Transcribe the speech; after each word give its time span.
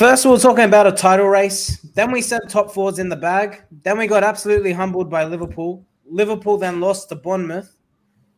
First, 0.00 0.24
we 0.24 0.30
were 0.30 0.38
talking 0.38 0.64
about 0.64 0.86
a 0.86 0.92
title 0.92 1.28
race. 1.28 1.76
Then 1.94 2.10
we 2.10 2.22
said 2.22 2.40
top 2.48 2.72
fours 2.72 2.98
in 2.98 3.10
the 3.10 3.16
bag. 3.16 3.64
Then 3.82 3.98
we 3.98 4.06
got 4.06 4.24
absolutely 4.24 4.72
humbled 4.72 5.10
by 5.10 5.24
Liverpool. 5.24 5.84
Liverpool 6.06 6.56
then 6.56 6.80
lost 6.80 7.10
to 7.10 7.16
Bournemouth. 7.16 7.76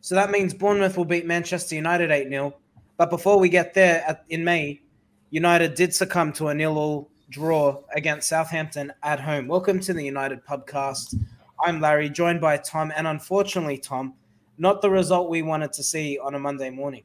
So 0.00 0.16
that 0.16 0.32
means 0.32 0.52
Bournemouth 0.52 0.96
will 0.96 1.04
beat 1.04 1.24
Manchester 1.24 1.76
United 1.76 2.10
8 2.10 2.28
0. 2.28 2.56
But 2.96 3.10
before 3.10 3.38
we 3.38 3.48
get 3.48 3.74
there 3.74 4.02
at, 4.08 4.24
in 4.28 4.42
May, 4.42 4.80
United 5.30 5.76
did 5.76 5.94
succumb 5.94 6.32
to 6.32 6.48
a 6.48 6.54
nil 6.54 6.76
all 6.76 7.10
draw 7.30 7.80
against 7.94 8.28
Southampton 8.28 8.92
at 9.04 9.20
home. 9.20 9.46
Welcome 9.46 9.78
to 9.82 9.92
the 9.92 10.04
United 10.04 10.44
Pubcast. 10.44 11.14
I'm 11.64 11.80
Larry, 11.80 12.10
joined 12.10 12.40
by 12.40 12.56
Tom. 12.56 12.92
And 12.96 13.06
unfortunately, 13.06 13.78
Tom, 13.78 14.14
not 14.58 14.82
the 14.82 14.90
result 14.90 15.30
we 15.30 15.42
wanted 15.42 15.72
to 15.74 15.84
see 15.84 16.18
on 16.18 16.34
a 16.34 16.40
Monday 16.40 16.70
morning. 16.70 17.04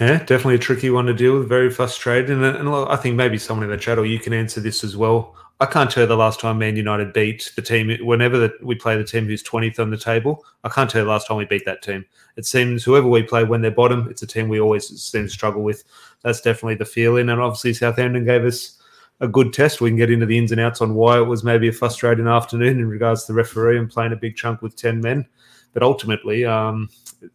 Yeah, 0.00 0.18
definitely 0.18 0.56
a 0.56 0.58
tricky 0.58 0.90
one 0.90 1.06
to 1.06 1.14
deal 1.14 1.38
with. 1.38 1.48
Very 1.48 1.70
frustrating, 1.70 2.42
and, 2.42 2.56
and 2.56 2.68
I 2.68 2.96
think 2.96 3.14
maybe 3.14 3.38
someone 3.38 3.64
in 3.64 3.70
the 3.70 3.76
chat 3.76 3.98
or 3.98 4.04
you 4.04 4.18
can 4.18 4.32
answer 4.32 4.60
this 4.60 4.82
as 4.82 4.96
well. 4.96 5.36
I 5.60 5.66
can't 5.66 5.88
tell 5.88 6.04
the 6.06 6.16
last 6.16 6.40
time 6.40 6.58
Man 6.58 6.74
United 6.74 7.12
beat 7.12 7.52
the 7.54 7.62
team. 7.62 7.96
Whenever 8.04 8.36
the, 8.36 8.52
we 8.60 8.74
play 8.74 8.96
the 8.96 9.04
team 9.04 9.26
who's 9.26 9.42
twentieth 9.42 9.78
on 9.78 9.90
the 9.90 9.96
table, 9.96 10.44
I 10.64 10.68
can't 10.68 10.90
tell 10.90 11.04
the 11.04 11.10
last 11.10 11.28
time 11.28 11.36
we 11.36 11.44
beat 11.44 11.64
that 11.66 11.80
team. 11.80 12.04
It 12.36 12.44
seems 12.44 12.82
whoever 12.82 13.06
we 13.06 13.22
play 13.22 13.44
when 13.44 13.62
they're 13.62 13.70
bottom, 13.70 14.08
it's 14.10 14.22
a 14.22 14.26
team 14.26 14.48
we 14.48 14.60
always 14.60 14.88
seem 15.00 15.26
to 15.26 15.30
struggle 15.30 15.62
with. 15.62 15.84
That's 16.22 16.40
definitely 16.40 16.74
the 16.74 16.84
feeling, 16.84 17.28
and 17.28 17.40
obviously 17.40 17.72
Southampton 17.72 18.24
gave 18.24 18.44
us 18.44 18.80
a 19.20 19.28
good 19.28 19.52
test. 19.52 19.80
We 19.80 19.90
can 19.90 19.96
get 19.96 20.10
into 20.10 20.26
the 20.26 20.36
ins 20.36 20.50
and 20.50 20.60
outs 20.60 20.80
on 20.80 20.94
why 20.94 21.18
it 21.18 21.24
was 21.24 21.44
maybe 21.44 21.68
a 21.68 21.72
frustrating 21.72 22.26
afternoon 22.26 22.80
in 22.80 22.88
regards 22.88 23.24
to 23.24 23.32
the 23.32 23.36
referee 23.36 23.78
and 23.78 23.88
playing 23.88 24.12
a 24.12 24.16
big 24.16 24.34
chunk 24.34 24.60
with 24.60 24.74
ten 24.74 25.00
men. 25.00 25.24
But 25.72 25.84
ultimately, 25.84 26.44
um, 26.44 26.88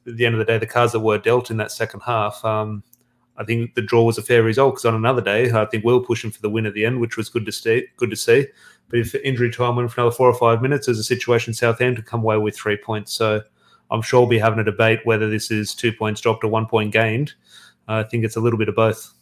at 0.07 0.17
the 0.17 0.25
end 0.25 0.35
of 0.35 0.39
the 0.39 0.45
day, 0.45 0.57
the 0.57 0.65
cards 0.65 0.93
that 0.93 0.99
were 0.99 1.17
dealt 1.17 1.51
in 1.51 1.57
that 1.57 1.71
second 1.71 2.01
half, 2.01 2.43
um, 2.43 2.83
I 3.37 3.43
think 3.45 3.75
the 3.75 3.81
draw 3.81 4.03
was 4.03 4.17
a 4.17 4.21
fair 4.21 4.43
result 4.43 4.75
because 4.75 4.85
on 4.85 4.95
another 4.95 5.21
day, 5.21 5.49
I 5.51 5.65
think 5.65 5.85
we 5.85 5.93
were 5.93 6.01
pushing 6.01 6.29
for 6.29 6.41
the 6.41 6.49
win 6.49 6.65
at 6.65 6.73
the 6.73 6.85
end, 6.85 6.99
which 6.99 7.15
was 7.15 7.29
good 7.29 7.45
to 7.45 7.51
see. 7.51 7.87
Good 7.95 8.09
to 8.09 8.15
see. 8.15 8.47
But 8.89 8.99
if 8.99 9.15
injury 9.15 9.49
time 9.49 9.77
went 9.77 9.91
for 9.91 10.01
another 10.01 10.15
four 10.15 10.27
or 10.27 10.33
five 10.33 10.61
minutes, 10.61 10.87
there's 10.87 10.99
a 10.99 11.03
situation 11.03 11.53
Southampton 11.53 12.03
come 12.03 12.21
away 12.21 12.37
with 12.37 12.57
three 12.57 12.77
points. 12.77 13.13
So 13.13 13.41
I'm 13.91 14.01
sure 14.01 14.21
we'll 14.21 14.29
be 14.29 14.39
having 14.39 14.59
a 14.59 14.63
debate 14.63 14.99
whether 15.05 15.29
this 15.29 15.51
is 15.51 15.73
two 15.73 15.93
points 15.93 16.21
dropped 16.21 16.43
or 16.43 16.49
one 16.49 16.65
point 16.65 16.91
gained. 16.91 17.33
I 17.87 18.03
think 18.03 18.25
it's 18.25 18.35
a 18.35 18.41
little 18.41 18.59
bit 18.59 18.69
of 18.69 18.75
both. 18.75 19.13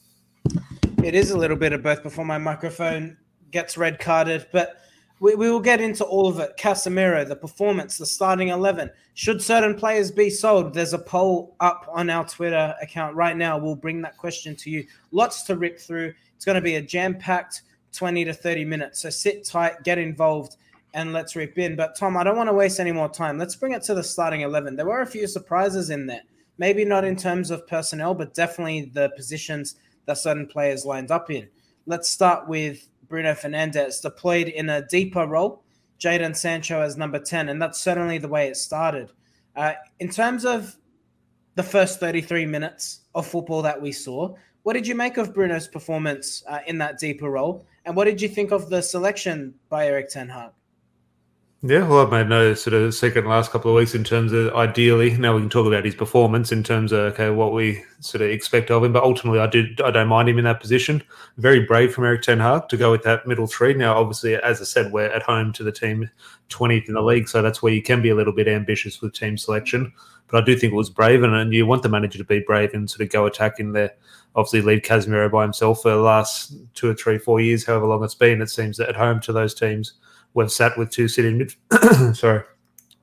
It 1.03 1.13
is 1.13 1.31
a 1.31 1.37
little 1.37 1.55
bit 1.55 1.73
of 1.73 1.83
both 1.83 2.01
before 2.01 2.25
my 2.25 2.37
microphone 2.37 3.17
gets 3.51 3.77
red 3.77 3.99
carded, 3.99 4.47
but 4.51 4.77
we, 5.19 5.35
we 5.35 5.49
will 5.49 5.59
get 5.59 5.81
into 5.81 6.03
all 6.03 6.27
of 6.27 6.39
it. 6.39 6.57
Casemiro, 6.57 7.27
the 7.27 7.35
performance, 7.35 7.97
the 7.97 8.05
starting 8.05 8.49
11. 8.49 8.89
Should 9.15 9.41
certain 9.41 9.75
players 9.75 10.11
be 10.11 10.29
sold? 10.29 10.73
There's 10.73 10.93
a 10.93 10.99
poll 10.99 11.55
up 11.59 11.87
on 11.91 12.09
our 12.09 12.25
Twitter 12.25 12.75
account 12.81 13.15
right 13.15 13.35
now. 13.35 13.57
We'll 13.57 13.75
bring 13.75 14.01
that 14.01 14.17
question 14.17 14.55
to 14.57 14.69
you. 14.69 14.85
Lots 15.11 15.43
to 15.43 15.55
rip 15.55 15.79
through. 15.79 16.13
It's 16.35 16.45
going 16.45 16.55
to 16.55 16.61
be 16.61 16.75
a 16.75 16.81
jam 16.81 17.17
packed 17.17 17.63
20 17.93 18.25
to 18.25 18.33
30 18.33 18.65
minutes. 18.65 18.99
So 18.99 19.09
sit 19.09 19.43
tight, 19.43 19.83
get 19.83 19.97
involved, 19.97 20.57
and 20.93 21.13
let's 21.13 21.35
rip 21.35 21.57
in. 21.57 21.75
But 21.75 21.95
Tom, 21.95 22.15
I 22.15 22.23
don't 22.23 22.37
want 22.37 22.49
to 22.49 22.53
waste 22.53 22.79
any 22.79 22.91
more 22.91 23.09
time. 23.09 23.37
Let's 23.37 23.55
bring 23.55 23.73
it 23.73 23.83
to 23.83 23.95
the 23.95 24.03
starting 24.03 24.41
11. 24.41 24.75
There 24.75 24.85
were 24.85 25.01
a 25.01 25.07
few 25.07 25.27
surprises 25.27 25.89
in 25.89 26.05
there. 26.05 26.21
Maybe 26.59 26.85
not 26.85 27.05
in 27.05 27.15
terms 27.15 27.51
of 27.51 27.67
personnel, 27.67 28.13
but 28.13 28.33
definitely 28.33 28.91
the 28.93 29.09
positions 29.15 29.75
that 30.05 30.17
certain 30.17 30.47
players 30.47 30.85
lined 30.85 31.11
up 31.11 31.29
in. 31.29 31.47
Let's 31.85 32.09
start 32.09 32.47
with 32.47 32.87
Bruno 33.07 33.33
Fernandes 33.33 34.01
deployed 34.01 34.47
in 34.47 34.69
a 34.69 34.85
deeper 34.87 35.25
role, 35.25 35.63
Jadon 35.99 36.35
Sancho 36.35 36.81
as 36.81 36.97
number 36.97 37.19
10, 37.19 37.49
and 37.49 37.61
that's 37.61 37.79
certainly 37.79 38.17
the 38.17 38.27
way 38.27 38.47
it 38.47 38.57
started. 38.57 39.11
Uh, 39.55 39.73
in 39.99 40.09
terms 40.09 40.45
of 40.45 40.75
the 41.55 41.63
first 41.63 41.99
33 41.99 42.45
minutes 42.45 43.01
of 43.15 43.25
football 43.25 43.61
that 43.63 43.81
we 43.81 43.91
saw, 43.91 44.35
what 44.63 44.73
did 44.73 44.85
you 44.85 44.95
make 44.95 45.17
of 45.17 45.33
Bruno's 45.33 45.67
performance 45.67 46.43
uh, 46.47 46.59
in 46.67 46.77
that 46.77 46.99
deeper 46.99 47.31
role? 47.31 47.65
And 47.85 47.95
what 47.95 48.05
did 48.05 48.21
you 48.21 48.27
think 48.27 48.51
of 48.51 48.69
the 48.69 48.81
selection 48.81 49.55
by 49.69 49.87
Erik 49.87 50.09
Ten 50.09 50.27
Hag? 50.27 50.51
Yeah, 51.63 51.87
well, 51.87 52.05
I've 52.05 52.11
made 52.11 52.29
no 52.29 52.53
sort 52.53 52.75
of 52.75 52.93
second 52.93 53.25
last 53.25 53.49
couple 53.49 53.71
of 53.71 53.75
weeks 53.75 53.95
in 53.95 54.03
terms 54.03 54.31
of 54.31 54.53
ideally. 54.53 55.17
Now 55.17 55.33
we 55.33 55.41
can 55.41 55.49
talk 55.49 55.65
about 55.65 55.85
his 55.85 55.95
performance 55.95 56.51
in 56.51 56.61
terms 56.61 56.91
of 56.91 56.99
okay 57.13 57.31
what 57.31 57.51
we 57.51 57.83
sort 57.99 58.21
of 58.21 58.29
expect 58.29 58.69
of 58.69 58.83
him. 58.83 58.93
But 58.93 59.03
ultimately, 59.03 59.39
I 59.39 59.47
did 59.47 59.81
I 59.81 59.89
don't 59.89 60.07
mind 60.07 60.29
him 60.29 60.37
in 60.37 60.43
that 60.43 60.59
position. 60.59 61.01
Very 61.37 61.61
brave 61.61 61.95
from 61.95 62.05
Erik 62.05 62.21
Ten 62.21 62.39
Hag 62.39 62.69
to 62.69 62.77
go 62.77 62.91
with 62.91 63.01
that 63.03 63.25
middle 63.25 63.47
three. 63.47 63.73
Now, 63.73 63.97
obviously, 63.97 64.35
as 64.35 64.61
I 64.61 64.65
said, 64.65 64.91
we're 64.91 65.07
at 65.07 65.23
home 65.23 65.51
to 65.53 65.63
the 65.63 65.71
team 65.71 66.11
twentieth 66.47 66.87
in 66.87 66.93
the 66.93 67.01
league, 67.01 67.27
so 67.27 67.41
that's 67.41 67.63
where 67.63 67.73
you 67.73 67.81
can 67.81 68.03
be 68.03 68.09
a 68.09 68.15
little 68.15 68.33
bit 68.33 68.47
ambitious 68.47 69.01
with 69.01 69.13
team 69.13 69.35
selection. 69.35 69.91
But 70.27 70.43
I 70.43 70.45
do 70.45 70.55
think 70.55 70.73
it 70.73 70.75
was 70.75 70.91
brave, 70.91 71.23
and, 71.23 71.33
and 71.33 71.51
you 71.51 71.65
want 71.65 71.81
the 71.81 71.89
manager 71.89 72.19
to 72.19 72.23
be 72.23 72.39
brave 72.39 72.75
and 72.75 72.87
sort 72.87 73.01
of 73.01 73.09
go 73.09 73.25
attacking 73.25 73.71
there. 73.71 73.95
Obviously, 74.35 74.61
leave 74.61 74.83
Casemiro 74.83 75.31
by 75.31 75.41
himself 75.41 75.81
for 75.81 75.89
the 75.89 75.97
last 75.97 76.53
two 76.75 76.87
or 76.87 76.93
three, 76.93 77.17
four 77.17 77.41
years, 77.41 77.65
however 77.65 77.87
long 77.87 78.03
it's 78.03 78.13
been. 78.13 78.43
It 78.43 78.51
seems 78.51 78.77
that 78.77 78.89
at 78.89 78.95
home 78.95 79.21
to 79.21 79.33
those 79.33 79.55
teams 79.55 79.93
we've 80.33 80.51
sat 80.51 80.77
with 80.77 80.91
two 80.91 81.07
sitting 81.07 81.37
mid 81.37 81.53
sorry 82.15 82.43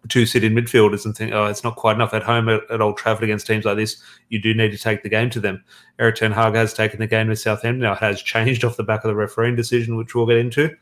two 0.09 0.27
sitting 0.27 0.53
midfielders 0.53 1.05
and 1.05 1.17
think 1.17 1.33
oh 1.33 1.47
it's 1.47 1.65
not 1.65 1.77
quite 1.77 1.95
enough 1.95 2.15
at 2.15 2.23
home 2.23 2.49
at, 2.49 2.63
at 2.71 2.81
Old 2.81 2.97
Trafford 2.97 3.25
against 3.25 3.47
teams 3.47 3.65
like 3.65 3.77
this. 3.77 4.03
You 4.29 4.41
do 4.41 4.55
need 4.55 4.73
to 4.73 4.79
take 4.79 5.03
the 5.03 5.09
game 5.09 5.31
to 5.31 5.41
them. 5.41 5.65
Erik 5.99 6.17
Ten 6.17 6.33
Hag 6.33 6.55
has 6.55 6.75
taken 6.75 7.01
the 7.01 7.07
game 7.07 7.29
with 7.29 7.39
Southampton. 7.39 7.81
Now 7.81 7.93
it 7.93 7.99
has 7.99 8.23
changed 8.23 8.65
off 8.65 8.77
the 8.77 8.83
back 8.83 9.05
of 9.05 9.09
the 9.09 9.15
refereeing 9.15 9.57
decision 9.57 9.97
which 9.97 10.15
we'll 10.15 10.27
get 10.27 10.37
into. 10.37 10.75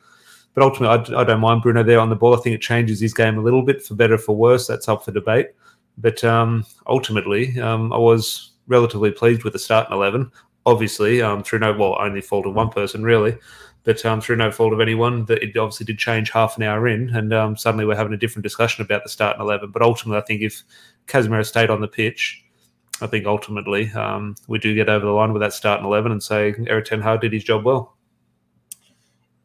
But 0.55 0.65
ultimately 0.65 1.15
I, 1.15 1.21
I, 1.21 1.25
don't 1.25 1.41
mind 1.41 1.63
Bruno 1.63 1.83
there 1.83 2.01
on 2.01 2.11
the 2.11 2.17
ball. 2.17 2.35
I 2.37 2.41
think 2.41 2.55
it 2.55 2.63
changes 2.63 3.01
his 3.01 3.15
game 3.15 3.39
a 3.39 3.43
little 3.43 3.63
bit 3.63 3.83
for 3.83 3.95
better 3.95 4.19
for 4.19 4.37
worse. 4.37 4.67
That's 4.67 4.89
up 4.89 5.05
for 5.05 5.13
debate. 5.13 5.51
But 5.99 6.23
um, 6.25 6.67
ultimately 6.87 7.59
um, 7.61 7.93
I 7.93 7.99
was 7.99 8.53
relatively 8.67 9.11
pleased 9.11 9.45
with 9.45 9.53
the 9.53 9.59
starting 9.59 9.93
11 9.93 10.31
obviously 10.65 11.21
um, 11.21 11.43
through 11.43 11.59
no 11.59 11.73
well 11.73 11.97
only 12.01 12.21
fault 12.21 12.47
of 12.47 12.55
one 12.55 12.71
person 12.71 13.03
really 13.03 13.37
but 13.85 14.05
um, 14.07 14.21
through 14.21 14.37
no 14.37 14.51
fault 14.51 14.73
of 14.73 14.81
anyone, 14.81 15.25
that 15.27 15.43
it 15.43 15.57
obviously 15.57 15.87
did 15.87 15.99
change 15.99 16.31
half 16.31 16.57
an 16.57 16.63
hour 16.63 16.87
in, 16.87 17.11
and 17.11 17.33
um, 17.33 17.57
suddenly 17.57 17.85
we're 17.85 17.97
having 17.97 18.13
a 18.13 18.19
different 18.19 18.45
discussion 18.45 18.85
about 18.85 19.03
the 19.03 19.09
starting 19.09 19.43
eleven. 19.43 19.71
But 19.71 19.83
ultimately, 19.83 20.21
I 20.21 20.25
think 20.25 20.43
if 20.43 20.63
Casemiro 21.07 21.45
stayed 21.45 21.71
on 21.71 21.81
the 21.81 21.89
pitch, 21.89 22.45
I 23.01 23.07
think 23.07 23.27
ultimately 23.27 23.91
um, 23.93 24.37
we 24.47 24.59
do 24.59 24.75
get 24.75 24.89
over 24.89 25.05
the 25.05 25.13
line 25.13 25.33
with 25.33 25.43
that 25.43 25.53
starting 25.53 25.87
eleven 25.87 26.13
and 26.13 26.23
say 26.23 26.55
Erik 26.67 26.85
Ten 26.85 27.01
Hag 27.01 27.21
did 27.21 27.33
his 27.33 27.45
job 27.45 27.65
well. 27.65 27.97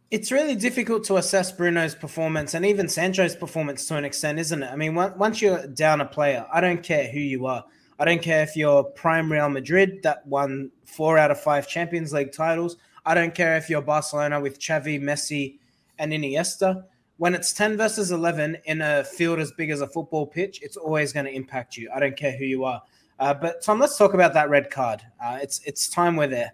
It's 0.09 0.31
really 0.31 0.55
difficult 0.55 1.03
to 1.05 1.17
assess 1.17 1.51
Bruno's 1.51 1.93
performance 1.93 2.53
and 2.53 2.65
even 2.65 2.87
Sancho's 2.87 3.35
performance 3.35 3.85
to 3.87 3.97
an 3.97 4.05
extent, 4.05 4.39
isn't 4.39 4.63
it? 4.63 4.71
I 4.71 4.77
mean, 4.77 4.95
once 4.95 5.41
you're 5.41 5.67
down 5.67 5.99
a 5.99 6.05
player, 6.05 6.45
I 6.53 6.61
don't 6.61 6.81
care 6.81 7.11
who 7.11 7.19
you 7.19 7.45
are. 7.45 7.65
I 7.99 8.05
don't 8.05 8.21
care 8.21 8.41
if 8.43 8.55
you're 8.55 8.85
prime 8.85 9.29
Real 9.29 9.49
Madrid 9.49 10.03
that 10.03 10.25
won 10.25 10.71
four 10.85 11.17
out 11.17 11.29
of 11.29 11.41
five 11.41 11.67
Champions 11.67 12.13
League 12.13 12.31
titles. 12.31 12.77
I 13.07 13.13
don't 13.13 13.33
care 13.33 13.55
if 13.55 13.69
you're 13.69 13.81
Barcelona 13.81 14.41
with 14.41 14.59
Xavi, 14.59 15.01
Messi, 15.01 15.59
and 15.97 16.11
Iniesta. 16.11 16.83
When 17.15 17.35
it's 17.35 17.53
10 17.53 17.77
versus 17.77 18.11
11 18.11 18.57
in 18.65 18.81
a 18.81 19.05
field 19.05 19.39
as 19.39 19.53
big 19.53 19.69
as 19.69 19.79
a 19.79 19.87
football 19.87 20.27
pitch, 20.27 20.59
it's 20.61 20.75
always 20.75 21.13
going 21.13 21.25
to 21.25 21.31
impact 21.31 21.77
you. 21.77 21.89
I 21.95 22.01
don't 22.01 22.17
care 22.17 22.37
who 22.37 22.43
you 22.43 22.65
are. 22.65 22.81
Uh, 23.17 23.33
but 23.33 23.63
Tom, 23.63 23.79
let's 23.79 23.97
talk 23.97 24.13
about 24.13 24.33
that 24.33 24.49
red 24.49 24.69
card. 24.69 25.01
Uh, 25.23 25.39
it's 25.41 25.61
it's 25.65 25.89
time 25.89 26.17
we're 26.17 26.27
there. 26.27 26.53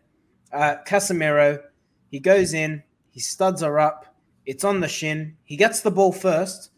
Uh, 0.54 0.75
Casemiro, 0.88 1.60
he 2.12 2.19
goes 2.19 2.54
in, 2.54 2.83
he 3.10 3.19
studs 3.19 3.63
are 3.63 3.80
up. 3.80 4.16
It's 4.45 4.63
on 4.63 4.80
the 4.80 4.88
shin. 4.88 5.36
He 5.45 5.57
gets 5.57 5.81
the 5.81 5.89
ball 5.89 6.13
first, 6.13 6.69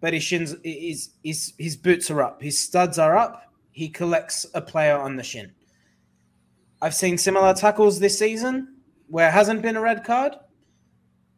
but 0.00 0.14
his 0.14 0.22
shins, 0.22 0.56
his, 0.64 1.10
his, 1.22 1.52
his 1.58 1.76
boots 1.76 2.10
are 2.10 2.22
up. 2.22 2.40
His 2.40 2.58
studs 2.58 2.98
are 2.98 3.14
up. 3.14 3.52
He 3.72 3.90
collects 3.90 4.46
a 4.54 4.62
player 4.62 4.96
on 4.96 5.16
the 5.16 5.22
shin. 5.22 5.52
I've 6.80 6.94
seen 6.94 7.18
similar 7.18 7.54
tackles 7.54 7.98
this 7.98 8.18
season 8.18 8.76
where 9.08 9.30
hasn't 9.30 9.62
been 9.62 9.76
a 9.76 9.80
red 9.80 10.04
card. 10.04 10.34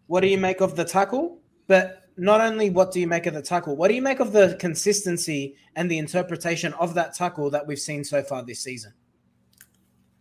What 0.06 0.20
do 0.20 0.26
you 0.26 0.38
make 0.38 0.60
of 0.60 0.76
the 0.76 0.84
tackle? 0.84 1.40
But 1.66 2.08
not 2.16 2.40
only 2.40 2.68
what 2.68 2.92
do 2.92 3.00
you 3.00 3.06
make 3.06 3.26
of 3.26 3.34
the 3.34 3.42
tackle, 3.42 3.76
what 3.76 3.88
do 3.88 3.94
you 3.94 4.02
make 4.02 4.20
of 4.20 4.32
the 4.32 4.56
consistency 4.60 5.56
and 5.76 5.90
the 5.90 5.98
interpretation 5.98 6.74
of 6.74 6.94
that 6.94 7.14
tackle 7.14 7.48
that 7.50 7.66
we've 7.66 7.78
seen 7.78 8.04
so 8.04 8.22
far 8.22 8.44
this 8.44 8.60
season? 8.60 8.92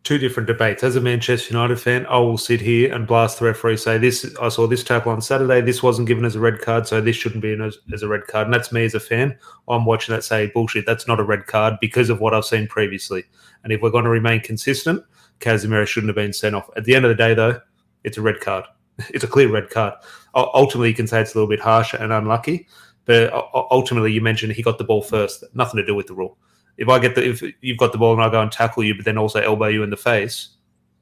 Two 0.03 0.17
different 0.17 0.47
debates. 0.47 0.83
As 0.83 0.95
a 0.95 1.01
Manchester 1.01 1.53
United 1.53 1.79
fan, 1.79 2.05
I 2.07 2.17
will 2.17 2.37
sit 2.37 2.61
here 2.61 2.93
and 2.93 3.05
blast 3.05 3.39
the 3.39 3.45
referee, 3.45 3.77
say 3.77 3.97
this. 3.97 4.35
I 4.41 4.49
saw 4.49 4.65
this 4.65 4.83
tackle 4.83 5.11
on 5.11 5.21
Saturday. 5.21 5.61
This 5.61 5.83
wasn't 5.83 6.07
given 6.07 6.25
as 6.25 6.35
a 6.35 6.39
red 6.39 6.61
card, 6.61 6.87
so 6.87 7.01
this 7.01 7.15
shouldn't 7.15 7.41
be 7.41 7.51
as, 7.53 7.77
as 7.93 8.01
a 8.01 8.07
red 8.07 8.25
card. 8.25 8.47
And 8.47 8.53
that's 8.53 8.71
me 8.71 8.85
as 8.85 8.95
a 8.95 8.99
fan. 8.99 9.37
I'm 9.67 9.85
watching 9.85 10.15
that 10.15 10.23
say 10.23 10.47
bullshit. 10.47 10.85
That's 10.85 11.07
not 11.07 11.19
a 11.19 11.23
red 11.23 11.47
card 11.47 11.75
because 11.81 12.09
of 12.09 12.21
what 12.21 12.33
I've 12.33 12.45
seen 12.45 12.67
previously. 12.67 13.25
And 13.63 13.73
if 13.73 13.81
we're 13.81 13.91
going 13.91 14.05
to 14.05 14.09
remain 14.09 14.39
consistent, 14.39 15.03
Casemiro 15.41 15.85
shouldn't 15.85 16.09
have 16.09 16.15
been 16.15 16.33
sent 16.33 16.55
off. 16.55 16.69
At 16.75 16.85
the 16.85 16.95
end 16.95 17.05
of 17.05 17.09
the 17.09 17.15
day, 17.15 17.33
though, 17.33 17.59
it's 18.03 18.17
a 18.17 18.21
red 18.21 18.39
card. 18.39 18.65
It's 19.11 19.23
a 19.23 19.27
clear 19.27 19.49
red 19.49 19.69
card. 19.69 19.93
Ultimately, 20.35 20.89
you 20.89 20.95
can 20.95 21.07
say 21.07 21.21
it's 21.21 21.33
a 21.33 21.37
little 21.37 21.49
bit 21.49 21.61
harsh 21.61 21.93
and 21.93 22.11
unlucky, 22.11 22.67
but 23.05 23.31
ultimately, 23.53 24.11
you 24.11 24.19
mentioned 24.19 24.51
he 24.51 24.61
got 24.61 24.77
the 24.77 24.83
ball 24.83 25.01
first. 25.01 25.43
Nothing 25.53 25.77
to 25.77 25.85
do 25.85 25.95
with 25.95 26.07
the 26.07 26.13
rule. 26.13 26.37
If 26.79 26.89
I 26.89 26.97
get 26.97 27.15
the 27.15 27.29
if 27.29 27.43
you've 27.61 27.77
got 27.77 27.91
the 27.91 27.97
ball 27.97 28.13
and 28.13 28.21
I 28.21 28.29
go 28.29 28.41
and 28.41 28.51
tackle 28.51 28.83
you, 28.83 28.95
but 28.95 29.05
then 29.05 29.17
also 29.17 29.41
elbow 29.41 29.67
you 29.67 29.83
in 29.83 29.89
the 29.89 29.97
face, 29.97 30.49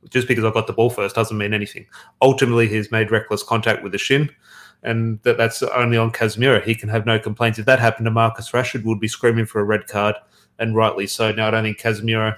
just 0.09 0.27
because 0.27 0.43
I've 0.43 0.53
got 0.53 0.67
the 0.67 0.73
ball 0.73 0.89
first 0.89 1.15
doesn't 1.15 1.37
mean 1.37 1.53
anything. 1.53 1.85
Ultimately, 2.21 2.67
he's 2.67 2.91
made 2.91 3.11
reckless 3.11 3.43
contact 3.43 3.83
with 3.83 3.91
the 3.91 3.97
shin, 3.97 4.29
and 4.83 5.21
that, 5.23 5.37
that's 5.37 5.63
only 5.63 5.97
on 5.97 6.11
Casemiro. 6.11 6.63
He 6.63 6.75
can 6.75 6.89
have 6.89 7.05
no 7.05 7.19
complaints. 7.19 7.59
If 7.59 7.65
that 7.65 7.79
happened 7.79 8.05
to 8.05 8.11
Marcus 8.11 8.51
Rashford, 8.51 8.83
would 8.83 8.99
be 8.99 9.07
screaming 9.07 9.45
for 9.45 9.61
a 9.61 9.63
red 9.63 9.87
card, 9.87 10.15
and 10.59 10.75
rightly 10.75 11.07
so. 11.07 11.31
Now, 11.31 11.47
I 11.47 11.51
don't 11.51 11.63
think 11.63 11.79
Casemiro 11.79 12.35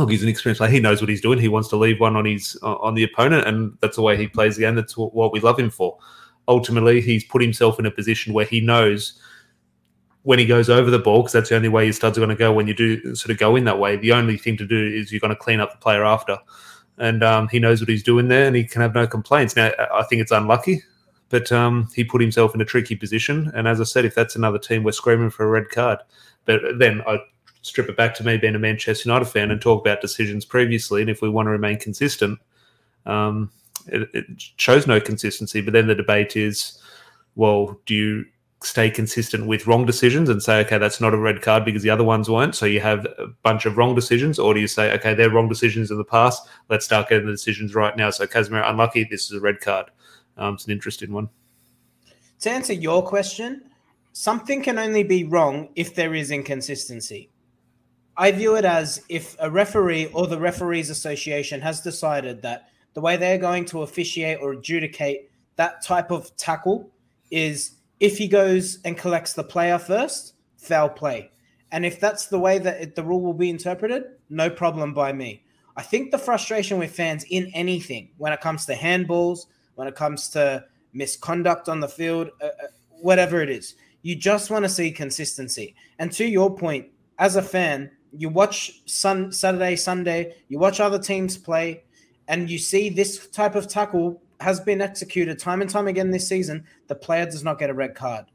look, 0.00 0.10
he's 0.10 0.22
an 0.22 0.28
experienced 0.28 0.58
player. 0.58 0.70
He 0.70 0.80
knows 0.80 1.00
what 1.00 1.08
he's 1.08 1.20
doing. 1.20 1.38
He 1.38 1.48
wants 1.48 1.68
to 1.68 1.76
leave 1.76 2.00
one 2.00 2.16
on 2.16 2.24
his 2.24 2.58
uh, 2.62 2.76
on 2.76 2.94
the 2.94 3.04
opponent, 3.04 3.46
and 3.46 3.76
that's 3.80 3.96
the 3.96 4.02
way 4.02 4.16
he 4.16 4.26
plays 4.26 4.56
the 4.56 4.62
game. 4.62 4.74
That's 4.74 4.96
what, 4.96 5.14
what 5.14 5.32
we 5.32 5.40
love 5.40 5.58
him 5.58 5.70
for. 5.70 5.98
Ultimately, 6.48 7.00
he's 7.00 7.24
put 7.24 7.42
himself 7.42 7.78
in 7.78 7.86
a 7.86 7.90
position 7.90 8.32
where 8.32 8.46
he 8.46 8.60
knows 8.60 9.20
when 10.22 10.38
he 10.38 10.44
goes 10.44 10.68
over 10.68 10.90
the 10.90 10.98
ball, 10.98 11.22
because 11.22 11.32
that's 11.32 11.48
the 11.48 11.56
only 11.56 11.68
way 11.68 11.84
your 11.84 11.92
studs 11.92 12.18
are 12.18 12.20
going 12.20 12.28
to 12.30 12.36
go 12.36 12.52
when 12.52 12.66
you 12.66 12.74
do 12.74 13.14
sort 13.14 13.30
of 13.30 13.38
go 13.38 13.56
in 13.56 13.64
that 13.64 13.78
way. 13.78 13.96
The 13.96 14.12
only 14.12 14.36
thing 14.36 14.56
to 14.58 14.66
do 14.66 14.76
is 14.76 15.10
you're 15.10 15.20
going 15.20 15.34
to 15.34 15.36
clean 15.36 15.60
up 15.60 15.72
the 15.72 15.78
player 15.78 16.04
after. 16.04 16.38
And 16.98 17.22
um, 17.22 17.48
he 17.48 17.58
knows 17.58 17.80
what 17.80 17.88
he's 17.88 18.02
doing 18.02 18.28
there 18.28 18.46
and 18.46 18.54
he 18.54 18.64
can 18.64 18.82
have 18.82 18.94
no 18.94 19.06
complaints. 19.06 19.56
Now, 19.56 19.70
I 19.94 20.02
think 20.02 20.20
it's 20.20 20.32
unlucky, 20.32 20.82
but 21.30 21.50
um, 21.50 21.88
he 21.94 22.04
put 22.04 22.20
himself 22.20 22.54
in 22.54 22.60
a 22.60 22.66
tricky 22.66 22.94
position. 22.94 23.50
And 23.54 23.66
as 23.66 23.80
I 23.80 23.84
said, 23.84 24.04
if 24.04 24.14
that's 24.14 24.36
another 24.36 24.58
team, 24.58 24.82
we're 24.82 24.92
screaming 24.92 25.30
for 25.30 25.44
a 25.44 25.48
red 25.48 25.70
card. 25.70 26.00
But 26.44 26.60
then 26.78 27.00
I 27.06 27.18
strip 27.62 27.88
it 27.88 27.96
back 27.96 28.14
to 28.16 28.24
me 28.24 28.36
being 28.36 28.54
a 28.54 28.58
Manchester 28.58 29.08
United 29.08 29.26
fan 29.26 29.50
and 29.50 29.60
talk 29.60 29.80
about 29.80 30.02
decisions 30.02 30.44
previously. 30.44 31.00
And 31.00 31.08
if 31.08 31.22
we 31.22 31.30
want 31.30 31.46
to 31.46 31.50
remain 31.50 31.78
consistent, 31.78 32.38
um, 33.06 33.50
it, 33.86 34.08
it 34.12 34.26
shows 34.56 34.86
no 34.86 35.00
consistency. 35.00 35.62
But 35.62 35.72
then 35.72 35.86
the 35.86 35.94
debate 35.94 36.36
is, 36.36 36.78
well, 37.34 37.80
do 37.86 37.94
you 37.94 38.26
stay 38.62 38.90
consistent 38.90 39.46
with 39.46 39.66
wrong 39.66 39.86
decisions 39.86 40.28
and 40.28 40.42
say, 40.42 40.60
okay, 40.60 40.76
that's 40.76 41.00
not 41.00 41.14
a 41.14 41.18
red 41.18 41.40
card 41.40 41.64
because 41.64 41.82
the 41.82 41.90
other 41.90 42.04
ones 42.04 42.28
weren't. 42.28 42.54
So 42.54 42.66
you 42.66 42.80
have 42.80 43.06
a 43.18 43.28
bunch 43.42 43.64
of 43.64 43.78
wrong 43.78 43.94
decisions, 43.94 44.38
or 44.38 44.52
do 44.52 44.60
you 44.60 44.66
say, 44.66 44.92
okay, 44.92 45.14
they're 45.14 45.30
wrong 45.30 45.48
decisions 45.48 45.90
in 45.90 45.96
the 45.96 46.04
past. 46.04 46.46
Let's 46.68 46.84
start 46.84 47.08
getting 47.08 47.26
the 47.26 47.32
decisions 47.32 47.74
right 47.74 47.96
now. 47.96 48.10
So 48.10 48.26
Casemiro 48.26 48.68
unlucky. 48.68 49.04
This 49.04 49.24
is 49.24 49.32
a 49.32 49.40
red 49.40 49.60
card. 49.60 49.90
Um, 50.36 50.54
it's 50.54 50.66
an 50.66 50.72
interesting 50.72 51.12
one. 51.12 51.30
To 52.40 52.50
answer 52.50 52.72
your 52.72 53.02
question, 53.02 53.62
something 54.12 54.62
can 54.62 54.78
only 54.78 55.04
be 55.04 55.24
wrong 55.24 55.70
if 55.74 55.94
there 55.94 56.14
is 56.14 56.30
inconsistency. 56.30 57.30
I 58.16 58.32
view 58.32 58.56
it 58.56 58.66
as 58.66 59.02
if 59.08 59.36
a 59.40 59.50
referee 59.50 60.06
or 60.06 60.26
the 60.26 60.38
referees 60.38 60.90
association 60.90 61.62
has 61.62 61.80
decided 61.80 62.42
that 62.42 62.68
the 62.92 63.00
way 63.00 63.16
they're 63.16 63.38
going 63.38 63.64
to 63.66 63.82
officiate 63.82 64.38
or 64.42 64.52
adjudicate 64.52 65.30
that 65.56 65.82
type 65.82 66.10
of 66.10 66.34
tackle 66.36 66.90
is 67.30 67.79
if 68.00 68.16
he 68.16 68.26
goes 68.26 68.78
and 68.84 68.96
collects 68.96 69.34
the 69.34 69.44
player 69.44 69.78
first, 69.78 70.34
foul 70.56 70.88
play. 70.88 71.30
And 71.70 71.86
if 71.86 72.00
that's 72.00 72.26
the 72.26 72.38
way 72.38 72.58
that 72.58 72.80
it, 72.80 72.94
the 72.96 73.04
rule 73.04 73.20
will 73.20 73.34
be 73.34 73.50
interpreted, 73.50 74.04
no 74.28 74.50
problem 74.50 74.92
by 74.92 75.12
me. 75.12 75.44
I 75.76 75.82
think 75.82 76.10
the 76.10 76.18
frustration 76.18 76.78
with 76.78 76.94
fans 76.94 77.24
in 77.30 77.50
anything, 77.54 78.10
when 78.18 78.32
it 78.32 78.40
comes 78.40 78.66
to 78.66 78.74
handballs, 78.74 79.46
when 79.76 79.86
it 79.86 79.94
comes 79.94 80.28
to 80.30 80.64
misconduct 80.92 81.68
on 81.68 81.78
the 81.80 81.88
field, 81.88 82.30
uh, 82.42 82.46
uh 82.46 82.66
whatever 83.00 83.40
it 83.40 83.48
is, 83.48 83.76
you 84.02 84.16
just 84.16 84.50
want 84.50 84.64
to 84.64 84.68
see 84.68 84.90
consistency. 84.90 85.74
And 85.98 86.10
to 86.12 86.24
your 86.24 86.54
point, 86.54 86.88
as 87.18 87.36
a 87.36 87.42
fan, 87.42 87.90
you 88.12 88.28
watch 88.28 88.82
sun, 88.86 89.30
Saturday, 89.30 89.76
Sunday, 89.76 90.34
you 90.48 90.58
watch 90.58 90.80
other 90.80 90.98
teams 90.98 91.36
play, 91.36 91.84
and 92.28 92.50
you 92.50 92.58
see 92.58 92.88
this 92.88 93.28
type 93.28 93.54
of 93.54 93.68
tackle 93.68 94.20
has 94.40 94.60
been 94.60 94.80
executed 94.80 95.38
time 95.38 95.60
and 95.60 95.70
time 95.70 95.86
again 95.86 96.10
this 96.10 96.28
season, 96.28 96.64
the 96.88 96.94
player 96.94 97.24
does 97.24 97.44
not 97.44 97.58
get 97.58 97.70
a 97.70 97.74
red 97.74 97.94
card. 97.94 98.26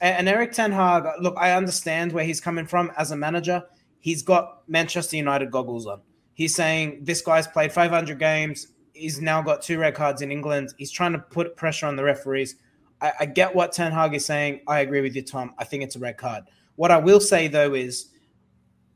And 0.00 0.28
Erik 0.28 0.52
Ten 0.52 0.72
Hag, 0.72 1.04
look, 1.20 1.34
I 1.38 1.52
understand 1.52 2.12
where 2.12 2.24
he's 2.24 2.40
coming 2.40 2.66
from 2.66 2.92
as 2.98 3.12
a 3.12 3.16
manager. 3.16 3.62
He's 4.00 4.22
got 4.22 4.68
Manchester 4.68 5.16
United 5.16 5.50
goggles 5.50 5.86
on. 5.86 6.02
He's 6.34 6.54
saying 6.54 7.00
this 7.02 7.22
guy's 7.22 7.46
played 7.46 7.72
500 7.72 8.18
games. 8.18 8.68
He's 8.92 9.20
now 9.20 9.40
got 9.40 9.62
two 9.62 9.78
red 9.78 9.94
cards 9.94 10.20
in 10.20 10.30
England. 10.30 10.74
He's 10.76 10.90
trying 10.90 11.12
to 11.12 11.18
put 11.18 11.56
pressure 11.56 11.86
on 11.86 11.96
the 11.96 12.04
referees. 12.04 12.56
I, 13.00 13.12
I 13.20 13.26
get 13.26 13.54
what 13.54 13.72
Ten 13.72 13.92
Hag 13.92 14.14
is 14.14 14.26
saying. 14.26 14.60
I 14.66 14.80
agree 14.80 15.00
with 15.00 15.16
you, 15.16 15.22
Tom. 15.22 15.54
I 15.58 15.64
think 15.64 15.82
it's 15.82 15.96
a 15.96 15.98
red 15.98 16.18
card. 16.18 16.44
What 16.76 16.90
I 16.90 16.98
will 16.98 17.20
say 17.20 17.48
though 17.48 17.74
is, 17.74 18.08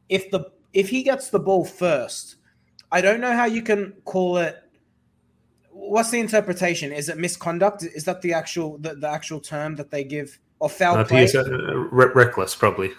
if 0.09 0.31
the 0.31 0.51
if 0.73 0.89
he 0.89 1.03
gets 1.03 1.31
the 1.31 1.41
ball 1.41 1.65
first, 1.65 2.37
I 2.93 3.01
don't 3.01 3.21
know 3.21 3.33
how 3.33 3.47
you 3.47 3.63
can 3.63 3.95
call 4.05 4.39
it 4.39 4.57
what's 5.91 6.11
the 6.11 6.21
interpretation? 6.21 6.93
Is 6.93 7.09
it 7.09 7.19
misconduct? 7.19 7.83
Is 7.83 8.05
that 8.05 8.23
the 8.23 8.33
actual 8.33 8.79
the, 8.79 8.95
the 8.95 9.09
actual 9.09 9.41
term 9.41 9.77
that 9.77 9.91
they 9.91 10.05
give 10.05 10.39
or 10.61 10.69
foul 10.69 10.97
uh, 10.97 11.05
play? 11.05 11.29
Uh, 11.35 11.43
re- 11.45 12.13
reckless, 12.15 12.55
probably. 12.55 12.93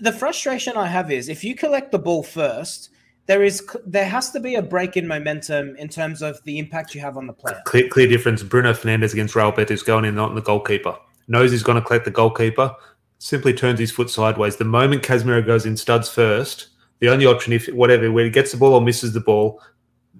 The 0.00 0.12
frustration 0.12 0.76
I 0.76 0.88
have 0.88 1.10
is 1.10 1.28
if 1.28 1.44
you 1.44 1.54
collect 1.54 1.92
the 1.92 1.98
ball 1.98 2.24
first, 2.24 2.90
there 3.26 3.44
is 3.44 3.66
there 3.86 4.06
has 4.06 4.30
to 4.32 4.40
be 4.40 4.56
a 4.56 4.62
break 4.62 4.96
in 4.96 5.06
momentum 5.06 5.76
in 5.76 5.88
terms 5.88 6.20
of 6.20 6.42
the 6.44 6.58
impact 6.58 6.94
you 6.94 7.00
have 7.00 7.16
on 7.16 7.26
the 7.26 7.32
player. 7.32 7.62
Clear, 7.64 7.88
clear 7.88 8.08
difference. 8.08 8.42
Bruno 8.42 8.72
Fernandes 8.72 9.12
against 9.12 9.36
Real 9.36 9.52
Betis 9.52 9.82
going 9.82 10.04
in 10.04 10.18
on 10.18 10.34
the 10.34 10.42
goalkeeper. 10.42 10.96
Knows 11.28 11.52
he's 11.52 11.62
going 11.62 11.80
to 11.80 11.86
collect 11.86 12.04
the 12.04 12.10
goalkeeper. 12.10 12.74
Simply 13.18 13.54
turns 13.54 13.78
his 13.78 13.90
foot 13.90 14.10
sideways. 14.10 14.56
The 14.56 14.64
moment 14.64 15.02
Casemiro 15.02 15.46
goes 15.46 15.64
in 15.64 15.76
studs 15.78 16.10
first, 16.10 16.68
the 16.98 17.08
only 17.08 17.24
option 17.24 17.54
if 17.54 17.66
whatever 17.68 18.10
where 18.12 18.24
he 18.24 18.30
gets 18.30 18.50
the 18.52 18.58
ball 18.58 18.74
or 18.74 18.82
misses 18.82 19.14
the 19.14 19.20
ball, 19.20 19.62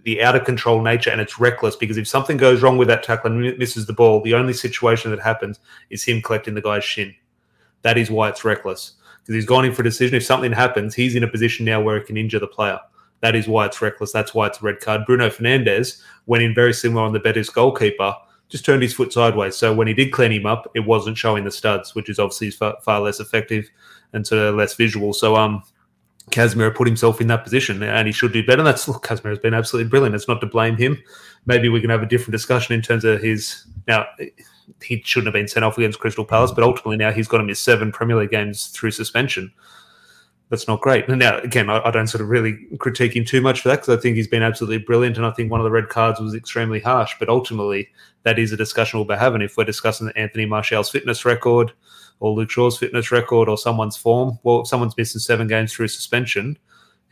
the 0.04 0.22
out 0.22 0.36
of 0.36 0.44
control 0.44 0.82
nature 0.82 1.10
and 1.10 1.20
it's 1.20 1.40
reckless 1.40 1.76
because 1.76 1.96
if 1.96 2.06
something 2.06 2.36
goes 2.36 2.62
wrong 2.62 2.76
with 2.76 2.88
that 2.88 3.02
tackle 3.02 3.32
and 3.32 3.58
misses 3.58 3.86
the 3.86 3.92
ball, 3.92 4.20
the 4.20 4.34
only 4.34 4.52
situation 4.52 5.10
that 5.10 5.20
happens 5.20 5.58
is 5.90 6.04
him 6.04 6.22
collecting 6.22 6.54
the 6.54 6.62
guy's 6.62 6.84
shin. 6.84 7.14
That 7.82 7.98
is 7.98 8.10
why 8.10 8.28
it's 8.28 8.44
reckless 8.44 8.92
because 9.22 9.34
he's 9.34 9.46
gone 9.46 9.64
in 9.64 9.72
for 9.72 9.82
a 9.82 9.84
decision. 9.84 10.16
If 10.16 10.24
something 10.24 10.52
happens, 10.52 10.94
he's 10.94 11.14
in 11.14 11.24
a 11.24 11.28
position 11.28 11.64
now 11.64 11.80
where 11.80 11.96
it 11.96 12.06
can 12.06 12.16
injure 12.16 12.38
the 12.38 12.46
player. 12.46 12.78
That 13.20 13.34
is 13.34 13.48
why 13.48 13.64
it's 13.64 13.80
reckless. 13.80 14.12
That's 14.12 14.34
why 14.34 14.46
it's 14.46 14.60
a 14.60 14.64
red 14.64 14.80
card. 14.80 15.06
Bruno 15.06 15.30
Fernandes 15.30 16.02
went 16.26 16.42
in 16.42 16.54
very 16.54 16.74
similar 16.74 17.02
on 17.02 17.14
the 17.14 17.20
Betis 17.20 17.48
goalkeeper, 17.48 18.14
just 18.50 18.66
turned 18.66 18.82
his 18.82 18.92
foot 18.92 19.14
sideways. 19.14 19.56
So 19.56 19.72
when 19.72 19.86
he 19.86 19.94
did 19.94 20.12
clean 20.12 20.30
him 20.30 20.44
up, 20.44 20.70
it 20.74 20.80
wasn't 20.80 21.16
showing 21.16 21.44
the 21.44 21.50
studs, 21.50 21.94
which 21.94 22.10
is 22.10 22.18
obviously 22.18 22.50
far, 22.50 22.76
far 22.82 23.00
less 23.00 23.20
effective 23.20 23.70
and 24.12 24.26
sort 24.26 24.42
of 24.42 24.56
less 24.56 24.74
visual. 24.74 25.14
So 25.14 25.36
um, 25.36 25.62
Casemiro 26.30 26.74
put 26.74 26.88
himself 26.88 27.20
in 27.20 27.26
that 27.28 27.44
position 27.44 27.82
and 27.82 28.06
he 28.06 28.12
should 28.12 28.32
do 28.32 28.44
better. 28.44 28.62
That's 28.62 28.88
look, 28.88 29.04
Casemiro's 29.04 29.38
been 29.38 29.54
absolutely 29.54 29.90
brilliant. 29.90 30.14
It's 30.14 30.28
not 30.28 30.40
to 30.40 30.46
blame 30.46 30.76
him. 30.76 31.02
Maybe 31.46 31.68
we 31.68 31.80
can 31.80 31.90
have 31.90 32.02
a 32.02 32.06
different 32.06 32.32
discussion 32.32 32.74
in 32.74 32.82
terms 32.82 33.04
of 33.04 33.20
his 33.20 33.66
now 33.86 34.06
he 34.82 35.02
shouldn't 35.04 35.26
have 35.26 35.34
been 35.34 35.48
sent 35.48 35.64
off 35.64 35.76
against 35.76 36.00
Crystal 36.00 36.24
Palace, 36.24 36.52
but 36.52 36.64
ultimately 36.64 36.96
now 36.96 37.12
he's 37.12 37.28
got 37.28 37.38
to 37.38 37.44
miss 37.44 37.60
seven 37.60 37.92
Premier 37.92 38.16
League 38.16 38.30
games 38.30 38.68
through 38.68 38.90
suspension. 38.90 39.52
That's 40.48 40.68
not 40.68 40.80
great. 40.80 41.08
And 41.08 41.18
now 41.18 41.38
again, 41.38 41.68
I, 41.68 41.80
I 41.84 41.90
don't 41.90 42.06
sort 42.06 42.22
of 42.22 42.28
really 42.28 42.58
critique 42.78 43.16
him 43.16 43.24
too 43.24 43.40
much 43.40 43.60
for 43.60 43.68
that 43.68 43.76
because 43.82 43.98
I 43.98 44.00
think 44.00 44.16
he's 44.16 44.28
been 44.28 44.42
absolutely 44.42 44.78
brilliant, 44.78 45.16
and 45.16 45.26
I 45.26 45.30
think 45.30 45.50
one 45.50 45.60
of 45.60 45.64
the 45.64 45.70
red 45.70 45.88
cards 45.88 46.20
was 46.20 46.34
extremely 46.34 46.80
harsh. 46.80 47.14
But 47.18 47.28
ultimately, 47.28 47.88
that 48.22 48.38
is 48.38 48.52
a 48.52 48.56
discussion 48.56 48.98
we'll 48.98 49.06
be 49.06 49.14
having 49.14 49.42
if 49.42 49.56
we're 49.56 49.64
discussing 49.64 50.10
Anthony 50.16 50.46
Martial's 50.46 50.90
fitness 50.90 51.24
record 51.24 51.72
or 52.20 52.32
Luke 52.32 52.50
Shaw's 52.50 52.78
fitness 52.78 53.10
record 53.10 53.48
or 53.48 53.58
someone's 53.58 53.96
form. 53.96 54.38
Well, 54.42 54.60
if 54.60 54.68
someone's 54.68 54.96
missing 54.96 55.20
seven 55.20 55.46
games 55.46 55.72
through 55.72 55.88
suspension, 55.88 56.58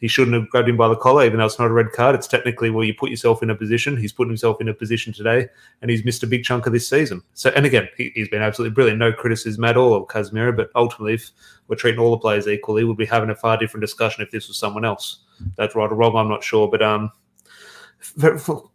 he 0.02 0.08
shouldn't 0.08 0.34
have 0.34 0.50
grabbed 0.50 0.68
him 0.68 0.76
by 0.76 0.88
the 0.88 0.96
collar, 0.96 1.24
even 1.24 1.38
though 1.38 1.46
it's 1.46 1.60
not 1.60 1.70
a 1.70 1.72
red 1.72 1.92
card. 1.92 2.16
It's 2.16 2.26
technically 2.26 2.70
where 2.70 2.84
you 2.84 2.92
put 2.92 3.10
yourself 3.10 3.40
in 3.40 3.50
a 3.50 3.54
position. 3.54 3.96
He's 3.96 4.12
put 4.12 4.26
himself 4.26 4.60
in 4.60 4.68
a 4.68 4.74
position 4.74 5.12
today, 5.12 5.46
and 5.80 5.92
he's 5.92 6.04
missed 6.04 6.24
a 6.24 6.26
big 6.26 6.42
chunk 6.42 6.66
of 6.66 6.72
this 6.72 6.88
season. 6.88 7.22
So, 7.34 7.50
and 7.50 7.64
again, 7.64 7.88
he, 7.96 8.12
has 8.16 8.26
been 8.26 8.42
absolutely 8.42 8.74
brilliant. 8.74 8.98
No 8.98 9.12
criticism 9.12 9.62
at 9.62 9.76
all 9.76 9.94
of 9.94 10.08
Casemiro, 10.08 10.56
but 10.56 10.70
ultimately, 10.74 11.14
if 11.14 11.30
we're 11.68 11.76
treating 11.76 12.00
all 12.00 12.10
the 12.10 12.18
players 12.18 12.48
equally, 12.48 12.82
we'd 12.82 12.96
be 12.96 13.06
having 13.06 13.30
a 13.30 13.36
far 13.36 13.56
different 13.56 13.82
discussion 13.82 14.24
if 14.24 14.32
this 14.32 14.48
was 14.48 14.58
someone 14.58 14.84
else. 14.84 15.20
That's 15.56 15.76
right 15.76 15.88
or 15.88 15.94
wrong, 15.94 16.16
I'm 16.16 16.28
not 16.28 16.42
sure, 16.42 16.68
but 16.68 16.82
um, 16.82 17.12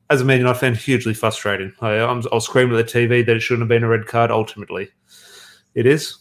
as 0.10 0.22
a 0.22 0.26
Man 0.26 0.40
United 0.40 0.60
fan, 0.60 0.76
hugely 0.76 1.14
frustrating. 1.14 1.74
I, 1.82 2.00
I'm, 2.00 2.24
I'll 2.32 2.40
scream 2.40 2.74
at 2.74 2.78
the 2.78 3.00
TV 3.00 3.26
that 3.26 3.36
it 3.36 3.42
shouldn't 3.42 3.64
have 3.64 3.70
been 3.70 3.84
a 3.84 3.90
red 3.90 4.08
card. 4.08 4.32
Ultimately, 4.32 4.90
it 5.78 5.86
is. 5.86 6.18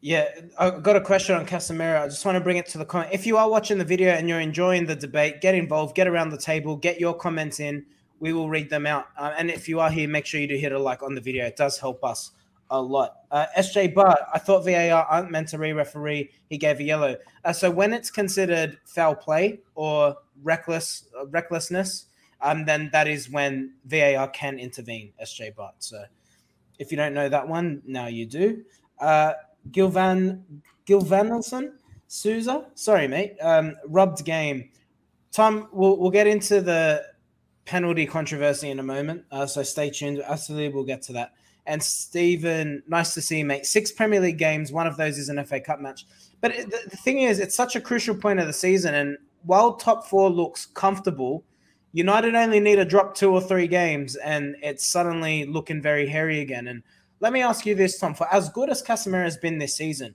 Yeah, 0.00 0.28
I've 0.56 0.84
got 0.84 0.94
a 0.94 1.00
question 1.00 1.34
on 1.34 1.44
Casemiro. 1.44 2.00
I 2.00 2.06
just 2.06 2.24
want 2.24 2.36
to 2.36 2.40
bring 2.40 2.56
it 2.56 2.66
to 2.68 2.78
the 2.78 2.84
comment. 2.84 3.10
If 3.12 3.26
you 3.26 3.36
are 3.36 3.50
watching 3.50 3.76
the 3.76 3.84
video 3.84 4.12
and 4.12 4.28
you're 4.28 4.40
enjoying 4.40 4.86
the 4.86 4.94
debate, 4.94 5.40
get 5.40 5.56
involved, 5.56 5.96
get 5.96 6.06
around 6.06 6.30
the 6.30 6.38
table, 6.38 6.76
get 6.76 7.00
your 7.00 7.12
comments 7.12 7.58
in. 7.58 7.84
We 8.20 8.32
will 8.32 8.48
read 8.48 8.70
them 8.70 8.86
out. 8.86 9.06
Uh, 9.18 9.34
and 9.36 9.50
if 9.50 9.68
you 9.68 9.80
are 9.80 9.90
here, 9.90 10.08
make 10.08 10.26
sure 10.26 10.40
you 10.40 10.46
do 10.46 10.56
hit 10.56 10.70
a 10.70 10.78
like 10.78 11.02
on 11.02 11.14
the 11.16 11.20
video. 11.20 11.44
It 11.44 11.56
does 11.56 11.76
help 11.76 12.04
us 12.04 12.30
a 12.70 12.80
lot. 12.80 13.16
Uh, 13.32 13.46
SJ 13.58 13.94
Bart, 13.94 14.20
I 14.32 14.38
thought 14.38 14.64
VAR 14.64 15.04
aren't 15.04 15.32
meant 15.32 15.48
to 15.48 15.58
re-referee. 15.58 16.30
He 16.48 16.56
gave 16.56 16.78
a 16.78 16.84
yellow. 16.84 17.16
Uh, 17.44 17.52
so 17.52 17.68
when 17.68 17.92
it's 17.92 18.10
considered 18.10 18.78
foul 18.84 19.16
play 19.16 19.58
or 19.74 20.16
reckless 20.44 21.04
uh, 21.18 21.26
recklessness, 21.26 22.06
um, 22.42 22.64
then 22.64 22.90
that 22.92 23.08
is 23.08 23.28
when 23.28 23.74
VAR 23.86 24.28
can 24.28 24.58
intervene. 24.60 25.12
SJ 25.20 25.56
Bart. 25.56 25.74
So 25.80 26.04
if 26.80 26.90
you 26.90 26.96
don't 26.96 27.14
know 27.14 27.28
that 27.28 27.46
one, 27.46 27.82
now 27.86 28.06
you 28.08 28.26
do. 28.26 28.64
Uh, 28.98 29.34
Gilvan 29.70 30.42
Gilvanelson 30.86 31.74
Souza. 32.08 32.66
Sorry, 32.74 33.06
mate. 33.06 33.36
Um, 33.40 33.76
rubbed 33.86 34.24
game. 34.24 34.70
Tom, 35.30 35.68
we'll 35.72 35.98
we'll 35.98 36.10
get 36.10 36.26
into 36.26 36.60
the 36.60 37.04
penalty 37.66 38.06
controversy 38.06 38.70
in 38.70 38.80
a 38.80 38.82
moment. 38.82 39.24
Uh, 39.30 39.46
so 39.46 39.62
stay 39.62 39.90
tuned. 39.90 40.20
Absolutely, 40.26 40.74
we'll 40.74 40.84
get 40.84 41.02
to 41.02 41.12
that. 41.12 41.34
And 41.66 41.82
Stephen, 41.82 42.82
nice 42.88 43.14
to 43.14 43.20
see 43.20 43.38
you, 43.38 43.44
mate. 43.44 43.66
Six 43.66 43.92
Premier 43.92 44.18
League 44.18 44.38
games. 44.38 44.72
One 44.72 44.86
of 44.86 44.96
those 44.96 45.18
is 45.18 45.28
an 45.28 45.44
FA 45.44 45.60
Cup 45.60 45.80
match. 45.80 46.06
But 46.40 46.56
the, 46.56 46.88
the 46.90 46.96
thing 46.96 47.20
is, 47.20 47.38
it's 47.38 47.54
such 47.54 47.76
a 47.76 47.80
crucial 47.80 48.14
point 48.14 48.40
of 48.40 48.46
the 48.46 48.52
season. 48.52 48.94
And 48.94 49.18
while 49.44 49.74
top 49.74 50.06
four 50.06 50.30
looks 50.30 50.66
comfortable, 50.66 51.44
United 51.92 52.34
only 52.34 52.60
need 52.60 52.76
to 52.76 52.84
drop 52.84 53.14
two 53.14 53.32
or 53.32 53.40
three 53.40 53.66
games, 53.66 54.16
and 54.16 54.56
it's 54.62 54.86
suddenly 54.86 55.44
looking 55.44 55.82
very 55.82 56.06
hairy 56.06 56.40
again. 56.40 56.68
And 56.68 56.82
let 57.20 57.32
me 57.32 57.42
ask 57.42 57.66
you 57.66 57.74
this, 57.74 57.98
Tom: 57.98 58.14
For 58.14 58.32
as 58.32 58.48
good 58.50 58.70
as 58.70 58.82
Casemiro 58.82 59.24
has 59.24 59.36
been 59.36 59.58
this 59.58 59.76
season, 59.76 60.14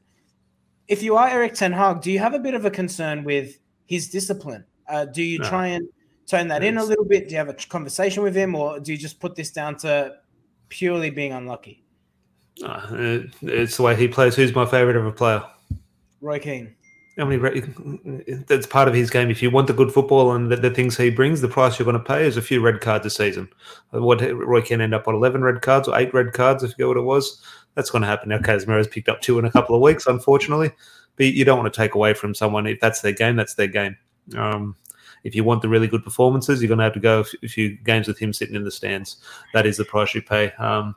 if 0.88 1.04
you 1.04 1.16
are 1.18 1.28
Erik 1.28 1.54
Ten 1.54 1.74
Hag, 1.74 2.02
do 2.02 2.12
you 2.12 2.20
have 2.20 2.34
a 2.34 2.40
bit 2.40 2.54
of 2.54 2.66
a 2.66 2.72
concern 2.72 3.24
with 3.24 3.60
his 3.88 4.10
discipline? 4.10 4.64
Uh, 4.88 5.06
do 5.06 5.22
you 5.22 5.40
no. 5.40 5.50
try 5.50 5.68
and 5.68 5.88
tone 6.28 6.48
that 6.48 6.64
in 6.64 6.78
a 6.78 6.84
little 6.84 7.06
bit? 7.06 7.28
Do 7.28 7.34
you 7.34 7.40
have 7.40 7.50
a 7.50 7.54
conversation 7.54 8.24
with 8.24 8.36
him, 8.36 8.56
or 8.56 8.80
do 8.80 8.92
you 8.92 8.98
just 8.98 9.20
put 9.20 9.36
this 9.36 9.52
down 9.52 9.76
to 9.78 10.16
purely 10.70 11.10
being 11.10 11.34
unlucky? 11.34 11.84
Uh, 12.64 13.24
it's 13.42 13.78
the 13.78 13.84
way 13.84 13.96
he 13.96 14.08
plays. 14.08 14.36
Who's 14.36 14.56
my 14.56 14.66
favorite 14.66 14.96
of 14.96 15.06
a 15.06 15.12
player? 15.12 15.44
Roy 16.22 16.40
Keane. 16.40 16.76
I 17.18 17.24
mean, 17.24 18.46
that's 18.48 18.68
part 18.68 18.90
of 18.90 18.94
his 18.94 19.10
game. 19.10 19.30
If 19.30 19.42
you 19.42 19.50
want 19.50 19.68
the 19.68 19.74
good 19.74 19.92
football 19.92 20.34
and 20.34 20.52
the, 20.52 20.58
the, 20.58 20.70
things 20.70 20.98
he 20.98 21.10
brings, 21.10 21.40
the 21.40 21.48
price 21.48 21.80
you're 21.80 21.86
going 21.86 21.98
to 21.98 22.04
pay 22.04 22.28
is 22.28 22.36
a 22.36 22.42
few 22.42 22.60
red 22.60 22.82
cards 22.82 23.06
a 23.06 23.10
season. 23.10 23.48
What 23.92 24.22
Roy 24.22 24.62
can 24.62 24.82
end 24.82 24.94
up 24.94 25.08
on 25.08 25.16
eleven 25.16 25.42
red 25.42 25.62
cards 25.62 25.88
or 25.88 25.98
eight 25.98 26.14
red 26.14 26.34
cards, 26.34 26.62
if 26.62 26.72
you 26.72 26.76
get 26.78 26.88
what 26.88 26.98
it 26.98 27.02
was. 27.02 27.42
That's 27.76 27.90
going 27.90 28.02
to 28.02 28.08
happen. 28.08 28.30
Now, 28.30 28.40
Casemiro's 28.40 28.88
picked 28.88 29.08
up 29.08 29.22
two 29.22 29.40
in 29.40 29.46
a 29.46 29.52
couple 29.52 29.76
of 29.76 29.82
weeks, 29.82 30.08
unfortunately, 30.08 30.72
but 31.16 31.28
you 31.28 31.46
don't 31.46 31.60
want 31.60 31.74
to 31.74 31.78
take 31.78 31.96
away 31.96 32.14
from 32.14 32.34
someone 32.34 32.68
if 32.68 32.80
that's 32.82 33.02
their 33.02 33.14
game. 33.14 33.38
That's 33.38 33.54
their 33.54 33.68
game. 33.68 33.98
Um, 34.36 34.76
if 35.24 35.36
you 35.36 35.44
want 35.44 35.62
the 35.62 35.70
really 35.70 35.88
good 35.88 36.04
performances, 36.04 36.62
you're 36.62 36.68
going 36.68 36.78
to 36.78 36.84
have 36.84 36.94
to 36.94 37.00
go 37.00 37.24
a 37.44 37.48
few 37.48 37.78
games 37.78 38.08
with 38.08 38.20
him 38.20 38.34
sitting 38.34 38.56
in 38.56 38.64
the 38.64 38.72
stands. 38.72 39.18
That 39.54 39.66
is 39.66 39.78
the 39.78 39.86
price 39.86 40.14
you 40.14 40.22
pay. 40.22 40.52
Um, 40.54 40.96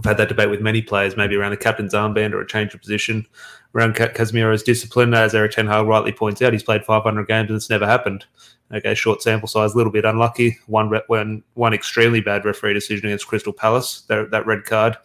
I've 0.00 0.06
had 0.06 0.16
that 0.16 0.28
debate 0.28 0.48
with 0.48 0.62
many 0.62 0.80
players, 0.80 1.16
maybe 1.16 1.36
around 1.36 1.50
the 1.50 1.58
captain's 1.58 1.92
armband 1.92 2.32
or 2.32 2.40
a 2.40 2.46
change 2.46 2.72
of 2.72 2.80
position, 2.80 3.26
around 3.74 3.96
Casemiro's 3.96 4.62
discipline. 4.62 5.12
As 5.12 5.34
Erik 5.34 5.52
Ten 5.52 5.66
Hag 5.66 5.86
rightly 5.86 6.12
points 6.12 6.40
out, 6.40 6.54
he's 6.54 6.62
played 6.62 6.84
500 6.84 7.28
games 7.28 7.50
and 7.50 7.56
it's 7.56 7.68
never 7.68 7.86
happened. 7.86 8.24
Okay, 8.72 8.94
short 8.94 9.20
sample 9.20 9.46
size, 9.46 9.74
a 9.74 9.76
little 9.76 9.92
bit 9.92 10.06
unlucky. 10.06 10.58
One 10.66 10.90
one 11.08 11.42
one 11.54 11.74
extremely 11.74 12.20
bad 12.20 12.46
referee 12.46 12.72
decision 12.72 13.06
against 13.06 13.26
Crystal 13.26 13.52
Palace, 13.52 14.02
that, 14.02 14.30
that 14.30 14.46
red 14.46 14.64
card, 14.64 14.96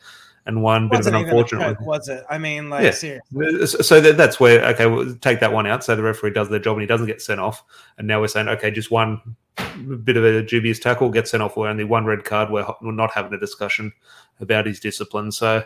and 0.46 0.62
one 0.64 0.88
bit 0.88 1.02
of 1.02 1.08
an 1.08 1.16
unfortunate 1.16 1.78
one. 1.80 1.86
Was 1.86 2.08
it? 2.08 2.24
I 2.30 2.38
mean, 2.38 2.70
like, 2.70 2.84
yeah. 2.84 2.92
seriously. 2.92 3.66
So 3.84 4.00
that's 4.00 4.40
where 4.40 4.64
okay, 4.70 4.86
we'll 4.86 5.16
take 5.16 5.42
that 5.42 5.52
one 5.52 5.68
out. 5.68 5.84
So 5.84 5.96
the 5.96 6.04
referee 6.04 6.32
does 6.32 6.48
their 6.48 6.60
job 6.60 6.76
and 6.76 6.82
he 6.82 6.88
doesn't 6.88 7.08
get 7.08 7.22
sent 7.22 7.42
off, 7.42 7.64
and 7.98 8.08
now 8.08 8.22
we're 8.22 8.28
saying 8.28 8.48
okay, 8.48 8.72
just 8.72 8.92
one 8.92 9.36
bit 10.04 10.18
of 10.18 10.24
a 10.24 10.42
dubious 10.44 10.80
tackle 10.80 11.10
gets 11.10 11.32
sent 11.32 11.44
off. 11.44 11.58
We're 11.58 11.68
only 11.70 11.84
one 11.84 12.06
red 12.06 12.24
card. 12.24 12.50
We're 12.50 12.66
not 12.82 13.12
having 13.14 13.34
a 13.34 13.40
discussion 13.40 13.94
about 14.40 14.66
his 14.66 14.80
discipline. 14.80 15.32
So, 15.32 15.64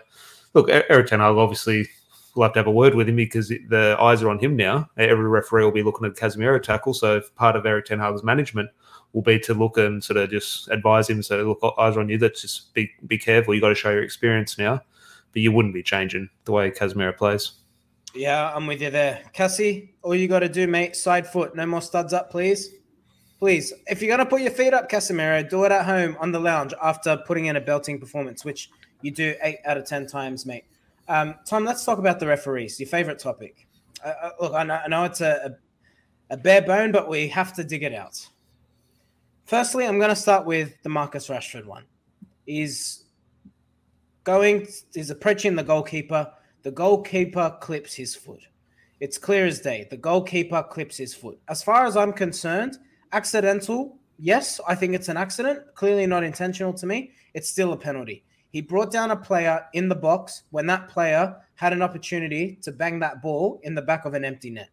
look, 0.53 0.69
Erik 0.69 1.08
Ten 1.08 1.19
Hag 1.19 1.36
obviously 1.36 1.88
will 2.36 2.43
have 2.43 2.53
to 2.53 2.60
have 2.60 2.67
a 2.67 2.72
word 2.72 2.96
with 2.96 3.10
him 3.10 3.15
because 3.15 3.50
the 3.50 3.98
eyes 4.00 4.22
are 4.22 4.29
on 4.29 4.39
him 4.39 4.55
now. 4.55 4.89
Every 4.98 5.27
referee 5.27 5.63
will 5.63 5.72
be 5.72 5.84
looking 5.84 6.05
at 6.05 6.15
Casemiro 6.15 6.62
tackle. 6.62 6.93
So, 6.93 7.22
part 7.36 7.55
of 7.55 7.65
Erik 7.65 7.86
Ten 7.86 8.00
Hag's 8.00 8.24
management 8.24 8.69
will 9.13 9.24
be 9.24 9.39
to 9.39 9.53
look 9.53 9.77
and 9.77 10.03
sort 10.03 10.17
of 10.17 10.29
just 10.29 10.67
advise 10.69 11.10
him. 11.10 11.24
So, 11.24 11.43
look, 11.43 11.75
eyes 11.79 11.98
are 11.98 12.01
on 12.01 12.10
you. 12.10 12.19
Let's 12.19 12.41
just 12.41 12.74
be 12.74 12.91
be 13.08 13.17
careful. 13.17 13.55
You 13.55 13.62
got 13.62 13.69
to 13.69 13.75
show 13.75 13.89
your 13.89 14.03
experience 14.03 14.58
now. 14.58 14.81
But 15.31 15.43
you 15.43 15.51
wouldn't 15.51 15.75
be 15.75 15.84
changing 15.84 16.29
the 16.46 16.51
way 16.51 16.72
Casemiro 16.72 17.15
plays. 17.15 17.51
Yeah, 18.15 18.51
I'm 18.55 18.65
with 18.65 18.81
you 18.81 18.89
there. 18.89 19.22
Cassie, 19.31 19.93
all 20.01 20.15
you 20.15 20.27
got 20.27 20.39
to 20.39 20.50
do, 20.50 20.65
mate, 20.65 20.96
side 20.96 21.27
foot. 21.27 21.55
No 21.55 21.67
more 21.67 21.84
studs 21.84 22.13
up, 22.13 22.31
please. 22.31 22.74
Please, 23.39 23.72
if 23.88 24.01
you're 24.01 24.10
going 24.10 24.19
to 24.19 24.29
put 24.29 24.41
your 24.41 24.51
feet 24.51 24.74
up, 24.74 24.89
Casemiro, 24.89 25.50
do 25.50 25.63
it 25.63 25.72
at 25.72 25.86
home 25.86 26.17
on 26.19 26.34
the 26.34 26.39
lounge 26.39 26.74
after 26.84 27.15
putting 27.25 27.46
in 27.46 27.55
a 27.55 27.62
belting 27.62 27.98
performance, 27.98 28.43
which 28.43 28.69
you 29.01 29.12
do 29.12 29.34
eight 29.41 29.60
out 29.65 29.77
of 29.77 29.86
10 29.86 30.08
times, 30.08 30.46
mate. 30.46 30.65
Um, 31.08 31.36
Tom, 31.46 31.63
let's 31.63 31.86
talk 31.86 32.00
about 32.00 32.19
the 32.19 32.27
referees, 32.27 32.79
your 32.81 32.89
favorite 32.89 33.17
topic. 33.17 33.65
Uh, 34.03 34.13
uh, 34.22 34.31
look, 34.41 34.53
I 34.53 34.63
know, 34.63 34.79
I 34.84 34.88
know 34.89 35.05
it's 35.05 35.22
a, 35.22 35.55
a, 36.29 36.34
a, 36.34 36.38
bare 36.38 36.62
bone, 36.62 36.91
but 36.91 37.08
we 37.08 37.29
have 37.29 37.53
to 37.53 37.63
dig 37.63 37.84
it 37.84 37.93
out. 37.93 38.27
Firstly, 39.46 39.88
I'm 39.88 39.98
going 39.98 40.10
to 40.10 40.15
start 40.15 40.46
with 40.46 40.75
the 40.84 40.89
Marcus 40.89 41.29
Rashford 41.29 41.65
one. 41.65 41.86
Is 42.46 43.05
going, 44.25 44.67
he's 44.93 45.12
approaching 45.12 45.55
the 45.55 45.63
goalkeeper. 45.63 46.29
The 46.63 46.72
goalkeeper 46.72 47.58
clips 47.62 47.93
his 47.93 48.15
foot. 48.15 48.41
It's 49.00 49.17
clear 49.17 49.46
as 49.46 49.62
day. 49.62 49.88
The 49.89 49.98
goalkeeper 49.98 50.62
clips 50.63 50.98
his 50.98 51.15
foot. 51.15 51.39
As 51.48 51.63
far 51.63 51.86
as 51.86 51.96
I'm 51.96 52.12
concerned, 52.12 52.77
Accidental, 53.11 53.97
yes, 54.17 54.59
I 54.67 54.75
think 54.75 54.93
it's 54.93 55.09
an 55.09 55.17
accident. 55.17 55.61
Clearly 55.75 56.05
not 56.05 56.23
intentional 56.23 56.73
to 56.73 56.85
me. 56.85 57.11
It's 57.33 57.49
still 57.49 57.73
a 57.73 57.77
penalty. 57.77 58.23
He 58.51 58.61
brought 58.61 58.91
down 58.91 59.11
a 59.11 59.15
player 59.15 59.65
in 59.73 59.89
the 59.89 59.95
box 59.95 60.43
when 60.49 60.65
that 60.67 60.89
player 60.89 61.35
had 61.55 61.73
an 61.73 61.81
opportunity 61.81 62.57
to 62.63 62.71
bang 62.71 62.99
that 62.99 63.21
ball 63.21 63.59
in 63.63 63.75
the 63.75 63.81
back 63.81 64.05
of 64.05 64.13
an 64.13 64.25
empty 64.25 64.49
net. 64.49 64.69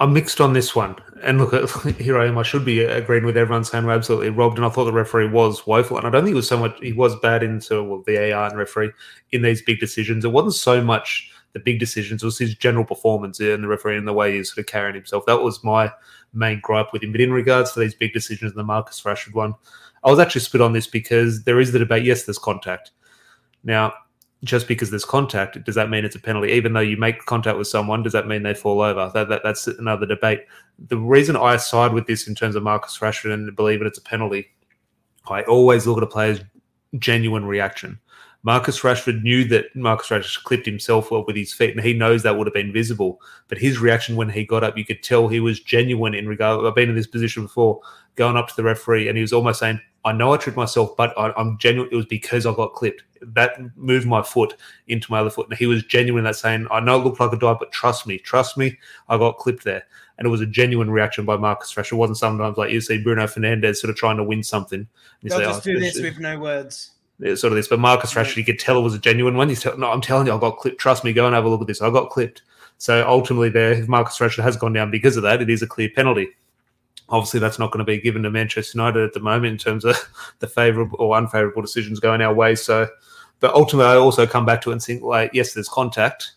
I'm 0.00 0.12
mixed 0.12 0.40
on 0.40 0.52
this 0.52 0.74
one. 0.74 0.96
And 1.22 1.38
look, 1.38 1.80
here 1.98 2.18
I 2.18 2.26
am. 2.26 2.38
I 2.38 2.42
should 2.42 2.64
be 2.64 2.80
agreeing 2.82 3.24
with 3.24 3.36
everyone 3.36 3.64
saying 3.64 3.86
we're 3.86 3.92
absolutely 3.92 4.30
robbed. 4.30 4.58
And 4.58 4.66
I 4.66 4.68
thought 4.68 4.86
the 4.86 4.92
referee 4.92 5.28
was 5.28 5.66
woeful. 5.66 5.96
And 5.96 6.06
I 6.06 6.10
don't 6.10 6.24
think 6.24 6.32
it 6.32 6.36
was 6.36 6.48
so 6.48 6.58
much, 6.58 6.76
he 6.80 6.92
was 6.92 7.14
bad 7.20 7.42
into 7.42 7.82
well, 7.82 8.02
VAR 8.06 8.48
and 8.48 8.58
referee 8.58 8.90
in 9.30 9.42
these 9.42 9.62
big 9.62 9.78
decisions. 9.78 10.24
It 10.24 10.32
wasn't 10.32 10.54
so 10.54 10.82
much 10.82 11.30
the 11.54 11.60
big 11.60 11.78
decisions. 11.78 12.22
It 12.22 12.26
was 12.26 12.38
his 12.38 12.54
general 12.54 12.84
performance 12.84 13.40
in 13.40 13.62
the 13.62 13.68
referee 13.68 13.96
and 13.96 14.06
the 14.06 14.12
way 14.12 14.36
he's 14.36 14.50
sort 14.50 14.58
of 14.58 14.66
carrying 14.66 14.94
himself. 14.94 15.24
That 15.26 15.40
was 15.40 15.64
my 15.64 15.90
main 16.34 16.60
gripe 16.60 16.92
with 16.92 17.02
him. 17.02 17.12
But 17.12 17.20
in 17.22 17.32
regards 17.32 17.72
to 17.72 17.80
these 17.80 17.94
big 17.94 18.12
decisions, 18.12 18.52
the 18.52 18.64
Marcus 18.64 19.00
Rashford 19.02 19.34
one, 19.34 19.54
I 20.02 20.10
was 20.10 20.18
actually 20.18 20.42
split 20.42 20.60
on 20.60 20.72
this 20.72 20.86
because 20.86 21.44
there 21.44 21.60
is 21.60 21.72
the 21.72 21.78
debate. 21.78 22.04
Yes, 22.04 22.24
there's 22.24 22.38
contact. 22.38 22.90
Now, 23.62 23.94
just 24.42 24.68
because 24.68 24.90
there's 24.90 25.04
contact, 25.04 25.62
does 25.64 25.74
that 25.76 25.88
mean 25.88 26.04
it's 26.04 26.16
a 26.16 26.20
penalty? 26.20 26.50
Even 26.52 26.74
though 26.74 26.80
you 26.80 26.98
make 26.98 27.24
contact 27.24 27.56
with 27.56 27.68
someone, 27.68 28.02
does 28.02 28.12
that 28.12 28.26
mean 28.26 28.42
they 28.42 28.52
fall 28.52 28.82
over? 28.82 29.10
That, 29.14 29.28
that 29.30 29.42
that's 29.42 29.66
another 29.66 30.04
debate. 30.04 30.40
The 30.88 30.98
reason 30.98 31.36
I 31.36 31.56
side 31.56 31.94
with 31.94 32.06
this 32.06 32.28
in 32.28 32.34
terms 32.34 32.56
of 32.56 32.62
Marcus 32.62 32.98
Rashford 32.98 33.32
and 33.32 33.56
believe 33.56 33.80
it, 33.80 33.86
it's 33.86 33.98
a 33.98 34.02
penalty, 34.02 34.50
I 35.28 35.42
always 35.42 35.86
look 35.86 35.96
at 35.96 36.02
a 36.02 36.08
player's 36.08 36.40
genuine 36.98 37.46
reaction. 37.46 37.98
Marcus 38.44 38.80
Rashford 38.80 39.22
knew 39.22 39.44
that 39.44 39.74
Marcus 39.74 40.08
Rashford 40.08 40.44
clipped 40.44 40.66
himself 40.66 41.10
well 41.10 41.24
with 41.26 41.34
his 41.34 41.52
feet, 41.52 41.74
and 41.74 41.80
he 41.84 41.94
knows 41.94 42.22
that 42.22 42.36
would 42.36 42.46
have 42.46 42.54
been 42.54 42.74
visible. 42.74 43.18
But 43.48 43.56
his 43.56 43.78
reaction 43.78 44.16
when 44.16 44.28
he 44.28 44.44
got 44.44 44.62
up, 44.62 44.76
you 44.76 44.84
could 44.84 45.02
tell 45.02 45.28
he 45.28 45.40
was 45.40 45.60
genuine 45.60 46.14
in 46.14 46.28
regard. 46.28 46.64
I've 46.64 46.74
been 46.74 46.90
in 46.90 46.94
this 46.94 47.06
position 47.06 47.44
before, 47.44 47.80
going 48.16 48.36
up 48.36 48.48
to 48.48 48.56
the 48.56 48.62
referee, 48.62 49.08
and 49.08 49.16
he 49.16 49.22
was 49.22 49.32
almost 49.32 49.60
saying, 49.60 49.80
"I 50.04 50.12
know 50.12 50.34
I 50.34 50.36
tripped 50.36 50.58
myself, 50.58 50.94
but 50.94 51.18
I, 51.18 51.32
am 51.40 51.56
genuine. 51.58 51.88
It 51.90 51.96
was 51.96 52.04
because 52.04 52.44
I 52.44 52.52
got 52.54 52.74
clipped. 52.74 53.02
That 53.22 53.58
moved 53.78 54.06
my 54.06 54.20
foot 54.20 54.56
into 54.88 55.10
my 55.10 55.20
other 55.20 55.30
foot." 55.30 55.48
And 55.48 55.58
he 55.58 55.66
was 55.66 55.82
genuine 55.82 56.20
in 56.20 56.24
that 56.24 56.36
saying, 56.36 56.66
"I 56.70 56.80
know 56.80 57.00
it 57.00 57.04
looked 57.04 57.20
like 57.20 57.32
a 57.32 57.38
dive, 57.38 57.56
but 57.58 57.72
trust 57.72 58.06
me, 58.06 58.18
trust 58.18 58.58
me, 58.58 58.78
I 59.08 59.16
got 59.16 59.38
clipped 59.38 59.64
there." 59.64 59.84
And 60.18 60.26
it 60.26 60.30
was 60.30 60.42
a 60.42 60.46
genuine 60.46 60.90
reaction 60.90 61.24
by 61.24 61.38
Marcus 61.38 61.72
Rashford. 61.72 61.92
It 61.92 61.96
wasn't 61.96 62.18
sometimes 62.18 62.58
like 62.58 62.70
you 62.70 62.82
see 62.82 63.02
Bruno 63.02 63.24
Fernandes 63.24 63.76
sort 63.76 63.90
of 63.90 63.96
trying 63.96 64.18
to 64.18 64.22
win 64.22 64.42
something. 64.42 64.86
They'll 65.22 65.38
say, 65.38 65.44
just 65.44 65.66
oh, 65.66 65.72
do 65.72 65.80
this 65.80 65.98
with 65.98 66.20
no 66.20 66.38
words 66.38 66.90
sort 67.20 67.52
of 67.52 67.54
this. 67.54 67.68
But 67.68 67.80
Marcus 67.80 68.14
Rashford, 68.14 68.36
you 68.36 68.44
could 68.44 68.58
tell 68.58 68.78
it 68.78 68.82
was 68.82 68.94
a 68.94 68.98
genuine 68.98 69.36
one. 69.36 69.48
He's 69.48 69.62
tell, 69.62 69.76
no, 69.76 69.90
I'm 69.90 70.00
telling 70.00 70.26
you, 70.26 70.34
I 70.34 70.40
got 70.40 70.58
clipped. 70.58 70.78
Trust 70.78 71.04
me, 71.04 71.12
go 71.12 71.26
and 71.26 71.34
have 71.34 71.44
a 71.44 71.48
look 71.48 71.60
at 71.60 71.66
this. 71.66 71.82
I 71.82 71.90
got 71.90 72.10
clipped. 72.10 72.42
So 72.78 73.06
ultimately, 73.08 73.50
there, 73.50 73.72
if 73.72 73.88
Marcus 73.88 74.18
Rashford 74.18 74.42
has 74.42 74.56
gone 74.56 74.72
down 74.72 74.90
because 74.90 75.16
of 75.16 75.22
that, 75.22 75.40
it 75.40 75.50
is 75.50 75.62
a 75.62 75.66
clear 75.66 75.88
penalty. 75.94 76.28
Obviously, 77.08 77.40
that's 77.40 77.58
not 77.58 77.70
going 77.70 77.84
to 77.84 77.90
be 77.90 78.00
given 78.00 78.22
to 78.22 78.30
Manchester 78.30 78.78
United 78.78 79.04
at 79.04 79.12
the 79.12 79.20
moment 79.20 79.52
in 79.52 79.58
terms 79.58 79.84
of 79.84 79.96
the 80.38 80.46
favourable 80.46 80.96
or 80.98 81.16
unfavourable 81.18 81.62
decisions 81.62 82.00
going 82.00 82.20
our 82.20 82.34
way. 82.34 82.54
So, 82.54 82.88
but 83.40 83.54
ultimately, 83.54 83.92
I 83.92 83.96
also 83.96 84.26
come 84.26 84.46
back 84.46 84.62
to 84.62 84.70
it 84.70 84.74
and 84.74 84.82
think, 84.82 85.02
like, 85.02 85.30
yes, 85.32 85.52
there's 85.54 85.68
contact. 85.68 86.32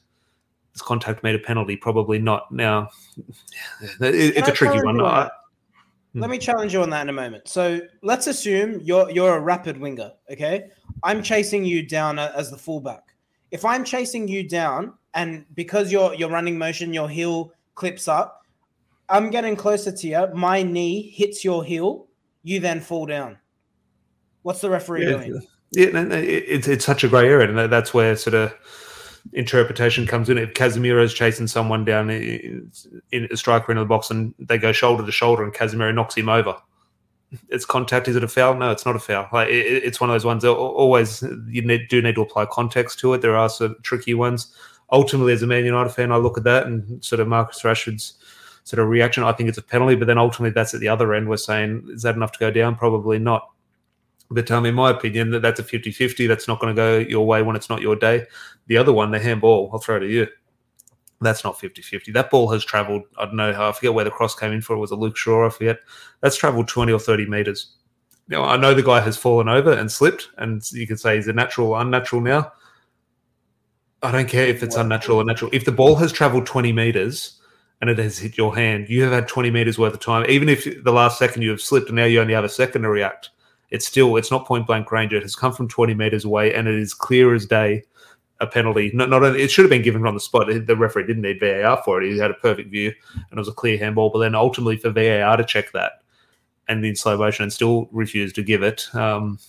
Has 0.73 0.81
contact 0.81 1.23
made 1.23 1.35
a 1.35 1.39
penalty? 1.39 1.75
Probably 1.75 2.19
not. 2.19 2.51
Now, 2.51 2.89
it, 4.01 4.37
it's 4.37 4.47
a 4.47 4.51
tricky 4.51 4.83
one. 4.83 5.01
I, 5.01 5.29
Hmm. 6.13 6.21
let 6.21 6.29
me 6.29 6.37
challenge 6.37 6.73
you 6.73 6.81
on 6.81 6.89
that 6.91 7.01
in 7.01 7.09
a 7.09 7.13
moment. 7.13 7.47
So 7.47 7.81
let's 8.01 8.27
assume 8.27 8.79
you're 8.81 9.09
you're 9.09 9.37
a 9.37 9.39
rapid 9.39 9.77
winger. 9.77 10.11
Okay, 10.31 10.69
I'm 11.03 11.21
chasing 11.21 11.65
you 11.65 11.85
down 11.85 12.19
as 12.19 12.49
the 12.51 12.57
fullback. 12.57 13.03
If 13.51 13.63
I'm 13.65 13.83
chasing 13.83 14.27
you 14.27 14.47
down, 14.47 14.93
and 15.13 15.45
because 15.55 15.91
you're 15.91 16.13
you're 16.13 16.29
running 16.29 16.57
motion, 16.57 16.93
your 16.93 17.09
heel 17.09 17.51
clips 17.75 18.07
up, 18.07 18.45
I'm 19.09 19.29
getting 19.29 19.55
closer 19.55 19.91
to 19.91 20.07
you. 20.07 20.27
My 20.33 20.63
knee 20.63 21.09
hits 21.09 21.43
your 21.43 21.63
heel. 21.63 22.07
You 22.43 22.59
then 22.59 22.79
fall 22.79 23.05
down. 23.05 23.37
What's 24.43 24.61
the 24.61 24.69
referee 24.69 25.03
yeah, 25.03 25.11
doing? 25.11 25.41
Yeah, 25.71 25.87
it's 26.13 26.67
it's 26.67 26.85
such 26.85 27.03
a 27.03 27.09
grey 27.09 27.27
area, 27.27 27.49
and 27.49 27.71
that's 27.71 27.93
where 27.93 28.15
sort 28.15 28.33
of 28.33 28.53
interpretation 29.33 30.07
comes 30.07 30.29
in. 30.29 30.37
If 30.37 30.53
Casemiro 30.53 31.03
is 31.03 31.13
chasing 31.13 31.47
someone 31.47 31.85
down 31.85 32.09
in, 32.09 32.71
in 33.11 33.27
a 33.31 33.37
striker 33.37 33.71
into 33.71 33.81
the 33.81 33.87
box 33.87 34.09
and 34.09 34.33
they 34.39 34.57
go 34.57 34.71
shoulder 34.71 35.05
to 35.05 35.11
shoulder 35.11 35.43
and 35.43 35.53
Casemiro 35.53 35.93
knocks 35.93 36.15
him 36.15 36.29
over, 36.29 36.55
it's 37.49 37.65
contact. 37.65 38.07
Is 38.07 38.15
it 38.15 38.23
a 38.23 38.27
foul? 38.27 38.55
No, 38.55 38.71
it's 38.71 38.85
not 38.85 38.95
a 38.95 38.99
foul. 38.99 39.27
Like 39.33 39.49
it, 39.49 39.83
it's 39.83 39.99
one 39.99 40.09
of 40.09 40.13
those 40.13 40.25
ones. 40.25 40.43
That 40.43 40.53
always 40.53 41.23
you 41.47 41.61
need, 41.61 41.87
do 41.89 42.01
need 42.01 42.15
to 42.15 42.21
apply 42.21 42.45
context 42.45 42.99
to 42.99 43.13
it. 43.13 43.21
There 43.21 43.35
are 43.35 43.49
some 43.49 43.75
tricky 43.83 44.13
ones. 44.13 44.53
Ultimately, 44.91 45.33
as 45.33 45.43
a 45.43 45.47
Man 45.47 45.65
United 45.65 45.89
fan, 45.89 46.11
I 46.11 46.17
look 46.17 46.37
at 46.37 46.45
that 46.45 46.65
and 46.65 47.03
sort 47.03 47.19
of 47.19 47.27
Marcus 47.27 47.61
Rashford's 47.61 48.13
sort 48.63 48.81
of 48.81 48.87
reaction. 48.87 49.23
I 49.23 49.33
think 49.33 49.49
it's 49.49 49.57
a 49.57 49.63
penalty, 49.63 49.95
but 49.95 50.07
then 50.07 50.17
ultimately 50.17 50.51
that's 50.51 50.73
at 50.73 50.79
the 50.79 50.87
other 50.87 51.13
end. 51.13 51.27
We're 51.27 51.37
saying 51.37 51.87
is 51.89 52.03
that 52.03 52.15
enough 52.15 52.31
to 52.33 52.39
go 52.39 52.51
down? 52.51 52.75
Probably 52.75 53.19
not. 53.19 53.49
But 54.29 54.51
um, 54.51 54.65
in 54.65 54.75
my 54.75 54.91
opinion, 54.91 55.31
that 55.31 55.41
that's 55.41 55.59
a 55.59 55.63
50-50. 55.63 56.27
That's 56.27 56.47
not 56.47 56.59
going 56.59 56.75
to 56.75 56.79
go 56.79 56.97
your 56.97 57.25
way 57.25 57.41
when 57.41 57.55
it's 57.55 57.69
not 57.69 57.81
your 57.81 57.95
day. 57.95 58.25
The 58.67 58.77
other 58.77 58.91
one, 58.91 59.11
the 59.11 59.19
handball, 59.19 59.69
I'll 59.71 59.79
throw 59.79 59.99
to 59.99 60.07
you. 60.07 60.27
That's 61.21 61.43
not 61.43 61.57
50-50. 61.57 62.13
That 62.13 62.29
ball 62.29 62.51
has 62.51 62.63
travelled, 62.63 63.03
I 63.17 63.25
don't 63.25 63.35
know, 63.35 63.53
how 63.53 63.69
I 63.69 63.71
forget 63.71 63.93
where 63.93 64.05
the 64.05 64.11
cross 64.11 64.35
came 64.35 64.51
in 64.51 64.61
for. 64.61 64.75
It 64.75 64.79
was 64.79 64.91
a 64.91 64.95
Luke 64.95 65.17
Shaw, 65.17 65.47
I 65.47 65.49
forget. 65.49 65.79
That's 66.21 66.35
travelled 66.35 66.67
20 66.67 66.91
or 66.91 66.99
30 66.99 67.25
metres. 67.25 67.75
Now, 68.27 68.43
I 68.43 68.57
know 68.57 68.73
the 68.73 68.83
guy 68.83 68.99
has 68.99 69.17
fallen 69.17 69.47
over 69.47 69.71
and 69.71 69.91
slipped, 69.91 70.29
and 70.37 70.61
you 70.73 70.85
could 70.85 70.99
say 70.99 71.15
he's 71.15 71.27
a 71.27 71.33
natural, 71.33 71.69
or 71.69 71.81
unnatural 71.81 72.21
now. 72.21 72.51
I 74.03 74.11
don't 74.11 74.29
care 74.29 74.45
if 74.45 74.61
it's 74.61 74.75
unnatural 74.75 75.17
or 75.17 75.23
natural. 75.23 75.49
If 75.53 75.65
the 75.65 75.71
ball 75.71 75.95
has 75.95 76.11
traveled 76.11 76.45
20 76.45 76.71
meters 76.71 77.39
and 77.81 77.89
it 77.89 77.97
has 77.97 78.17
hit 78.17 78.37
your 78.37 78.55
hand, 78.55 78.89
you 78.89 79.01
have 79.03 79.11
had 79.11 79.27
20 79.27 79.49
meters 79.49 79.79
worth 79.79 79.93
of 79.93 79.99
time. 79.99 80.25
Even 80.29 80.49
if 80.49 80.83
the 80.83 80.91
last 80.91 81.17
second 81.17 81.41
you 81.41 81.49
have 81.49 81.61
slipped 81.61 81.87
and 81.87 81.95
now 81.95 82.05
you 82.05 82.21
only 82.21 82.33
have 82.33 82.43
a 82.43 82.49
second 82.49 82.83
to 82.83 82.89
react, 82.89 83.31
it's 83.69 83.87
still 83.87 84.15
it's 84.17 84.31
not 84.31 84.45
point 84.45 84.67
blank 84.67 84.91
range. 84.91 85.13
It 85.13 85.23
has 85.23 85.35
come 85.35 85.53
from 85.53 85.67
20 85.67 85.93
meters 85.93 86.25
away 86.25 86.53
and 86.53 86.67
it 86.67 86.75
is 86.75 86.93
clear 86.93 87.33
as 87.33 87.45
day 87.45 87.83
a 88.39 88.47
penalty. 88.47 88.91
Not, 88.93 89.09
not 89.09 89.23
only, 89.23 89.41
it 89.41 89.51
should 89.51 89.63
have 89.63 89.69
been 89.69 89.81
given 89.81 90.05
on 90.05 90.13
the 90.13 90.19
spot. 90.19 90.47
The 90.47 90.75
referee 90.75 91.07
didn't 91.07 91.23
need 91.23 91.39
VAR 91.39 91.81
for 91.83 92.01
it. 92.01 92.11
He 92.11 92.17
had 92.17 92.31
a 92.31 92.35
perfect 92.35 92.69
view 92.69 92.93
and 93.13 93.33
it 93.33 93.37
was 93.37 93.47
a 93.47 93.53
clear 93.53 93.77
handball. 93.77 94.09
But 94.09 94.19
then 94.19 94.35
ultimately 94.35 94.77
for 94.77 94.91
VAR 94.91 95.37
to 95.37 95.43
check 95.43 95.71
that 95.73 96.03
and 96.67 96.83
in 96.85 96.95
slow 96.95 97.17
motion 97.17 97.43
and 97.43 97.53
still 97.53 97.89
refuse 97.91 98.33
to 98.33 98.43
give 98.43 98.63
it. 98.63 98.93
Um, 98.93 99.39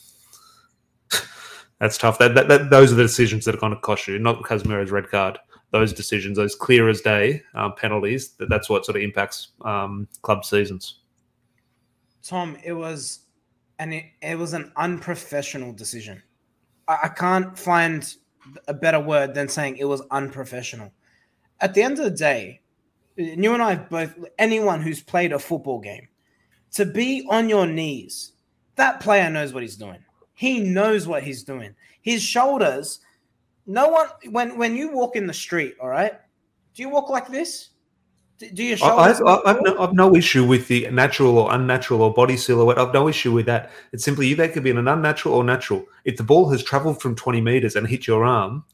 that's 1.79 1.99
tough. 1.99 2.19
That, 2.19 2.35
that, 2.35 2.49
that, 2.49 2.71
those 2.71 2.93
are 2.93 2.97
the 2.97 3.03
decisions 3.03 3.45
that 3.45 3.55
are 3.55 3.59
going 3.59 3.75
to 3.75 3.81
cost 3.81 4.09
you, 4.09 4.19
not 4.19 4.43
Casemiro's 4.43 4.91
red 4.91 5.09
card. 5.09 5.39
Those 5.71 5.93
decisions, 5.93 6.39
those 6.39 6.55
clear 6.55 6.89
as 6.89 7.03
day 7.03 7.43
um, 7.55 7.75
penalties, 7.75 8.31
that, 8.39 8.49
that's 8.49 8.71
what 8.71 8.87
sort 8.87 8.97
of 8.97 9.03
impacts 9.03 9.49
um, 9.63 10.09
club 10.23 10.45
seasons. 10.45 11.01
Tom, 12.23 12.57
it 12.65 12.73
was 12.73 13.21
and 13.78 13.94
it, 13.94 14.04
it 14.23 14.38
was 14.38 14.52
an 14.52 14.73
unprofessional 14.76 15.73
decision. 15.73 16.23
I, 16.87 16.99
I 17.04 17.08
can't 17.08 17.58
find 17.58 18.14
a 18.66 18.75
better 18.75 19.00
word 19.00 19.35
than 19.35 19.49
saying 19.49 19.76
it 19.76 19.85
was 19.85 20.02
unprofessional. 20.11 20.92
At 21.61 21.75
the 21.75 21.82
end 21.82 21.99
of 21.99 22.04
the 22.04 22.11
day, 22.11 22.61
you 23.16 23.52
and 23.52 23.62
I 23.62 23.75
both, 23.75 24.14
anyone 24.38 24.80
who's 24.80 25.02
played 25.02 25.32
a 25.32 25.38
football 25.38 25.80
game, 25.80 26.08
to 26.73 26.85
be 26.85 27.26
on 27.28 27.49
your 27.49 27.66
knees, 27.66 28.32
that 28.76 29.00
player 29.00 29.28
knows 29.28 29.52
what 29.52 29.62
he's 29.62 29.76
doing. 29.76 29.99
He 30.35 30.61
knows 30.61 31.06
what 31.06 31.25
he's 31.25 31.42
doing. 31.42 31.75
His 32.00 32.23
shoulders, 32.23 33.00
no 33.66 33.88
one, 33.88 34.08
when, 34.30 34.56
when 34.56 34.76
you 34.76 34.92
walk 34.92 35.16
in 35.16 35.26
the 35.26 35.35
street, 35.35 35.75
all 35.80 35.88
right, 35.88 36.12
do 36.75 36.82
you 36.82 36.88
walk 36.88 37.08
like 37.11 37.28
this? 37.28 37.70
Do 38.38 38.62
you? 38.62 38.76
I, 38.83 39.14
I've, 39.47 39.62
no, 39.62 39.90
no 39.90 40.14
issue 40.14 40.47
with 40.47 40.68
the 40.68 40.88
natural 40.90 41.38
or 41.38 41.52
unnatural 41.52 42.02
or 42.02 42.14
body 42.14 42.37
silhouette. 42.37 42.78
I've 42.78 42.95
no 42.95 43.09
issue 43.09 43.33
with 43.33 43.47
that. 43.47 43.71
It's 43.92 44.04
simply 44.04 44.33
that 44.35 44.52
could 44.52 44.62
be 44.62 44.71
an 44.71 44.87
unnatural 44.87 45.35
or 45.35 45.42
natural. 45.42 45.85
If 46.04 46.16
the 46.16 46.23
ball 46.23 46.49
has 46.50 46.62
traveled 46.62 47.02
from 47.02 47.16
20 47.16 47.40
meters 47.40 47.75
and 47.75 47.87
hit 47.87 48.07
your 48.07 48.25
arm, 48.25 48.64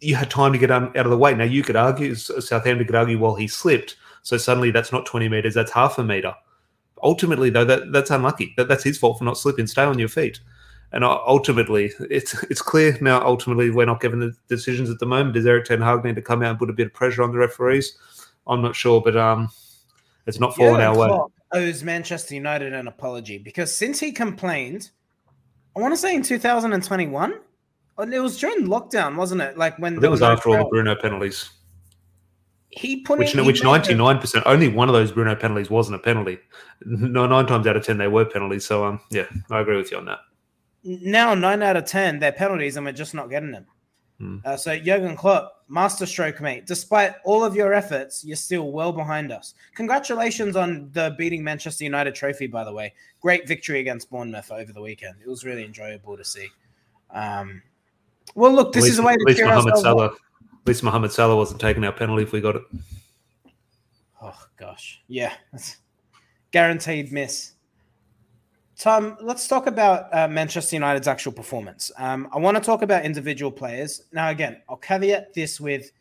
you 0.00 0.16
had 0.16 0.30
time 0.30 0.52
to 0.52 0.58
get 0.58 0.72
out 0.72 0.96
of 0.96 1.10
the 1.10 1.16
way. 1.16 1.34
Now 1.34 1.44
you 1.44 1.62
could 1.62 1.76
argue, 1.76 2.14
Southampton 2.14 2.86
could 2.86 2.96
argue, 2.96 3.18
well, 3.18 3.36
he 3.36 3.46
slipped, 3.46 3.96
so 4.22 4.36
suddenly 4.38 4.72
that's 4.72 4.92
not 4.92 5.06
20 5.06 5.28
meters, 5.28 5.54
that's 5.54 5.72
half 5.72 5.98
a 5.98 6.04
meter. 6.04 6.34
Ultimately, 7.02 7.50
though, 7.50 7.64
that, 7.64 7.92
that's 7.92 8.10
unlucky. 8.10 8.54
That, 8.56 8.68
that's 8.68 8.84
his 8.84 8.98
fault 8.98 9.18
for 9.18 9.24
not 9.24 9.38
slipping. 9.38 9.66
Stay 9.66 9.82
on 9.82 9.98
your 9.98 10.08
feet. 10.08 10.40
And 10.94 11.02
ultimately, 11.02 11.92
it's 12.08 12.40
it's 12.44 12.62
clear 12.62 12.96
now. 13.00 13.20
Ultimately, 13.26 13.68
we're 13.68 13.84
not 13.84 14.00
given 14.00 14.20
the 14.20 14.32
decisions 14.48 14.88
at 14.90 15.00
the 15.00 15.06
moment. 15.06 15.34
Does 15.34 15.44
Erik 15.44 15.64
Ten 15.64 15.80
Hag 15.80 16.04
need 16.04 16.14
to 16.14 16.22
come 16.22 16.40
out 16.40 16.50
and 16.50 16.58
put 16.58 16.70
a 16.70 16.72
bit 16.72 16.86
of 16.86 16.94
pressure 16.94 17.24
on 17.24 17.32
the 17.32 17.38
referees? 17.38 17.98
I'm 18.46 18.62
not 18.62 18.76
sure, 18.76 19.02
but 19.02 19.16
um, 19.16 19.48
it's 20.28 20.38
not 20.38 20.54
falling 20.54 20.80
our 20.80 20.96
way. 20.96 21.20
Owes 21.52 21.82
Manchester 21.82 22.36
United 22.36 22.72
an 22.72 22.86
apology 22.86 23.38
because 23.38 23.76
since 23.76 23.98
he 23.98 24.12
complained, 24.12 24.90
I 25.76 25.80
want 25.80 25.92
to 25.92 25.96
say 25.96 26.14
in 26.14 26.22
2021, 26.22 27.40
it 28.12 28.20
was 28.20 28.38
during 28.38 28.68
lockdown, 28.68 29.16
wasn't 29.16 29.40
it? 29.40 29.58
Like 29.58 29.76
when 29.80 30.02
it 30.02 30.08
was 30.08 30.22
after 30.22 30.50
all 30.50 30.58
the 30.58 30.64
Bruno 30.66 30.94
penalties. 30.94 31.50
He 32.70 33.00
put 33.02 33.18
which, 33.18 33.34
in, 33.34 33.44
which 33.44 33.64
99 33.64 34.18
percent 34.18 34.44
only 34.46 34.68
one 34.68 34.88
of 34.88 34.92
those 34.92 35.10
Bruno 35.10 35.34
penalties 35.34 35.70
wasn't 35.70 35.96
a 35.96 35.98
penalty. 35.98 36.38
No, 36.84 37.26
nine 37.26 37.46
times 37.46 37.66
out 37.66 37.76
of 37.76 37.84
ten 37.84 37.98
they 37.98 38.06
were 38.06 38.24
penalties. 38.24 38.64
So 38.64 38.84
um, 38.84 39.00
yeah, 39.10 39.26
I 39.50 39.58
agree 39.58 39.76
with 39.76 39.90
you 39.90 39.96
on 39.98 40.04
that 40.04 40.20
now 40.84 41.34
nine 41.34 41.62
out 41.62 41.76
of 41.76 41.84
ten 41.84 42.18
they're 42.18 42.32
penalties 42.32 42.76
and 42.76 42.84
we're 42.84 42.92
just 42.92 43.14
not 43.14 43.30
getting 43.30 43.50
them. 43.50 43.66
Hmm. 44.18 44.36
Uh, 44.44 44.56
so 44.56 44.78
Jurgen 44.78 45.16
Klopp, 45.16 45.64
masterstroke, 45.68 46.40
mate. 46.40 46.66
Despite 46.66 47.14
all 47.24 47.44
of 47.44 47.56
your 47.56 47.72
efforts, 47.74 48.24
you're 48.24 48.36
still 48.36 48.70
well 48.70 48.92
behind 48.92 49.32
us. 49.32 49.54
Congratulations 49.74 50.56
on 50.56 50.90
the 50.92 51.14
beating 51.18 51.42
Manchester 51.42 51.84
United 51.84 52.14
trophy, 52.14 52.46
by 52.46 52.64
the 52.64 52.72
way. 52.72 52.94
Great 53.20 53.48
victory 53.48 53.80
against 53.80 54.10
Bournemouth 54.10 54.52
over 54.52 54.72
the 54.72 54.80
weekend. 54.80 55.16
It 55.20 55.28
was 55.28 55.44
really 55.44 55.64
enjoyable 55.64 56.16
to 56.16 56.24
see. 56.24 56.48
Um, 57.10 57.62
well, 58.34 58.52
look, 58.52 58.72
this 58.72 58.84
least, 58.84 58.94
is 58.94 58.98
a 58.98 59.02
way 59.02 59.16
to 59.16 59.44
Mohamed 59.44 59.78
Salah. 59.78 60.06
At 60.06 60.68
least 60.68 60.82
Mohamed 60.82 61.12
Salah 61.12 61.36
wasn't 61.36 61.60
taking 61.60 61.84
our 61.84 61.92
penalty 61.92 62.22
if 62.22 62.32
we 62.32 62.40
got 62.40 62.56
it. 62.56 62.62
Oh 64.22 64.46
gosh, 64.56 65.02
yeah, 65.08 65.34
guaranteed 66.52 67.12
miss. 67.12 67.53
Tom, 68.76 69.16
let's 69.20 69.46
talk 69.46 69.68
about 69.68 70.12
uh, 70.12 70.26
Manchester 70.26 70.76
United's 70.76 71.06
actual 71.06 71.32
performance. 71.32 71.92
Um, 71.96 72.28
I 72.32 72.38
want 72.38 72.56
to 72.56 72.62
talk 72.62 72.82
about 72.82 73.04
individual 73.04 73.52
players. 73.52 74.02
Now, 74.12 74.30
again, 74.30 74.62
I'll 74.68 74.76
caveat 74.76 75.32
this 75.32 75.60
with 75.60 75.92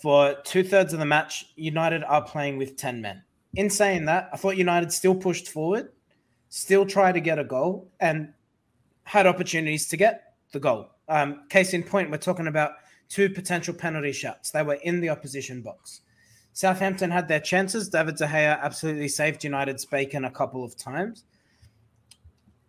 for 0.00 0.36
two 0.44 0.62
thirds 0.62 0.92
of 0.92 0.98
the 0.98 1.06
match, 1.06 1.52
United 1.56 2.04
are 2.04 2.22
playing 2.22 2.58
with 2.58 2.76
10 2.76 3.00
men. 3.00 3.22
In 3.54 3.70
saying 3.70 4.04
that, 4.06 4.28
I 4.32 4.36
thought 4.36 4.56
United 4.56 4.92
still 4.92 5.14
pushed 5.14 5.48
forward, 5.48 5.90
still 6.50 6.84
tried 6.84 7.12
to 7.12 7.20
get 7.20 7.38
a 7.38 7.44
goal, 7.44 7.90
and 8.00 8.32
had 9.04 9.26
opportunities 9.26 9.88
to 9.88 9.96
get 9.96 10.34
the 10.52 10.60
goal. 10.60 10.90
Um, 11.08 11.42
case 11.48 11.74
in 11.74 11.82
point, 11.82 12.10
we're 12.10 12.18
talking 12.18 12.46
about 12.46 12.72
two 13.08 13.30
potential 13.30 13.74
penalty 13.74 14.12
shots. 14.12 14.50
They 14.50 14.62
were 14.62 14.78
in 14.82 15.00
the 15.00 15.08
opposition 15.08 15.62
box. 15.62 16.02
Southampton 16.52 17.10
had 17.10 17.28
their 17.28 17.40
chances. 17.40 17.88
David 17.88 18.16
De 18.16 18.26
Gea 18.26 18.60
absolutely 18.60 19.08
saved 19.08 19.42
United's 19.42 19.84
bacon 19.84 20.26
a 20.26 20.30
couple 20.30 20.64
of 20.64 20.76
times 20.76 21.24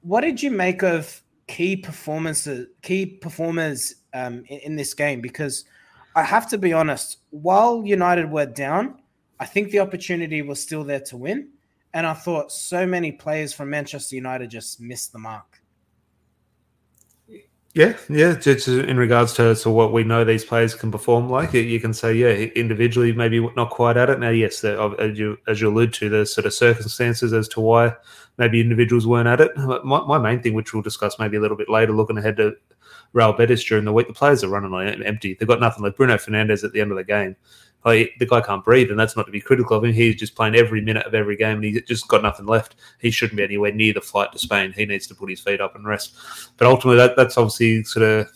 what 0.02 0.22
did 0.22 0.42
you 0.42 0.52
make 0.52 0.84
of 0.84 1.22
key 1.48 1.76
performances, 1.76 2.68
key 2.82 3.06
performers 3.06 3.96
um, 4.14 4.44
in, 4.48 4.60
in, 4.60 4.76
this 4.76 4.94
game? 4.94 5.22
Because 5.22 5.66
I 6.16 6.24
have 6.24 6.50
to 6.50 6.58
be 6.58 6.74
honest, 6.74 7.18
while 7.30 7.86
United 7.86 8.32
were 8.32 8.46
down, 8.46 9.02
I 9.40 9.46
think 9.46 9.72
the 9.72 9.80
opportunity 9.80 10.42
was 10.42 10.62
still 10.62 10.84
there 10.84 11.00
to 11.02 11.18
win, 11.18 11.50
and 11.94 12.06
I 12.06 12.14
thought 12.14 12.52
so 12.52 12.86
many 12.86 13.12
players 13.12 13.54
from 13.54 13.70
Manchester 13.70 14.16
United 14.16 14.50
just 14.50 14.80
missed 14.80 15.12
the 15.14 15.20
mark. 15.20 15.61
Yeah, 17.74 17.96
yeah. 18.10 18.36
Just 18.36 18.68
uh, 18.68 18.84
in 18.84 18.98
regards 18.98 19.34
to, 19.36 19.56
to 19.56 19.70
what 19.70 19.94
we 19.94 20.04
know 20.04 20.26
these 20.26 20.44
players 20.44 20.76
can 20.76 20.92
perform 20.92 21.30
like, 21.30 21.54
you 21.54 21.80
can 21.80 21.94
say, 21.94 22.14
yeah, 22.14 22.32
individually 22.54 23.14
maybe 23.14 23.40
not 23.56 23.70
quite 23.70 23.96
at 23.96 24.10
it. 24.10 24.20
Now, 24.20 24.30
yes, 24.30 24.62
as 24.66 25.18
you 25.18 25.38
as 25.48 25.62
you 25.62 25.70
allude 25.70 25.94
to, 25.94 26.10
the 26.10 26.26
sort 26.26 26.46
of 26.46 26.54
circumstances 26.54 27.32
as 27.32 27.48
to 27.50 27.62
why 27.62 27.96
maybe 28.38 28.60
individuals 28.60 29.08
weren't 29.08 29.30
at 29.30 29.40
it. 29.40 29.56
My, 29.86 30.02
my 30.06 30.18
main 30.18 30.42
thing, 30.42 30.54
which 30.54 30.74
we'll 30.74 30.84
discuss 30.84 31.18
maybe 31.18 31.38
a 31.38 31.40
little 31.40 31.56
bit 31.56 31.70
later, 31.70 31.94
looking 31.94 32.18
ahead 32.18 32.36
to 32.38 32.56
Real 33.14 33.32
Betis 33.32 33.64
during 33.64 33.86
the 33.86 33.94
week, 33.94 34.08
the 34.08 34.14
players 34.14 34.44
are 34.44 34.50
running 34.50 34.74
on 34.74 35.04
empty. 35.04 35.34
They've 35.34 35.48
got 35.48 35.62
nothing. 35.62 35.84
Like 35.84 35.96
Bruno 35.96 36.16
Fernandes 36.16 36.66
at 36.66 36.74
the 36.74 36.82
end 36.82 36.92
of 36.92 36.98
the 36.98 37.06
game, 37.06 37.38
the 37.84 38.28
guy 38.30 38.42
can't 38.42 38.64
breathe, 38.64 38.92
and 38.92 39.00
that's 39.00 39.16
not 39.18 39.26
to 39.26 39.32
be 39.32 39.42
critical 39.42 39.78
of 39.78 39.84
him. 39.84 39.94
He's 39.94 40.16
just 40.16 40.36
playing 40.36 40.56
every 40.56 40.82
minute 40.82 41.06
of 41.06 41.16
every 41.16 41.36
game, 41.36 41.56
and 41.58 41.64
he's 41.64 41.82
just 41.84 42.08
got 42.08 42.22
nothing 42.22 42.46
left. 42.46 42.76
He 43.00 43.12
shouldn't 43.12 43.38
be 43.38 43.44
anywhere 43.44 43.72
near 43.72 43.94
the 43.94 44.02
flight 44.02 44.32
to 44.34 44.40
Spain. 44.40 44.74
He 44.74 44.86
needs 44.86 45.08
to 45.08 45.16
put 45.16 45.30
his 45.30 45.40
feet 45.40 45.62
up 45.62 45.76
and 45.76 45.86
rest. 45.86 46.16
But 46.58 46.68
ultimately, 46.68 46.98
that, 46.98 47.16
that's 47.16 47.38
obviously 47.38 47.84
sort 47.84 48.06
of 48.06 48.32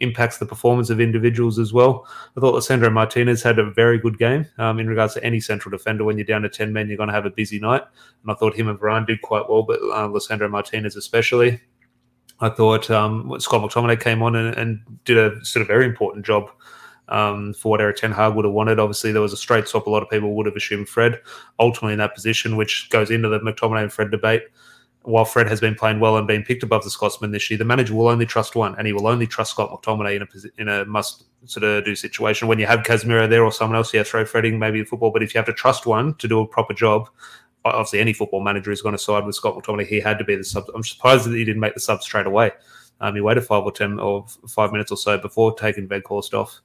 impacts 0.00 0.38
the 0.38 0.46
performance 0.46 0.90
of 0.90 1.00
individuals 1.00 1.58
as 1.58 1.72
well. 1.72 2.06
I 2.36 2.40
thought 2.40 2.54
Lisandro 2.54 2.92
Martinez 2.92 3.42
had 3.42 3.58
a 3.58 3.70
very 3.70 3.98
good 3.98 4.18
game 4.18 4.46
um, 4.58 4.78
in 4.78 4.88
regards 4.88 5.14
to 5.14 5.24
any 5.24 5.40
central 5.40 5.70
defender. 5.70 6.04
When 6.04 6.18
you're 6.18 6.24
down 6.24 6.42
to 6.42 6.48
10 6.48 6.72
men, 6.72 6.88
you're 6.88 6.96
going 6.96 7.08
to 7.08 7.14
have 7.14 7.26
a 7.26 7.30
busy 7.30 7.58
night. 7.58 7.82
And 8.22 8.30
I 8.30 8.34
thought 8.34 8.56
him 8.56 8.68
and 8.68 8.78
Varane 8.78 9.06
did 9.06 9.22
quite 9.22 9.48
well, 9.48 9.62
but 9.62 9.78
uh, 9.80 10.08
Lisandro 10.08 10.50
Martinez 10.50 10.96
especially. 10.96 11.60
I 12.40 12.48
thought 12.48 12.90
um, 12.90 13.36
Scott 13.38 13.62
McTominay 13.62 14.00
came 14.00 14.22
on 14.22 14.34
and, 14.34 14.56
and, 14.56 14.80
did 15.04 15.18
a 15.18 15.44
sort 15.44 15.60
of 15.60 15.68
very 15.68 15.84
important 15.84 16.24
job 16.24 16.50
um, 17.10 17.54
for 17.54 17.70
what 17.70 17.80
Erik 17.80 17.96
Ten 17.96 18.12
Hag 18.12 18.34
would 18.34 18.44
have 18.44 18.54
wanted. 18.54 18.78
Obviously, 18.78 19.12
there 19.12 19.22
was 19.22 19.32
a 19.32 19.36
straight 19.36 19.68
swap. 19.68 19.86
A 19.86 19.90
lot 19.90 20.02
of 20.02 20.10
people 20.10 20.34
would 20.34 20.46
have 20.46 20.56
assumed 20.56 20.88
Fred 20.88 21.20
ultimately 21.58 21.92
in 21.92 21.98
that 21.98 22.14
position, 22.14 22.56
which 22.56 22.88
goes 22.90 23.10
into 23.10 23.28
the 23.28 23.40
McTominay 23.40 23.82
and 23.82 23.92
Fred 23.92 24.10
debate. 24.10 24.44
While 25.02 25.24
Fred 25.24 25.48
has 25.48 25.60
been 25.60 25.74
playing 25.74 25.98
well 25.98 26.18
and 26.18 26.26
been 26.26 26.44
picked 26.44 26.62
above 26.62 26.84
the 26.84 26.90
Scotsman 26.90 27.30
this 27.30 27.50
year, 27.50 27.56
the 27.56 27.64
manager 27.64 27.94
will 27.94 28.08
only 28.08 28.26
trust 28.26 28.54
one, 28.54 28.74
and 28.76 28.86
he 28.86 28.92
will 28.92 29.06
only 29.06 29.26
trust 29.26 29.52
Scott 29.52 29.70
McTominay 29.70 30.16
in 30.16 30.22
a 30.22 30.60
in 30.60 30.68
a 30.68 30.84
must 30.84 31.24
sort 31.46 31.64
of 31.64 31.84
do 31.84 31.96
situation. 31.96 32.48
When 32.48 32.58
you 32.58 32.66
have 32.66 32.80
Casemiro 32.80 33.28
there 33.28 33.42
or 33.42 33.50
someone 33.50 33.76
else, 33.76 33.94
yeah, 33.94 34.02
throw 34.02 34.24
Fred 34.26 34.44
maybe 34.44 34.80
in 34.80 34.84
football. 34.84 35.10
But 35.10 35.22
if 35.22 35.34
you 35.34 35.38
have 35.38 35.46
to 35.46 35.54
trust 35.54 35.86
one 35.86 36.14
to 36.16 36.28
do 36.28 36.40
a 36.40 36.46
proper 36.46 36.74
job, 36.74 37.08
obviously 37.64 38.00
any 38.00 38.12
football 38.12 38.42
manager 38.42 38.70
is 38.70 38.82
going 38.82 38.94
to 38.94 38.98
side 38.98 39.24
with 39.24 39.34
Scott 39.34 39.54
McTominay. 39.54 39.86
He 39.86 40.00
had 40.00 40.18
to 40.18 40.24
be 40.24 40.36
the 40.36 40.44
sub. 40.44 40.64
I'm 40.74 40.82
surprised 40.82 41.24
that 41.24 41.34
he 41.34 41.44
didn't 41.44 41.60
make 41.60 41.74
the 41.74 41.80
sub 41.80 42.02
straight 42.02 42.26
away. 42.26 42.52
Um, 43.00 43.14
he 43.14 43.20
waited 43.20 43.44
five 43.44 43.64
or 43.64 43.72
ten 43.72 43.98
or 43.98 44.26
five 44.48 44.72
minutes 44.72 44.90
or 44.90 44.96
so 44.96 45.18
before 45.18 45.54
taking 45.54 45.88
Weghorst 45.88 46.34
off. 46.34 46.60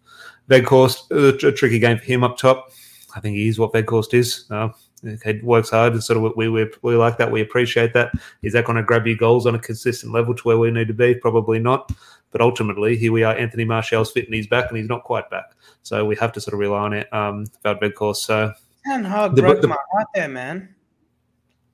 Weghorst, 0.49 1.11
a, 1.11 1.47
a 1.47 1.51
tricky 1.51 1.79
game 1.79 1.97
for 1.97 2.03
him 2.05 2.23
up 2.23 2.37
top. 2.37 2.71
I 3.15 3.19
think 3.19 3.37
he 3.37 3.47
is 3.47 3.57
what 3.57 3.73
Weghorst 3.73 4.13
is. 4.13 4.45
Uh, 4.51 4.69
he 5.01 5.39
works 5.43 5.69
hard, 5.69 5.93
and 5.93 6.03
sort 6.03 6.17
of 6.17 6.35
we, 6.35 6.49
we 6.49 6.69
we 6.81 6.95
like 6.95 7.17
that. 7.17 7.31
We 7.31 7.41
appreciate 7.41 7.93
that. 7.93 8.11
Is 8.41 8.53
that 8.53 8.65
going 8.65 8.77
to 8.77 8.83
grab 8.83 9.07
you 9.07 9.15
goals 9.15 9.45
on 9.45 9.55
a 9.55 9.59
consistent 9.59 10.13
level 10.13 10.33
to 10.33 10.43
where 10.43 10.57
we 10.57 10.71
need 10.71 10.87
to 10.87 10.93
be? 10.93 11.15
Probably 11.15 11.59
not. 11.59 11.91
But 12.31 12.41
ultimately, 12.41 12.97
here 12.97 13.13
we 13.13 13.23
are. 13.23 13.35
Anthony 13.35 13.63
Martial's 13.63 14.11
fit 14.11 14.25
and 14.25 14.33
he's 14.33 14.47
back, 14.47 14.69
and 14.69 14.77
he's 14.77 14.89
not 14.89 15.03
quite 15.03 15.29
back. 15.29 15.45
So 15.83 16.05
we 16.05 16.15
have 16.17 16.33
to 16.33 16.41
sort 16.41 16.53
of 16.53 16.59
rely 16.59 16.79
on 16.79 16.93
it. 16.93 17.13
Um, 17.13 17.45
about 17.63 17.81
Weghorst. 17.81 18.17
So 18.17 18.51
and 18.85 19.05
hard 19.05 19.35
broke 19.35 19.61
the, 19.61 19.67
my 19.67 19.77
heart 19.93 20.07
there, 20.13 20.27
man. 20.27 20.75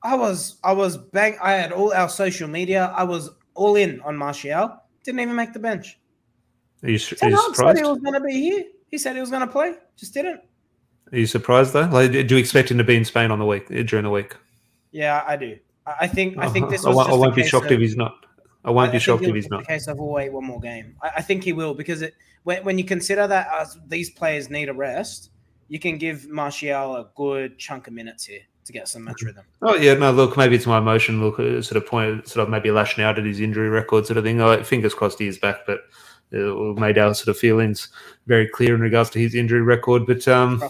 I 0.02 0.14
was 0.14 0.58
I 0.62 0.72
was 0.72 0.96
bang. 0.96 1.36
I 1.42 1.52
had 1.52 1.72
all 1.72 1.92
our 1.92 2.08
social 2.08 2.48
media. 2.48 2.92
I 2.96 3.04
was 3.04 3.30
all 3.54 3.76
in 3.76 4.00
on 4.00 4.16
Martial. 4.16 4.76
Didn't 5.04 5.20
even 5.20 5.34
make 5.34 5.52
the 5.52 5.58
bench. 5.58 5.98
Are 6.82 6.90
you, 6.90 6.98
are 7.22 7.30
you 7.30 7.36
surprised? 7.38 7.56
said 7.56 7.76
he 7.76 7.82
was 7.84 7.98
going 7.98 8.14
to 8.14 8.20
be 8.20 8.32
here. 8.32 8.64
He 8.88 8.98
said 8.98 9.14
he 9.14 9.20
was 9.20 9.30
going 9.30 9.46
to 9.46 9.52
play, 9.52 9.74
just 9.96 10.14
didn't. 10.14 10.40
Are 11.12 11.18
you 11.18 11.26
surprised 11.26 11.72
though? 11.72 11.86
Like, 11.86 12.12
do 12.12 12.22
you 12.22 12.36
expect 12.36 12.70
him 12.70 12.78
to 12.78 12.84
be 12.84 12.96
in 12.96 13.04
Spain 13.04 13.30
on 13.30 13.38
the 13.38 13.44
week 13.44 13.70
uh, 13.70 13.82
during 13.82 14.04
the 14.04 14.10
week? 14.10 14.34
Yeah, 14.90 15.22
I 15.26 15.36
do. 15.36 15.58
I 15.86 16.06
think 16.06 16.38
I 16.38 16.48
think 16.48 16.70
this 16.70 16.84
was. 16.84 16.94
I 16.94 16.96
won't, 16.96 17.10
I 17.10 17.14
won't 17.14 17.34
be 17.34 17.46
shocked 17.46 17.66
of, 17.66 17.72
if 17.72 17.80
he's 17.80 17.96
not. 17.96 18.14
I 18.64 18.70
won't 18.70 18.90
I, 18.90 18.92
be 18.92 18.98
shocked 18.98 19.24
if 19.24 19.34
he's 19.34 19.48
not. 19.48 19.60
The 19.60 19.66
case 19.66 19.88
of 19.88 19.98
we'll 19.98 20.08
wait 20.08 20.32
one 20.32 20.44
more 20.44 20.60
game. 20.60 20.96
I, 21.02 21.10
I, 21.16 21.22
think 21.22 21.44
he 21.44 21.52
will 21.52 21.74
because 21.74 22.02
it 22.02 22.14
when, 22.44 22.64
when 22.64 22.78
you 22.78 22.84
consider 22.84 23.26
that 23.26 23.48
as 23.60 23.78
these 23.88 24.10
players 24.10 24.48
need 24.48 24.68
a 24.68 24.74
rest, 24.74 25.30
you 25.68 25.78
can 25.78 25.98
give 25.98 26.28
Martial 26.28 26.96
a 26.96 27.08
good 27.14 27.58
chunk 27.58 27.88
of 27.88 27.92
minutes 27.92 28.24
here 28.24 28.42
to 28.64 28.72
get 28.72 28.88
some 28.88 29.04
match 29.04 29.22
rhythm. 29.22 29.44
Oh 29.60 29.74
yeah, 29.74 29.94
no, 29.94 30.10
look, 30.12 30.36
maybe 30.36 30.56
it's 30.56 30.66
my 30.66 30.78
emotion. 30.78 31.20
Look, 31.20 31.38
uh, 31.38 31.62
sort 31.62 31.76
of 31.82 31.86
point, 31.86 32.28
sort 32.28 32.44
of 32.44 32.50
maybe 32.50 32.70
lashing 32.70 33.04
out 33.04 33.18
at 33.18 33.24
his 33.24 33.40
injury 33.40 33.68
record, 33.68 34.06
sort 34.06 34.16
of 34.16 34.24
thing. 34.24 34.40
Oh, 34.40 34.62
fingers 34.62 34.94
crossed 34.94 35.18
he 35.18 35.26
is 35.26 35.38
back, 35.38 35.66
but 35.66 35.80
uh, 36.34 36.72
made 36.80 36.98
our 36.98 37.14
sort 37.14 37.28
of 37.28 37.38
feelings 37.38 37.88
very 38.26 38.48
clear 38.48 38.74
in 38.74 38.80
regards 38.80 39.10
to 39.10 39.18
his 39.18 39.34
injury 39.34 39.62
record. 39.62 40.06
But 40.06 40.26
um, 40.28 40.62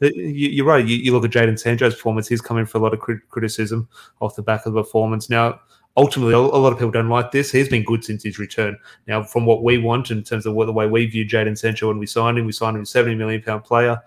you, 0.00 0.64
are 0.64 0.66
right. 0.66 0.86
You, 0.86 0.96
you, 0.96 1.12
look 1.12 1.24
at 1.24 1.30
Jadon 1.30 1.58
Sancho's 1.58 1.94
performance; 1.94 2.28
he's 2.28 2.40
coming 2.40 2.66
for 2.66 2.78
a 2.78 2.80
lot 2.80 2.94
of 2.94 3.00
criticism 3.28 3.88
off 4.20 4.36
the 4.36 4.42
back 4.42 4.66
of 4.66 4.72
the 4.72 4.82
performance. 4.82 5.28
Now, 5.28 5.60
ultimately, 5.96 6.34
a 6.34 6.38
lot 6.38 6.72
of 6.72 6.78
people 6.78 6.92
don't 6.92 7.08
like 7.08 7.32
this. 7.32 7.50
He's 7.50 7.68
been 7.68 7.84
good 7.84 8.04
since 8.04 8.22
his 8.22 8.38
return. 8.38 8.78
Now, 9.06 9.22
from 9.22 9.46
what 9.46 9.62
we 9.62 9.78
want 9.78 10.10
in 10.10 10.22
terms 10.22 10.46
of 10.46 10.54
what, 10.54 10.66
the 10.66 10.72
way 10.72 10.86
we 10.86 11.06
view 11.06 11.26
Jadon 11.26 11.58
Sancho 11.58 11.88
when 11.88 11.98
we 11.98 12.06
signed 12.06 12.38
him, 12.38 12.46
we 12.46 12.52
signed 12.52 12.76
him 12.76 12.82
a 12.82 12.86
seventy 12.86 13.16
million 13.16 13.42
pound 13.42 13.64
player 13.64 14.00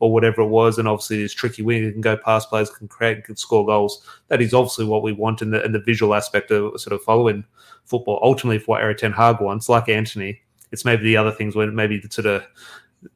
or 0.00 0.12
whatever 0.12 0.42
it 0.42 0.48
was. 0.48 0.78
And 0.78 0.88
obviously, 0.88 1.22
this 1.22 1.32
tricky 1.32 1.62
winger 1.62 1.92
can 1.92 2.00
go 2.00 2.16
past 2.16 2.48
players, 2.48 2.70
can 2.70 2.88
create, 2.88 3.24
can 3.24 3.36
score 3.36 3.64
goals. 3.64 4.04
That 4.28 4.40
is 4.40 4.52
obviously 4.52 4.86
what 4.86 5.02
we 5.02 5.12
want 5.12 5.42
in 5.42 5.50
the, 5.50 5.60
the 5.68 5.78
visual 5.78 6.14
aspect 6.14 6.50
of 6.50 6.80
sort 6.80 6.94
of 6.94 7.02
following 7.02 7.44
football. 7.84 8.18
Ultimately, 8.22 8.58
for 8.58 8.72
what 8.72 8.82
Erik 8.82 8.98
Ten 8.98 9.12
Hag 9.12 9.40
wants, 9.40 9.68
like 9.68 9.88
Antony, 9.88 10.40
it's 10.72 10.84
maybe 10.84 11.04
the 11.04 11.16
other 11.16 11.32
things 11.32 11.54
when 11.54 11.74
maybe 11.74 11.98
the 11.98 12.10
sort 12.10 12.26
of 12.26 12.44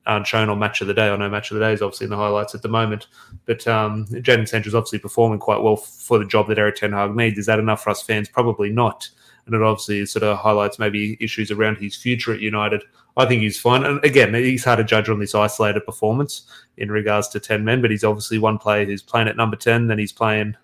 aren't 0.07 0.27
shown 0.27 0.49
on 0.49 0.59
match 0.59 0.81
of 0.81 0.87
the 0.87 0.95
day. 0.95 1.09
I 1.09 1.17
know 1.17 1.29
match 1.29 1.51
of 1.51 1.59
the 1.59 1.65
day 1.65 1.73
is 1.73 1.83
obviously 1.83 2.05
in 2.05 2.11
the 2.11 2.17
highlights 2.17 2.55
at 2.55 2.63
the 2.63 2.69
moment, 2.69 3.07
but 3.45 3.67
um, 3.67 4.07
Jadon 4.07 4.49
Sancho 4.49 4.69
is 4.69 4.75
obviously 4.75 4.99
performing 4.99 5.39
quite 5.39 5.63
well 5.63 5.77
for 5.77 6.19
the 6.19 6.25
job 6.25 6.49
that 6.49 6.59
Erik 6.59 6.77
Ten 6.77 6.93
Hag 6.93 7.15
needs. 7.15 7.39
Is 7.39 7.47
that 7.47 7.59
enough 7.59 7.83
for 7.83 7.91
us 7.91 8.03
fans? 8.03 8.29
Probably 8.29 8.71
not. 8.71 9.09
And 9.47 9.55
it 9.55 9.63
obviously 9.63 10.07
sort 10.07 10.23
of 10.23 10.39
highlights 10.39 10.79
maybe 10.79 11.19
issues 11.21 11.51
around 11.51 11.77
his 11.77 11.97
future 11.97 12.33
at 12.33 12.41
United. 12.41 12.83
I 13.17 13.27
think 13.27 13.43
he's 13.43 13.61
fine. 13.61 13.85
And 13.85 14.05
again, 14.05 14.35
he's 14.35 14.65
hard 14.65 14.79
to 14.79 14.85
judge 14.85 15.09
on 15.09 15.21
this 15.21 15.35
isolated 15.35 15.87
performance 15.87 16.49
in 16.77 16.91
regards 16.91 17.29
to 17.29 17.41
10 17.41 17.65
men, 17.65 17.81
but 17.81 17.91
he's 17.91 18.05
obviously 18.05 18.39
one 18.39 18.59
player 18.59 18.85
who's 18.85 19.03
playing 19.03 19.29
at 19.29 19.37
number 19.37 19.57
10, 19.57 19.87
then 19.87 19.99
he's 19.99 20.13
playing 20.13 20.57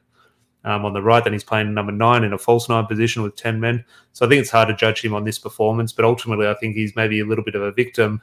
um, 0.64 0.84
on 0.84 0.92
the 0.92 1.02
right. 1.02 1.22
Then 1.22 1.32
he's 1.32 1.44
playing 1.44 1.72
number 1.72 1.92
nine 1.92 2.24
in 2.24 2.32
a 2.32 2.38
false 2.38 2.68
nine 2.68 2.86
position 2.86 3.22
with 3.22 3.36
10 3.36 3.60
men. 3.60 3.84
So 4.12 4.26
I 4.26 4.28
think 4.28 4.40
it's 4.40 4.50
hard 4.50 4.68
to 4.68 4.74
judge 4.74 5.04
him 5.04 5.14
on 5.14 5.24
this 5.24 5.38
performance, 5.38 5.92
but 5.92 6.04
ultimately, 6.04 6.48
I 6.48 6.54
think 6.54 6.74
he's 6.74 6.96
maybe 6.96 7.20
a 7.20 7.24
little 7.24 7.44
bit 7.44 7.54
of 7.54 7.62
a 7.62 7.72
victim 7.72 8.22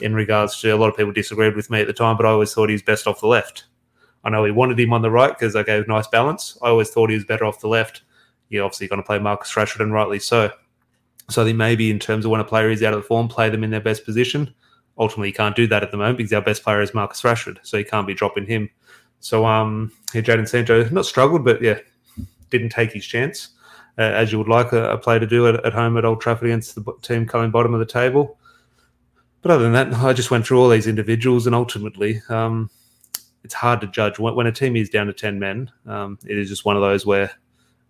in 0.00 0.14
regards 0.14 0.60
to 0.60 0.70
a 0.70 0.76
lot 0.76 0.88
of 0.88 0.96
people 0.96 1.12
disagreed 1.12 1.54
with 1.54 1.70
me 1.70 1.80
at 1.80 1.86
the 1.86 1.92
time, 1.92 2.16
but 2.16 2.26
I 2.26 2.30
always 2.30 2.52
thought 2.52 2.70
he 2.70 2.74
was 2.74 2.82
best 2.82 3.06
off 3.06 3.20
the 3.20 3.26
left. 3.26 3.66
I 4.24 4.30
know 4.30 4.44
he 4.44 4.50
wanted 4.50 4.78
him 4.78 4.92
on 4.92 5.02
the 5.02 5.10
right 5.10 5.30
because 5.30 5.56
I 5.56 5.62
gave 5.62 5.88
nice 5.88 6.06
balance. 6.06 6.58
I 6.62 6.68
always 6.68 6.90
thought 6.90 7.10
he 7.10 7.16
was 7.16 7.24
better 7.24 7.44
off 7.44 7.60
the 7.60 7.68
left. 7.68 8.02
You're 8.48 8.64
obviously 8.64 8.88
going 8.88 9.00
to 9.00 9.06
play 9.06 9.18
Marcus 9.18 9.52
Rashford, 9.52 9.80
and 9.80 9.92
rightly 9.92 10.18
so. 10.18 10.50
So 11.30 11.42
I 11.42 11.44
think 11.44 11.56
maybe 11.56 11.90
in 11.90 11.98
terms 11.98 12.24
of 12.24 12.30
when 12.30 12.40
a 12.40 12.44
player 12.44 12.70
is 12.70 12.82
out 12.82 12.92
of 12.92 13.00
the 13.00 13.06
form, 13.06 13.28
play 13.28 13.48
them 13.48 13.64
in 13.64 13.70
their 13.70 13.80
best 13.80 14.04
position. 14.04 14.52
Ultimately, 14.98 15.28
you 15.28 15.34
can't 15.34 15.56
do 15.56 15.66
that 15.68 15.82
at 15.82 15.90
the 15.90 15.96
moment 15.96 16.18
because 16.18 16.32
our 16.32 16.42
best 16.42 16.62
player 16.62 16.82
is 16.82 16.92
Marcus 16.92 17.22
Rashford, 17.22 17.58
so 17.62 17.76
you 17.76 17.84
can't 17.84 18.06
be 18.06 18.14
dropping 18.14 18.46
him. 18.46 18.68
So 19.20 19.46
um, 19.46 19.92
yeah, 20.12 20.20
Jadon 20.20 20.48
Sancho 20.48 20.88
not 20.90 21.06
struggled, 21.06 21.44
but 21.44 21.62
yeah, 21.62 21.78
didn't 22.50 22.70
take 22.70 22.92
his 22.92 23.06
chance 23.06 23.50
uh, 23.98 24.02
as 24.02 24.32
you 24.32 24.38
would 24.38 24.48
like 24.48 24.72
a, 24.72 24.92
a 24.92 24.98
player 24.98 25.20
to 25.20 25.26
do 25.26 25.46
at, 25.46 25.64
at 25.64 25.72
home 25.72 25.96
at 25.96 26.04
Old 26.04 26.20
Trafford 26.20 26.48
against 26.48 26.74
the 26.74 26.92
team 27.02 27.26
coming 27.26 27.50
bottom 27.50 27.74
of 27.74 27.80
the 27.80 27.86
table. 27.86 28.38
But 29.42 29.52
other 29.52 29.64
than 29.64 29.72
that, 29.72 29.94
I 29.94 30.12
just 30.12 30.30
went 30.30 30.46
through 30.46 30.60
all 30.60 30.68
these 30.68 30.86
individuals, 30.86 31.46
and 31.46 31.54
ultimately, 31.54 32.20
um, 32.28 32.70
it's 33.42 33.54
hard 33.54 33.80
to 33.80 33.86
judge 33.86 34.18
when, 34.18 34.34
when, 34.34 34.46
a 34.46 34.52
team 34.52 34.76
is 34.76 34.90
down 34.90 35.06
to 35.06 35.12
ten 35.12 35.38
men. 35.38 35.70
Um, 35.86 36.18
it 36.26 36.38
is 36.38 36.48
just 36.48 36.64
one 36.64 36.76
of 36.76 36.82
those 36.82 37.06
where 37.06 37.30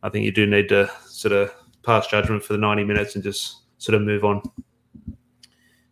I 0.02 0.08
think 0.08 0.24
you 0.24 0.32
do 0.32 0.46
need 0.46 0.68
to 0.68 0.90
sort 1.06 1.32
of 1.32 1.52
pass 1.82 2.06
judgment 2.06 2.44
for 2.44 2.52
the 2.52 2.58
ninety 2.58 2.84
minutes 2.84 3.14
and 3.14 3.24
just 3.24 3.62
sort 3.78 3.94
of 3.94 4.02
move 4.02 4.24
on. 4.24 4.42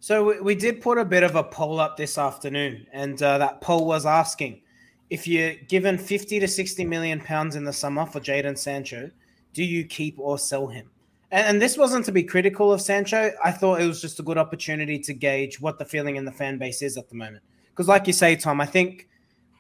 So 0.01 0.43
we 0.43 0.55
did 0.55 0.81
put 0.81 0.99
a 0.99 1.05
bit 1.05 1.23
of 1.23 1.35
a 1.35 1.43
poll 1.43 1.81
up 1.81 1.97
this 1.97 2.19
afternoon, 2.19 2.87
and 2.93 3.23
uh, 3.23 3.39
that 3.39 3.61
poll 3.61 3.87
was 3.87 4.07
asking 4.07 4.63
if 5.11 5.27
you're 5.27 5.55
given 5.69 5.97
50 5.97 6.41
to 6.41 6.49
60 6.49 6.85
million 6.85 7.21
pounds 7.21 7.57
in 7.57 7.65
the 7.65 7.73
summer 7.73 8.05
for 8.05 8.21
Jadon 8.21 8.59
Sancho, 8.59 9.11
do 9.55 9.65
you 9.65 9.85
keep 9.85 10.19
or 10.19 10.39
sell 10.39 10.67
him? 10.67 10.91
And, 11.31 11.47
and, 11.47 11.63
this 11.63 11.77
wasn't 11.77 12.05
to 12.07 12.13
be 12.13 12.23
critical 12.23 12.73
of 12.73 12.81
Sancho. 12.81 13.33
I 13.43 13.53
thought 13.53 13.81
it 13.81 13.87
was 13.87 14.01
just 14.01 14.21
a 14.21 14.23
good 14.23 14.39
opportunity 14.39 14.99
to 15.01 15.15
gauge 15.15 15.61
what 15.61 15.79
the 15.79 15.85
feeling 15.85 16.17
in 16.17 16.25
the 16.25 16.33
fan 16.33 16.59
base 16.59 16.83
is 16.83 16.97
at 16.97 17.09
the 17.09 17.15
moment. 17.15 17.43
Because, 17.71 17.89
like 17.89 18.07
you 18.07 18.13
say, 18.13 18.35
Tom, 18.37 18.61
I 18.61 18.67
think 18.67 19.09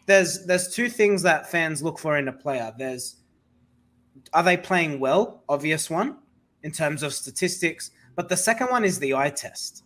there's 0.06 0.46
there's 0.46 0.74
two 0.74 0.88
things 0.88 1.22
that 1.22 1.50
fans 1.50 1.82
look 1.82 1.98
for 1.98 2.16
in 2.16 2.28
a 2.28 2.32
player. 2.32 2.72
There's 2.76 3.16
are 4.32 4.42
they 4.42 4.56
playing 4.56 5.00
well? 5.00 5.42
Obvious 5.48 5.90
one 5.90 6.16
in 6.62 6.72
terms 6.72 7.02
of 7.02 7.12
statistics, 7.12 7.90
but 8.16 8.28
the 8.28 8.36
second 8.36 8.68
one 8.68 8.84
is 8.84 8.98
the 8.98 9.14
eye 9.14 9.30
test. 9.30 9.84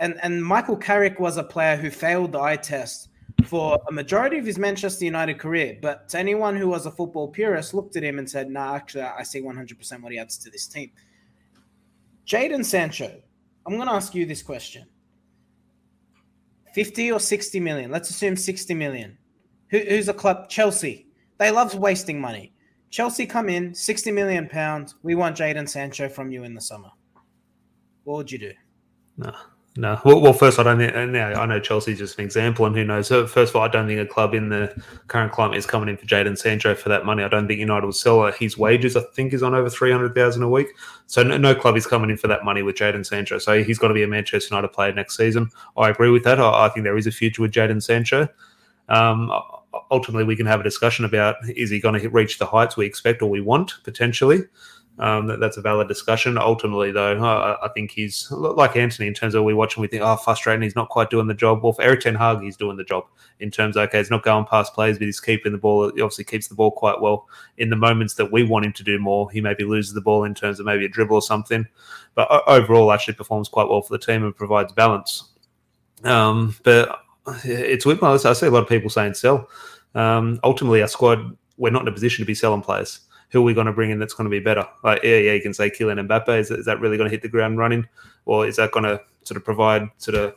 And 0.00 0.18
and 0.22 0.44
Michael 0.44 0.76
Carrick 0.76 1.18
was 1.18 1.36
a 1.36 1.42
player 1.42 1.76
who 1.76 1.90
failed 1.90 2.32
the 2.32 2.40
eye 2.40 2.56
test 2.56 3.08
for 3.44 3.80
a 3.88 3.92
majority 3.92 4.38
of 4.38 4.44
his 4.44 4.58
Manchester 4.58 5.04
United 5.04 5.38
career. 5.38 5.78
But 5.80 6.08
to 6.10 6.18
anyone 6.18 6.56
who 6.56 6.68
was 6.68 6.86
a 6.86 6.90
football 6.90 7.28
purist 7.28 7.74
looked 7.74 7.96
at 7.96 8.02
him 8.02 8.18
and 8.18 8.28
said, 8.28 8.50
"Nah, 8.50 8.74
actually, 8.74 9.02
I 9.02 9.22
see 9.22 9.40
100% 9.40 10.02
what 10.02 10.12
he 10.12 10.18
adds 10.18 10.36
to 10.38 10.50
this 10.50 10.66
team." 10.66 10.90
Jadon 12.26 12.64
Sancho, 12.64 13.22
I'm 13.64 13.74
going 13.74 13.86
to 13.86 13.94
ask 13.94 14.14
you 14.14 14.26
this 14.26 14.42
question: 14.42 14.86
50 16.74 17.12
or 17.12 17.20
60 17.20 17.60
million? 17.60 17.90
Let's 17.90 18.10
assume 18.10 18.36
60 18.36 18.74
million. 18.74 19.16
Who, 19.70 19.78
who's 19.78 20.08
a 20.08 20.14
club? 20.14 20.48
Chelsea. 20.48 21.06
They 21.38 21.50
love 21.50 21.74
wasting 21.74 22.20
money. 22.20 22.52
Chelsea 22.90 23.26
come 23.26 23.48
in, 23.48 23.74
60 23.74 24.12
million 24.12 24.48
pounds. 24.48 24.94
We 25.02 25.14
want 25.14 25.36
Jadon 25.36 25.68
Sancho 25.68 26.08
from 26.08 26.30
you 26.30 26.44
in 26.44 26.54
the 26.54 26.60
summer. 26.60 26.90
What 28.04 28.16
would 28.16 28.32
you 28.32 28.38
do? 28.38 28.52
No. 29.16 29.32
No. 29.78 30.00
Well, 30.04 30.20
well, 30.20 30.32
first, 30.32 30.58
I 30.58 30.62
don't 30.62 30.78
think, 30.78 30.94
I 30.94 31.44
know 31.44 31.60
Chelsea's 31.60 31.98
just 31.98 32.18
an 32.18 32.24
example, 32.24 32.64
and 32.64 32.74
who 32.74 32.84
knows. 32.84 33.08
First 33.08 33.36
of 33.36 33.56
all, 33.56 33.62
I 33.62 33.68
don't 33.68 33.86
think 33.86 34.00
a 34.00 34.06
club 34.06 34.32
in 34.32 34.48
the 34.48 34.74
current 35.08 35.32
climate 35.32 35.58
is 35.58 35.66
coming 35.66 35.88
in 35.88 35.98
for 35.98 36.06
Jadon 36.06 36.38
Sancho 36.38 36.74
for 36.74 36.88
that 36.88 37.04
money. 37.04 37.22
I 37.22 37.28
don't 37.28 37.46
think 37.46 37.60
United 37.60 37.84
will 37.84 37.92
sell 37.92 38.30
his 38.32 38.56
wages. 38.56 38.96
I 38.96 39.02
think 39.14 39.34
is 39.34 39.42
on 39.42 39.54
over 39.54 39.68
300000 39.68 40.42
a 40.42 40.48
week. 40.48 40.68
So 41.06 41.22
no, 41.22 41.36
no, 41.36 41.54
club 41.54 41.76
is 41.76 41.86
coming 41.86 42.08
in 42.08 42.16
for 42.16 42.28
that 42.28 42.44
money 42.44 42.62
with 42.62 42.76
Jadon 42.76 43.04
Sancho. 43.04 43.38
So 43.38 43.62
he's 43.62 43.78
got 43.78 43.88
to 43.88 43.94
be 43.94 44.02
a 44.02 44.08
Manchester 44.08 44.54
United 44.54 44.68
player 44.68 44.92
next 44.92 45.16
season. 45.16 45.50
I 45.76 45.90
agree 45.90 46.10
with 46.10 46.24
that. 46.24 46.40
I, 46.40 46.66
I 46.66 46.68
think 46.70 46.84
there 46.84 46.96
is 46.96 47.06
a 47.06 47.12
future 47.12 47.42
with 47.42 47.52
Jadon 47.52 47.82
Sancho. 47.82 48.28
Um, 48.88 49.30
ultimately, 49.90 50.24
we 50.24 50.36
can 50.36 50.46
have 50.46 50.60
a 50.60 50.64
discussion 50.64 51.04
about 51.04 51.36
is 51.48 51.70
he 51.70 51.80
going 51.80 52.00
to 52.00 52.08
reach 52.08 52.38
the 52.38 52.46
heights 52.46 52.76
we 52.76 52.86
expect 52.86 53.22
or 53.22 53.30
we 53.30 53.40
want 53.40 53.74
potentially. 53.84 54.42
Um, 54.98 55.26
that, 55.26 55.40
that's 55.40 55.58
a 55.58 55.60
valid 55.60 55.88
discussion. 55.88 56.38
Ultimately, 56.38 56.90
though, 56.90 57.22
I, 57.22 57.66
I, 57.66 57.68
think 57.74 57.90
he's 57.90 58.30
like 58.30 58.76
Antony 58.76 59.08
in 59.08 59.12
terms 59.12 59.34
of 59.34 59.44
we 59.44 59.52
watch 59.52 59.76
him, 59.76 59.82
we 59.82 59.88
think, 59.88 60.02
oh, 60.02 60.16
frustrating, 60.16 60.62
he's 60.62 60.74
not 60.74 60.88
quite 60.88 61.10
doing 61.10 61.26
the 61.26 61.34
job. 61.34 61.62
Well, 61.62 61.74
for 61.74 61.82
Erik 61.82 62.00
Ten 62.00 62.14
Hag, 62.14 62.40
he's 62.40 62.56
doing 62.56 62.78
the 62.78 62.84
job 62.84 63.04
in 63.38 63.50
terms 63.50 63.76
of, 63.76 63.82
okay, 63.88 63.98
he's 63.98 64.10
not 64.10 64.22
going 64.22 64.46
past 64.46 64.72
plays, 64.72 64.96
but 64.98 65.04
he's 65.04 65.20
keeping 65.20 65.52
the 65.52 65.58
ball. 65.58 65.92
He 65.94 66.00
obviously 66.00 66.24
keeps 66.24 66.48
the 66.48 66.54
ball 66.54 66.70
quite 66.70 66.98
well. 66.98 67.28
In 67.58 67.68
the 67.68 67.76
moments 67.76 68.14
that 68.14 68.32
we 68.32 68.42
want 68.42 68.64
him 68.64 68.72
to 68.72 68.82
do 68.82 68.98
more, 68.98 69.30
he 69.30 69.42
maybe 69.42 69.64
loses 69.64 69.92
the 69.92 70.00
ball 70.00 70.24
in 70.24 70.34
terms 70.34 70.60
of 70.60 70.66
maybe 70.66 70.86
a 70.86 70.88
dribble 70.88 71.16
or 71.16 71.22
something. 71.22 71.66
But 72.14 72.30
overall, 72.46 72.90
actually 72.90 73.14
performs 73.14 73.50
quite 73.50 73.68
well 73.68 73.82
for 73.82 73.92
the 73.92 74.04
team 74.04 74.24
and 74.24 74.34
provides 74.34 74.72
balance. 74.72 75.30
Um, 76.04 76.56
but 76.62 77.00
it's 77.44 77.86
with 77.86 78.02
I 78.02 78.16
see 78.16 78.46
a 78.46 78.50
lot 78.50 78.62
of 78.62 78.68
people 78.68 78.90
saying 78.90 79.14
sell. 79.14 79.48
Um, 79.94 80.38
ultimately, 80.44 80.82
our 80.82 80.88
squad, 80.88 81.36
we're 81.56 81.70
not 81.70 81.82
in 81.82 81.88
a 81.88 81.92
position 81.92 82.22
to 82.22 82.26
be 82.26 82.34
selling 82.34 82.62
players 82.62 83.00
who 83.30 83.40
are 83.40 83.44
we 83.44 83.54
going 83.54 83.66
to 83.66 83.72
bring 83.72 83.90
in 83.90 83.98
that's 83.98 84.14
going 84.14 84.26
to 84.26 84.30
be 84.30 84.40
better? 84.40 84.66
Like, 84.84 85.02
yeah, 85.02 85.16
yeah, 85.16 85.32
you 85.32 85.42
can 85.42 85.54
say 85.54 85.70
Kylian 85.70 86.06
Mbappe. 86.06 86.38
Is, 86.38 86.50
is 86.50 86.66
that 86.66 86.80
really 86.80 86.96
going 86.96 87.08
to 87.08 87.14
hit 87.14 87.22
the 87.22 87.28
ground 87.28 87.58
running, 87.58 87.86
or 88.24 88.46
is 88.46 88.56
that 88.56 88.72
going 88.72 88.84
to 88.84 89.00
sort 89.24 89.36
of 89.36 89.44
provide 89.44 89.88
sort 89.98 90.16
of 90.16 90.34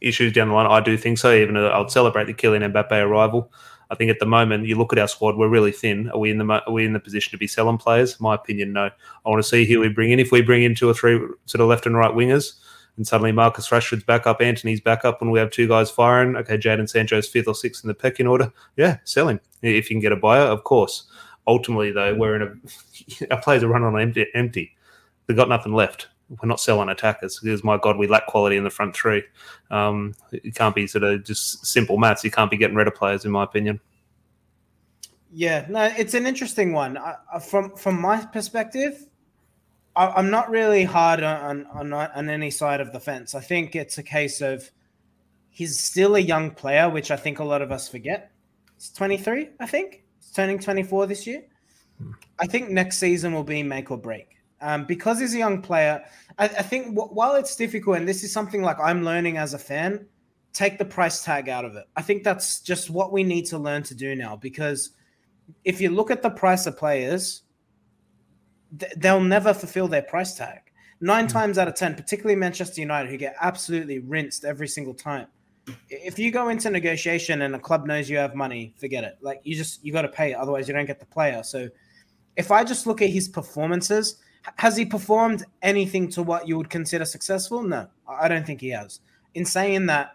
issues 0.00 0.32
down 0.32 0.48
the 0.48 0.54
line? 0.54 0.66
I 0.66 0.80
do 0.80 0.96
think 0.96 1.18
so. 1.18 1.34
Even 1.34 1.54
though 1.54 1.68
I'll 1.68 1.88
celebrate 1.88 2.26
the 2.26 2.34
Kylian 2.34 2.72
Mbappe 2.72 2.92
arrival. 2.92 3.52
I 3.88 3.94
think 3.94 4.10
at 4.10 4.18
the 4.18 4.26
moment, 4.26 4.66
you 4.66 4.74
look 4.76 4.92
at 4.92 4.98
our 4.98 5.06
squad, 5.06 5.36
we're 5.36 5.48
really 5.48 5.70
thin. 5.70 6.10
Are 6.10 6.18
we 6.18 6.32
in 6.32 6.38
the 6.38 6.44
are 6.44 6.72
we 6.72 6.84
in 6.84 6.92
the 6.92 6.98
position 6.98 7.30
to 7.30 7.38
be 7.38 7.46
selling 7.46 7.78
players? 7.78 8.20
My 8.20 8.34
opinion, 8.34 8.72
no. 8.72 8.86
I 8.86 9.28
want 9.28 9.40
to 9.40 9.48
see 9.48 9.64
who 9.64 9.78
we 9.78 9.88
bring 9.88 10.10
in. 10.10 10.18
If 10.18 10.32
we 10.32 10.42
bring 10.42 10.64
in 10.64 10.74
two 10.74 10.88
or 10.88 10.94
three 10.94 11.20
sort 11.44 11.60
of 11.60 11.68
left 11.68 11.86
and 11.86 11.96
right 11.96 12.10
wingers, 12.10 12.54
and 12.96 13.06
suddenly 13.06 13.32
Marcus 13.32 13.68
Rashford's 13.68 14.04
back 14.04 14.26
up, 14.26 14.40
Antony's 14.40 14.80
back 14.80 15.04
up, 15.04 15.20
and 15.20 15.30
we 15.30 15.38
have 15.38 15.50
two 15.50 15.68
guys 15.68 15.90
firing. 15.90 16.36
Okay, 16.36 16.56
Jadon 16.56 16.88
Sancho's 16.88 17.28
fifth 17.28 17.48
or 17.48 17.54
sixth 17.54 17.84
in 17.84 17.88
the 17.88 17.94
pecking 17.94 18.26
order. 18.26 18.52
Yeah, 18.76 18.98
sell 19.04 19.28
him 19.28 19.40
if 19.62 19.90
you 19.90 19.96
can 19.96 20.00
get 20.00 20.12
a 20.12 20.16
buyer, 20.16 20.42
of 20.42 20.64
course 20.64 21.08
ultimately, 21.46 21.92
though, 21.92 22.14
we're 22.14 22.36
in 22.36 22.42
a 22.42 23.34
our 23.34 23.40
players 23.40 23.62
are 23.62 23.68
running 23.68 23.88
on 23.88 24.00
empty. 24.00 24.26
empty. 24.34 24.76
They've 25.26 25.36
got 25.36 25.48
nothing 25.48 25.74
left. 25.74 26.08
We're 26.28 26.48
not 26.48 26.60
selling 26.60 26.88
attackers 26.88 27.38
because, 27.40 27.62
my 27.62 27.76
God, 27.76 27.96
we 27.96 28.08
lack 28.08 28.26
quality 28.26 28.56
in 28.56 28.64
the 28.64 28.70
front 28.70 28.96
three. 28.96 29.22
Um, 29.70 30.14
it 30.32 30.54
can't 30.56 30.74
be 30.74 30.86
sort 30.88 31.04
of 31.04 31.24
just 31.24 31.64
simple 31.64 31.98
maths. 31.98 32.24
You 32.24 32.32
can't 32.32 32.50
be 32.50 32.56
getting 32.56 32.76
rid 32.76 32.88
of 32.88 32.96
players, 32.96 33.24
in 33.24 33.30
my 33.30 33.44
opinion. 33.44 33.80
Yeah, 35.32 35.66
no, 35.68 35.84
it's 35.96 36.14
an 36.14 36.26
interesting 36.26 36.72
one. 36.72 36.96
I, 36.96 37.38
from 37.38 37.76
from 37.76 38.00
my 38.00 38.24
perspective, 38.24 39.06
I, 39.96 40.18
am 40.18 40.30
not 40.30 40.50
really 40.50 40.84
hard 40.84 41.22
on, 41.22 41.66
on 41.66 41.92
on 41.92 42.28
any 42.28 42.50
side 42.50 42.80
of 42.80 42.92
the 42.92 43.00
fence. 43.00 43.34
I 43.34 43.40
think 43.40 43.74
it's 43.74 43.98
a 43.98 44.02
case 44.02 44.40
of 44.40 44.70
he's 45.48 45.80
still 45.80 46.16
a 46.16 46.20
young 46.20 46.50
player, 46.50 46.90
which 46.90 47.10
I 47.10 47.16
think 47.16 47.38
a 47.38 47.44
lot 47.44 47.62
of 47.62 47.72
us 47.72 47.88
forget. 47.88 48.30
He's 48.74 48.90
23, 48.90 49.48
I 49.58 49.66
think. 49.66 50.04
He's 50.18 50.30
turning 50.32 50.58
24 50.58 51.06
this 51.06 51.26
year. 51.26 51.44
Hmm. 51.98 52.10
I 52.38 52.46
think 52.46 52.68
next 52.68 52.98
season 52.98 53.32
will 53.32 53.44
be 53.44 53.62
make 53.62 53.90
or 53.90 53.96
break. 53.96 54.36
Um, 54.60 54.84
because 54.84 55.18
he's 55.18 55.34
a 55.34 55.38
young 55.38 55.62
player, 55.62 56.04
I, 56.38 56.44
I 56.44 56.62
think 56.62 56.94
w- 56.94 57.08
while 57.08 57.34
it's 57.36 57.56
difficult, 57.56 57.96
and 57.96 58.08
this 58.08 58.22
is 58.22 58.32
something 58.32 58.62
like 58.62 58.78
I'm 58.78 59.02
learning 59.02 59.38
as 59.38 59.54
a 59.54 59.58
fan, 59.58 60.06
take 60.52 60.78
the 60.78 60.84
price 60.84 61.24
tag 61.24 61.48
out 61.48 61.64
of 61.64 61.76
it. 61.76 61.84
I 61.96 62.02
think 62.02 62.22
that's 62.22 62.60
just 62.60 62.90
what 62.90 63.12
we 63.12 63.22
need 63.22 63.46
to 63.46 63.58
learn 63.58 63.82
to 63.84 63.94
do 63.94 64.14
now 64.14 64.36
because 64.36 64.90
if 65.64 65.80
you 65.80 65.90
look 65.90 66.10
at 66.10 66.22
the 66.22 66.30
price 66.30 66.66
of 66.66 66.76
players, 66.76 67.42
they'll 68.96 69.20
never 69.20 69.54
fulfill 69.54 69.88
their 69.88 70.02
price 70.02 70.34
tag. 70.34 70.60
9 71.00 71.26
mm 71.26 71.28
times 71.28 71.58
out 71.58 71.68
of 71.68 71.74
10, 71.74 71.94
particularly 71.94 72.36
Manchester 72.36 72.80
United, 72.80 73.10
who 73.10 73.16
get 73.16 73.36
absolutely 73.40 73.98
rinsed 73.98 74.44
every 74.44 74.66
single 74.66 74.94
time. 74.94 75.26
If 75.90 76.18
you 76.18 76.30
go 76.30 76.48
into 76.48 76.70
negotiation 76.70 77.42
and 77.42 77.54
a 77.54 77.58
club 77.58 77.86
knows 77.86 78.08
you 78.08 78.16
have 78.16 78.34
money, 78.34 78.72
forget 78.78 79.04
it. 79.04 79.18
Like 79.20 79.40
you 79.42 79.56
just 79.56 79.84
you 79.84 79.92
got 79.92 80.02
to 80.02 80.08
pay, 80.08 80.32
otherwise 80.32 80.68
you 80.68 80.74
don't 80.74 80.86
get 80.86 81.00
the 81.00 81.06
player. 81.06 81.42
So 81.42 81.68
if 82.36 82.50
I 82.50 82.64
just 82.64 82.86
look 82.86 83.02
at 83.02 83.10
his 83.10 83.28
performances, 83.28 84.16
has 84.56 84.76
he 84.76 84.86
performed 84.86 85.44
anything 85.62 86.08
to 86.10 86.22
what 86.22 86.46
you 86.46 86.56
would 86.56 86.70
consider 86.70 87.04
successful? 87.04 87.62
No, 87.62 87.88
I 88.08 88.28
don't 88.28 88.46
think 88.46 88.60
he 88.60 88.68
has. 88.68 89.00
In 89.34 89.44
saying 89.44 89.86
that, 89.86 90.12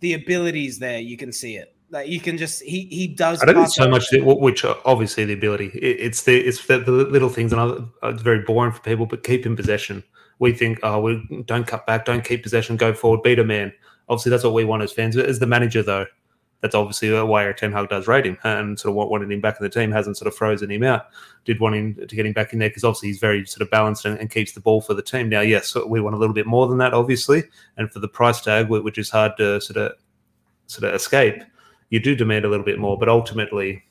the 0.00 0.14
abilities 0.14 0.78
there, 0.78 0.98
you 0.98 1.16
can 1.16 1.32
see 1.32 1.56
it. 1.56 1.74
Like 1.90 2.08
you 2.08 2.20
can 2.20 2.38
just 2.38 2.62
he 2.62 2.86
he 2.86 3.08
does. 3.08 3.42
I 3.42 3.46
don't 3.46 3.56
think 3.56 3.68
so 3.68 3.88
much 3.88 4.10
the, 4.10 4.20
which 4.20 4.64
obviously 4.64 5.24
the 5.24 5.32
ability. 5.32 5.70
It, 5.74 6.00
it's 6.00 6.22
the 6.22 6.38
it's 6.38 6.64
the, 6.66 6.78
the, 6.78 6.92
little 6.92 7.28
things, 7.28 7.52
and 7.52 7.90
it's 8.02 8.22
very 8.22 8.42
boring 8.42 8.72
for 8.72 8.80
people. 8.80 9.06
But 9.06 9.24
keep 9.24 9.44
in 9.44 9.56
possession. 9.56 10.04
We 10.38 10.52
think, 10.52 10.80
oh, 10.82 11.00
we 11.00 11.44
don't 11.46 11.66
cut 11.66 11.86
back, 11.86 12.06
don't 12.06 12.24
keep 12.24 12.42
possession, 12.42 12.78
go 12.78 12.94
forward, 12.94 13.22
beat 13.22 13.38
a 13.38 13.44
man. 13.44 13.74
Obviously, 14.08 14.30
that's 14.30 14.42
what 14.42 14.54
we 14.54 14.64
want 14.64 14.82
as 14.82 14.90
fans. 14.90 15.16
As 15.16 15.38
the 15.38 15.46
manager, 15.46 15.82
though, 15.82 16.06
that's 16.60 16.74
obviously 16.74 17.10
why 17.22 17.50
Ten 17.52 17.72
Hag 17.72 17.88
does 17.88 18.06
rate 18.06 18.26
him 18.26 18.38
and 18.42 18.78
sort 18.78 18.90
of 18.90 19.10
wanted 19.10 19.30
him 19.30 19.40
back 19.40 19.56
in 19.58 19.64
the 19.64 19.70
team, 19.70 19.90
hasn't 19.90 20.16
sort 20.16 20.28
of 20.28 20.34
frozen 20.34 20.70
him 20.70 20.82
out. 20.82 21.06
Did 21.44 21.60
want 21.60 21.74
him 21.74 21.94
to 21.94 22.16
get 22.16 22.26
him 22.26 22.32
back 22.32 22.52
in 22.52 22.58
there 22.58 22.68
because 22.68 22.84
obviously 22.84 23.08
he's 23.08 23.18
very 23.18 23.46
sort 23.46 23.62
of 23.62 23.70
balanced 23.70 24.04
and, 24.04 24.18
and, 24.18 24.30
keeps 24.30 24.52
the 24.52 24.60
ball 24.60 24.80
for 24.80 24.94
the 24.94 25.02
team. 25.02 25.28
Now, 25.28 25.40
yes, 25.40 25.74
we 25.74 26.00
want 26.00 26.16
a 26.16 26.18
little 26.18 26.34
bit 26.34 26.46
more 26.46 26.66
than 26.66 26.78
that, 26.78 26.92
obviously, 26.92 27.44
and 27.76 27.90
for 27.90 28.00
the 28.00 28.08
price 28.08 28.40
tag, 28.40 28.68
which 28.68 28.98
is 28.98 29.10
hard 29.10 29.36
to 29.38 29.60
sort 29.60 29.78
of 29.78 29.92
sort 30.66 30.88
of 30.88 30.94
escape, 30.94 31.42
you 31.90 32.00
do 32.00 32.14
demand 32.14 32.44
a 32.44 32.48
little 32.48 32.64
bit 32.64 32.78
more. 32.78 32.98
But 32.98 33.08
ultimately, 33.08 33.84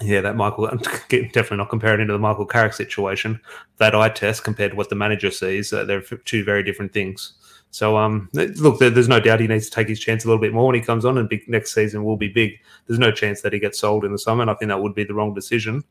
yeah, 0.00 0.20
that 0.20 0.36
Michael 0.36 0.66
I'm 0.66 0.78
definitely 1.08 1.56
not 1.58 1.70
comparing 1.70 2.00
into 2.00 2.12
the 2.12 2.18
Michael 2.18 2.46
Carrick 2.46 2.74
situation. 2.74 3.40
That 3.78 3.94
eye 3.94 4.08
test 4.08 4.44
compared 4.44 4.72
to 4.72 4.76
what 4.76 4.90
the 4.90 4.96
manager 4.96 5.30
sees, 5.30 5.72
uh, 5.72 5.84
they're 5.84 6.00
two 6.00 6.44
very 6.44 6.62
different 6.62 6.92
things. 6.92 7.34
So, 7.70 7.98
um, 7.98 8.30
look, 8.32 8.78
there's 8.78 9.08
no 9.08 9.20
doubt 9.20 9.40
he 9.40 9.46
needs 9.46 9.66
to 9.66 9.70
take 9.70 9.88
his 9.88 10.00
chance 10.00 10.24
a 10.24 10.26
little 10.26 10.40
bit 10.40 10.54
more 10.54 10.66
when 10.66 10.74
he 10.74 10.80
comes 10.80 11.04
on, 11.04 11.18
and 11.18 11.28
big, 11.28 11.46
next 11.48 11.74
season 11.74 12.02
will 12.02 12.16
be 12.16 12.28
big. 12.28 12.58
There's 12.86 12.98
no 12.98 13.12
chance 13.12 13.42
that 13.42 13.52
he 13.52 13.58
gets 13.58 13.78
sold 13.78 14.06
in 14.06 14.12
the 14.12 14.18
summer, 14.18 14.40
and 14.40 14.50
I 14.50 14.54
think 14.54 14.70
that 14.70 14.80
would 14.80 14.94
be 14.94 15.04
the 15.04 15.12
wrong 15.12 15.34
decision 15.34 15.84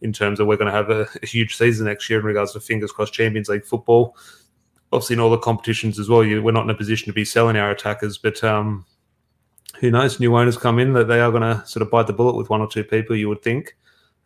in 0.00 0.12
terms 0.12 0.38
of 0.38 0.46
we're 0.46 0.56
going 0.56 0.70
to 0.70 0.76
have 0.76 0.90
a, 0.90 1.08
a 1.22 1.26
huge 1.26 1.56
season 1.56 1.86
next 1.86 2.08
year 2.08 2.20
in 2.20 2.24
regards 2.24 2.52
to 2.52 2.60
fingers 2.60 2.92
crossed 2.92 3.12
Champions 3.12 3.48
League 3.48 3.64
football. 3.64 4.16
Obviously, 4.92 5.14
in 5.14 5.20
all 5.20 5.30
the 5.30 5.38
competitions 5.38 5.98
as 5.98 6.08
well, 6.08 6.22
you, 6.22 6.40
we're 6.40 6.52
not 6.52 6.64
in 6.64 6.70
a 6.70 6.74
position 6.74 7.06
to 7.06 7.12
be 7.12 7.24
selling 7.24 7.56
our 7.56 7.70
attackers, 7.70 8.16
but 8.16 8.42
um, 8.44 8.86
who 9.80 9.90
knows? 9.90 10.20
New 10.20 10.36
owners 10.36 10.56
come 10.56 10.78
in 10.78 10.92
that 10.94 11.08
they 11.08 11.20
are 11.20 11.30
going 11.30 11.42
to 11.42 11.66
sort 11.66 11.82
of 11.82 11.90
bite 11.90 12.06
the 12.06 12.12
bullet 12.12 12.36
with 12.36 12.50
one 12.50 12.60
or 12.60 12.68
two 12.68 12.84
people. 12.84 13.16
You 13.16 13.28
would 13.28 13.42
think. 13.42 13.76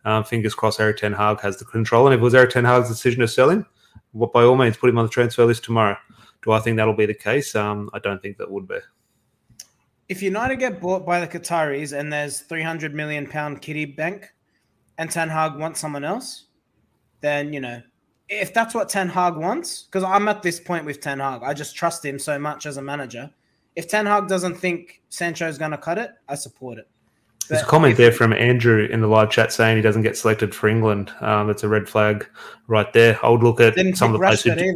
Um, 0.05 0.23
fingers 0.23 0.55
crossed, 0.55 0.79
Erik 0.79 0.97
Ten 0.97 1.13
Hag 1.13 1.41
has 1.41 1.57
the 1.57 1.65
control, 1.65 2.07
and 2.07 2.13
if 2.13 2.19
it 2.19 2.23
was 2.23 2.33
Erik 2.33 2.51
Ten 2.51 2.63
Hag's 2.63 2.87
decision 2.87 3.19
to 3.19 3.27
sell 3.27 3.49
him, 3.49 3.65
well, 4.13 4.29
by 4.33 4.43
all 4.43 4.55
means, 4.55 4.77
put 4.77 4.89
him 4.89 4.97
on 4.97 5.05
the 5.05 5.11
transfer 5.11 5.45
list 5.45 5.63
tomorrow. 5.63 5.97
Do 6.41 6.51
I 6.51 6.59
think 6.59 6.77
that'll 6.77 6.93
be 6.93 7.05
the 7.05 7.13
case? 7.13 7.53
Um, 7.53 7.89
I 7.93 7.99
don't 7.99 8.21
think 8.21 8.37
that 8.37 8.49
would 8.49 8.67
be. 8.67 8.77
If 10.07 10.23
United 10.23 10.55
get 10.55 10.79
bought 10.79 11.05
by 11.05 11.19
the 11.19 11.27
Qataris 11.27 11.97
and 11.97 12.11
there's 12.11 12.39
300 12.39 12.95
million 12.95 13.27
pound 13.27 13.61
kitty 13.61 13.85
bank, 13.85 14.33
and 14.97 15.11
Ten 15.11 15.29
Hag 15.29 15.55
wants 15.55 15.79
someone 15.79 16.03
else, 16.03 16.45
then 17.21 17.51
you 17.51 17.59
know 17.59 17.81
if 18.29 18.53
that's 18.53 18.75
what 18.75 18.89
Ten 18.89 19.09
Hag 19.09 19.35
wants, 19.35 19.83
because 19.83 20.03
I'm 20.03 20.27
at 20.27 20.43
this 20.43 20.59
point 20.59 20.85
with 20.85 21.01
Ten 21.01 21.19
Hag, 21.19 21.41
I 21.43 21.53
just 21.53 21.75
trust 21.75 22.05
him 22.05 22.19
so 22.19 22.37
much 22.37 22.65
as 22.65 22.77
a 22.77 22.81
manager. 22.81 23.31
If 23.79 23.87
Ten 23.87 24.05
Hag 24.05 24.27
doesn't 24.27 24.55
think 24.55 25.01
Sancho 25.07 25.47
is 25.47 25.57
going 25.57 25.71
to 25.71 25.77
cut 25.77 25.97
it, 25.97 26.11
I 26.27 26.35
support 26.35 26.79
it. 26.79 26.89
But 27.39 27.47
There's 27.47 27.61
a 27.61 27.65
comment 27.65 27.95
there 27.95 28.11
from 28.11 28.33
Andrew 28.33 28.85
in 28.85 28.99
the 28.99 29.07
live 29.07 29.31
chat 29.31 29.53
saying 29.53 29.77
he 29.77 29.81
doesn't 29.81 30.01
get 30.01 30.17
selected 30.17 30.53
for 30.53 30.67
England. 30.67 31.13
Um, 31.21 31.49
it's 31.49 31.63
a 31.63 31.69
red 31.69 31.87
flag 31.87 32.27
right 32.67 32.91
there. 32.91 33.17
I 33.23 33.29
would 33.29 33.41
look 33.41 33.61
at 33.61 33.75
some 33.95 34.13
of 34.13 34.19
the 34.19 34.25
players. 34.25 34.43
Who, 34.43 34.75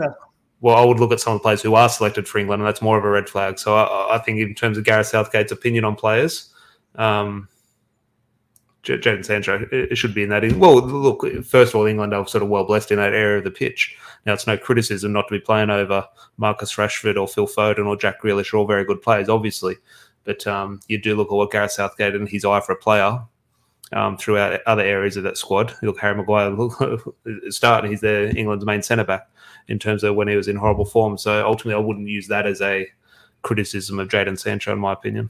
well, 0.62 0.78
I 0.78 0.86
would 0.86 1.02
look 1.02 1.12
at 1.12 1.20
some 1.20 1.34
of 1.34 1.40
the 1.40 1.44
players 1.44 1.62
who 1.62 1.76
are 1.76 1.90
selected 1.90 2.30
for 2.30 2.38
England, 2.38 2.62
and 2.62 2.68
that's 2.68 2.82
more 2.82 2.98
of 2.98 3.04
a 3.04 3.10
red 3.10 3.28
flag. 3.28 3.60
So 3.60 3.76
I, 3.76 4.16
I 4.16 4.20
think, 4.20 4.40
in 4.40 4.56
terms 4.56 4.78
of 4.78 4.86
Gareth 4.86 5.08
Southgate's 5.08 5.52
opinion 5.52 5.84
on 5.84 5.98
players, 5.98 6.54
um, 6.96 7.50
Jadon 8.84 9.24
Sancho 9.24 9.66
it 9.72 9.98
should 9.98 10.14
be 10.14 10.24
in 10.24 10.30
that. 10.30 10.44
Well, 10.54 10.76
look, 10.82 11.26
first 11.46 11.74
of 11.74 11.76
all, 11.76 11.86
England 11.86 12.14
are 12.14 12.28
sort 12.28 12.44
of 12.44 12.50
well 12.50 12.66
blessed 12.66 12.92
in 12.92 12.98
that 12.98 13.14
area 13.14 13.38
of 13.38 13.46
the 13.46 13.52
pitch. 13.52 13.96
Now, 14.26 14.34
it's 14.34 14.48
no 14.48 14.58
criticism 14.58 15.14
not 15.14 15.28
to 15.30 15.34
be 15.34 15.40
playing 15.40 15.70
over 15.70 16.06
Marcus 16.38 16.76
Rashford 16.76 17.18
or 17.18 17.28
Phil 17.28 17.48
Foden 17.48 17.88
or 17.88 17.96
Jack 17.96 18.22
Grealish 18.22 18.54
are 18.54 18.58
all 18.58 18.68
very 18.68 18.84
good 18.84 19.02
players, 19.02 19.30
obviously. 19.30 19.78
But 20.26 20.46
um, 20.48 20.80
you 20.88 20.98
do 20.98 21.16
look 21.16 21.30
at 21.30 21.36
what 21.36 21.52
Gareth 21.52 21.72
Southgate 21.72 22.16
and 22.16 22.28
his 22.28 22.46
eye 22.46 22.60
for 22.60 22.74
a 22.74 22.78
player 22.78 23.22
um, 23.94 24.18
throughout 24.18 24.62
other 24.66 24.82
areas 24.82 25.18
of 25.18 25.24
that 25.24 25.38
squad. 25.38 25.74
You 25.82 25.90
look, 25.90 26.00
Harry 26.00 26.16
Maguire 26.16 26.50
look, 26.52 27.16
starting, 27.50 27.92
he's 27.92 28.02
the 28.02 28.32
England's 28.36 28.66
main 28.66 28.82
centre 28.82 29.04
back 29.04 29.30
in 29.68 29.80
terms 29.80 30.04
of 30.04 30.16
when 30.16 30.28
he 30.28 30.36
was 30.36 30.48
in 30.48 30.56
horrible 30.56 30.86
form. 30.86 31.18
So 31.18 31.46
ultimately, 31.46 31.82
I 31.82 31.86
wouldn't 31.86 32.08
use 32.08 32.28
that 32.28 32.46
as 32.46 32.62
a 32.62 32.88
criticism 33.44 34.00
of 34.00 34.10
Jadon 34.10 34.40
Sancho, 34.40 34.74
in 34.74 34.80
my 34.80 34.94
opinion. 34.94 35.30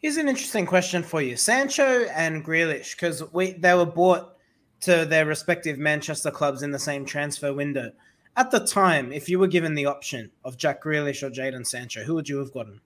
Here's 0.00 0.16
an 0.18 0.28
interesting 0.28 0.66
question 0.66 1.02
for 1.02 1.22
you: 1.22 1.36
Sancho 1.36 2.04
and 2.14 2.44
Grealish, 2.44 2.92
because 2.92 3.22
we 3.32 3.52
they 3.52 3.74
were 3.74 3.86
bought 3.86 4.36
to 4.80 5.06
their 5.06 5.26
respective 5.26 5.78
Manchester 5.78 6.30
clubs 6.30 6.62
in 6.62 6.70
the 6.70 6.78
same 6.78 7.04
transfer 7.04 7.52
window. 7.52 7.92
At 8.36 8.50
the 8.50 8.60
time, 8.60 9.12
if 9.12 9.28
you 9.28 9.38
were 9.38 9.46
given 9.46 9.74
the 9.74 9.86
option 9.86 10.30
of 10.44 10.58
Jack 10.58 10.82
Grealish 10.82 11.22
or 11.22 11.30
Jadon 11.30 11.66
Sancho, 11.66 12.02
who 12.02 12.14
would 12.14 12.28
you 12.28 12.38
have 12.38 12.52
gotten? 12.52 12.80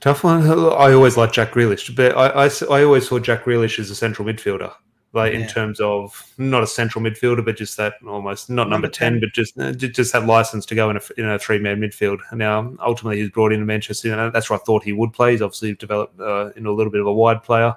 Tough 0.00 0.24
one. 0.24 0.46
I 0.46 0.92
always 0.92 1.16
liked 1.16 1.34
Jack 1.34 1.52
Grealish, 1.52 1.94
but 1.94 2.16
I, 2.16 2.46
I, 2.46 2.78
I 2.78 2.84
always 2.84 3.08
saw 3.08 3.18
Jack 3.18 3.44
Grealish 3.44 3.78
as 3.78 3.90
a 3.90 3.94
central 3.94 4.26
midfielder 4.26 4.72
like 5.12 5.32
yeah. 5.32 5.40
in 5.40 5.48
terms 5.48 5.80
of 5.80 6.32
not 6.38 6.62
a 6.62 6.66
central 6.66 7.02
midfielder, 7.02 7.44
but 7.44 7.56
just 7.56 7.76
that 7.76 7.94
almost 8.06 8.50
not 8.50 8.64
number, 8.68 8.86
number 8.86 8.88
10, 8.88 9.12
10, 9.12 9.20
but 9.20 9.32
just 9.32 9.58
uh, 9.58 9.72
just 9.72 10.12
that 10.12 10.26
license 10.26 10.66
to 10.66 10.74
go 10.74 10.90
in 10.90 10.96
a, 10.96 11.00
in 11.16 11.24
a 11.24 11.38
three 11.38 11.58
man 11.58 11.80
midfield. 11.80 12.18
Now, 12.32 12.74
ultimately, 12.80 13.20
he's 13.20 13.30
brought 13.30 13.52
into 13.52 13.64
Manchester, 13.64 14.12
and 14.12 14.32
that's 14.32 14.50
where 14.50 14.58
I 14.58 14.62
thought 14.62 14.84
he 14.84 14.92
would 14.92 15.12
play. 15.12 15.32
He's 15.32 15.42
obviously 15.42 15.74
developed 15.74 16.20
uh, 16.20 16.50
into 16.56 16.70
a 16.70 16.72
little 16.72 16.92
bit 16.92 17.00
of 17.00 17.06
a 17.06 17.12
wide 17.12 17.42
player. 17.42 17.74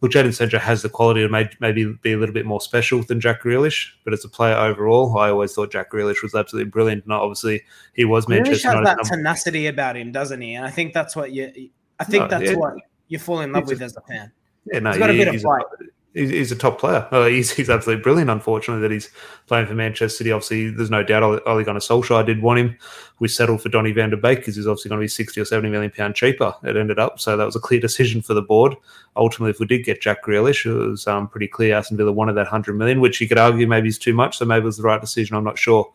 Well, 0.00 0.10
Jadon 0.10 0.34
Sancho 0.34 0.58
has 0.58 0.80
the 0.80 0.88
quality 0.88 1.26
to 1.26 1.50
maybe 1.60 1.84
be 2.00 2.12
a 2.12 2.16
little 2.16 2.32
bit 2.32 2.46
more 2.46 2.60
special 2.60 3.02
than 3.02 3.20
Jack 3.20 3.42
Grealish, 3.42 3.88
but 4.02 4.14
as 4.14 4.24
a 4.24 4.30
player 4.30 4.56
overall, 4.56 5.16
I 5.18 5.28
always 5.28 5.52
thought 5.52 5.70
Jack 5.72 5.90
Grealish 5.90 6.22
was 6.22 6.34
absolutely 6.34 6.70
brilliant. 6.70 7.04
And 7.04 7.12
obviously, 7.12 7.62
he 7.94 8.06
was 8.06 8.24
Grealish 8.24 8.44
Manchester. 8.44 8.68
has 8.70 8.84
that 8.84 9.04
tenacity 9.04 9.66
about 9.66 9.96
him, 9.96 10.10
doesn't 10.10 10.40
he? 10.40 10.54
And 10.54 10.64
I 10.64 10.70
think 10.70 10.94
that's 10.94 11.14
what 11.14 11.32
you. 11.32 11.70
I 11.98 12.04
think 12.04 12.22
no, 12.22 12.28
that's 12.28 12.50
yeah. 12.50 12.56
what 12.56 12.74
you 13.08 13.18
fall 13.18 13.40
in 13.40 13.52
love 13.52 13.66
with 13.66 13.82
a, 13.82 13.84
as 13.84 13.96
a 13.96 14.00
fan. 14.00 14.32
Yeah, 14.64 14.78
no, 14.78 14.90
he's 14.90 14.98
got 14.98 15.10
he, 15.10 15.20
a 15.20 15.24
bit 15.26 15.34
of 15.34 15.42
fight. 15.42 15.64
A, 15.80 15.84
he's 16.14 16.50
a 16.50 16.56
top 16.56 16.80
player. 16.80 17.06
Uh, 17.10 17.26
he's, 17.26 17.50
he's 17.50 17.70
absolutely 17.70 18.02
brilliant. 18.02 18.30
Unfortunately, 18.30 18.82
that 18.82 18.90
he's 18.90 19.10
playing 19.46 19.66
for 19.66 19.74
Manchester 19.74 20.08
City. 20.08 20.32
Obviously, 20.32 20.70
there's 20.70 20.90
no 20.90 21.02
doubt 21.02 21.22
Ole 21.22 21.64
Gunnar 21.64 21.80
Solskjaer 21.80 22.26
did 22.26 22.42
want 22.42 22.58
him. 22.58 22.76
We 23.18 23.28
settled 23.28 23.62
for 23.62 23.68
Donny 23.68 23.92
van 23.92 24.10
der 24.10 24.16
Beek 24.16 24.38
because 24.38 24.56
he's 24.56 24.66
obviously 24.66 24.88
going 24.88 25.00
to 25.00 25.04
be 25.04 25.08
60 25.08 25.40
or 25.40 25.44
70 25.44 25.70
million 25.70 25.90
pound 25.90 26.14
cheaper. 26.14 26.54
It 26.64 26.76
ended 26.76 26.98
up. 26.98 27.20
So 27.20 27.36
that 27.36 27.44
was 27.44 27.56
a 27.56 27.60
clear 27.60 27.80
decision 27.88 28.22
for 28.22 28.34
the 28.34 28.42
board. 28.42 28.74
Ultimately, 29.16 29.50
if 29.50 29.60
we 29.60 29.66
did 29.66 29.84
get 29.84 30.00
Jack 30.00 30.24
Grealish, 30.24 30.66
it 30.66 30.72
was 30.72 31.06
um, 31.06 31.28
pretty 31.28 31.48
clear 31.48 31.76
Aston 31.76 31.96
Villa 31.96 32.12
wanted 32.12 32.34
that 32.34 32.46
100 32.46 32.74
million, 32.74 33.00
which 33.00 33.20
you 33.20 33.28
could 33.28 33.38
argue 33.38 33.66
maybe 33.66 33.88
is 33.88 33.98
too 33.98 34.14
much. 34.14 34.38
So 34.38 34.44
maybe 34.44 34.62
it 34.62 34.66
was 34.66 34.78
the 34.78 34.82
right 34.82 35.00
decision. 35.00 35.36
I'm 35.36 35.44
not 35.44 35.58
sure. 35.58 35.90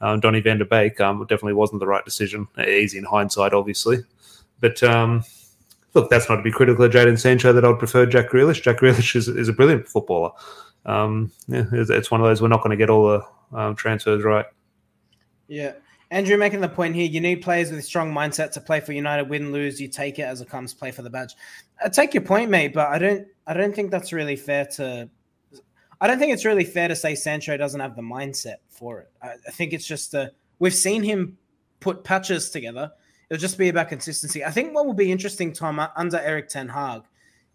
Um, 0.00 0.20
Donny 0.20 0.40
van 0.40 0.58
der 0.58 0.64
Beek 0.64 1.00
um, 1.00 1.20
definitely 1.22 1.54
wasn't 1.54 1.80
the 1.80 1.86
right 1.86 2.04
decision. 2.04 2.46
Easy 2.64 2.98
in 2.98 3.04
hindsight, 3.04 3.52
obviously. 3.52 3.98
But 4.60 4.82
um, 4.82 5.24
look, 5.98 6.10
that's 6.10 6.28
not 6.28 6.36
to 6.36 6.42
be 6.42 6.52
critical 6.52 6.84
of 6.84 6.92
Jadon 6.92 7.18
Sancho 7.18 7.52
that 7.52 7.64
I'd 7.64 7.78
prefer 7.78 8.06
Jack 8.06 8.30
Grealish. 8.30 8.62
Jack 8.62 8.78
Grealish 8.78 9.16
is, 9.16 9.28
is 9.28 9.48
a 9.48 9.52
brilliant 9.52 9.88
footballer. 9.88 10.30
Um, 10.86 11.32
yeah, 11.48 11.64
it's, 11.72 12.10
one 12.10 12.20
of 12.20 12.26
those 12.26 12.40
we're 12.40 12.48
not 12.48 12.62
going 12.62 12.70
to 12.70 12.76
get 12.76 12.88
all 12.88 13.08
the 13.08 13.58
um, 13.58 13.74
transfers 13.74 14.22
right. 14.22 14.46
Yeah. 15.48 15.72
Andrew 16.10 16.38
making 16.38 16.60
the 16.60 16.68
point 16.68 16.94
here, 16.94 17.06
you 17.06 17.20
need 17.20 17.42
players 17.42 17.70
with 17.70 17.80
a 17.80 17.82
strong 17.82 18.14
mindset 18.14 18.52
to 18.52 18.60
play 18.60 18.80
for 18.80 18.92
United, 18.92 19.28
win, 19.28 19.52
lose, 19.52 19.78
you 19.78 19.88
take 19.88 20.18
it 20.18 20.22
as 20.22 20.40
it 20.40 20.48
comes, 20.48 20.72
play 20.72 20.90
for 20.90 21.02
the 21.02 21.10
badge. 21.10 21.34
I 21.84 21.90
take 21.90 22.14
your 22.14 22.22
point, 22.22 22.50
mate, 22.50 22.72
but 22.72 22.88
I 22.88 22.98
don't 22.98 23.26
I 23.46 23.54
don't 23.54 23.74
think 23.74 23.90
that's 23.90 24.12
really 24.12 24.36
fair 24.36 24.64
to 24.76 25.10
I 26.00 26.06
don't 26.06 26.18
think 26.18 26.32
it's 26.32 26.44
really 26.44 26.64
fair 26.64 26.88
to 26.88 26.96
say 26.96 27.14
Sancho 27.14 27.56
doesn't 27.56 27.80
have 27.80 27.96
the 27.96 28.02
mindset 28.02 28.56
for 28.70 29.00
it. 29.00 29.10
I, 29.20 29.32
I 29.46 29.50
think 29.50 29.72
it's 29.72 29.86
just 29.86 30.14
a, 30.14 30.32
we've 30.58 30.74
seen 30.74 31.02
him 31.02 31.36
put 31.80 32.04
patches 32.04 32.50
together 32.50 32.92
It'll 33.30 33.40
just 33.40 33.58
be 33.58 33.68
about 33.68 33.88
consistency. 33.88 34.44
I 34.44 34.50
think 34.50 34.74
what 34.74 34.86
will 34.86 34.94
be 34.94 35.12
interesting, 35.12 35.52
Tom, 35.52 35.80
under 35.96 36.18
Erik 36.18 36.48
Ten 36.48 36.68
Hag, 36.68 37.02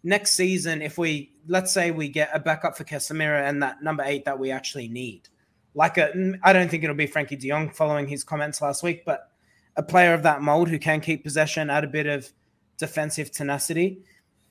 next 0.02 0.34
season, 0.34 0.82
if 0.82 0.98
we 0.98 1.32
let's 1.46 1.72
say 1.72 1.90
we 1.90 2.08
get 2.08 2.30
a 2.32 2.38
backup 2.38 2.76
for 2.76 2.84
Casemiro 2.84 3.46
and 3.46 3.62
that 3.62 3.82
number 3.82 4.02
eight 4.04 4.24
that 4.24 4.38
we 4.38 4.50
actually 4.50 4.88
need, 4.88 5.28
like 5.74 5.98
a, 5.98 6.38
I 6.42 6.52
don't 6.52 6.70
think 6.70 6.84
it'll 6.84 6.94
be 6.94 7.08
Frenkie 7.08 7.38
De 7.38 7.48
Jong 7.48 7.70
following 7.70 8.06
his 8.06 8.22
comments 8.22 8.62
last 8.62 8.82
week, 8.82 9.04
but 9.04 9.30
a 9.76 9.82
player 9.82 10.14
of 10.14 10.22
that 10.22 10.40
mold 10.40 10.68
who 10.68 10.78
can 10.78 11.00
keep 11.00 11.24
possession, 11.24 11.70
add 11.70 11.84
a 11.84 11.88
bit 11.88 12.06
of 12.06 12.30
defensive 12.78 13.32
tenacity. 13.32 14.02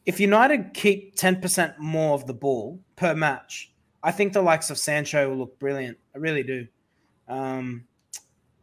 If 0.05 0.19
United 0.19 0.73
keep 0.73 1.15
10% 1.15 1.77
more 1.77 2.13
of 2.13 2.27
the 2.27 2.33
ball 2.33 2.79
per 2.97 3.15
match, 3.15 3.71
I 4.03 4.11
think 4.11 4.33
the 4.33 4.41
likes 4.41 4.69
of 4.69 4.77
Sancho 4.77 5.29
will 5.29 5.37
look 5.37 5.59
brilliant. 5.59 5.97
I 6.13 6.17
really 6.17 6.43
do. 6.43 6.67
Um, 7.29 7.85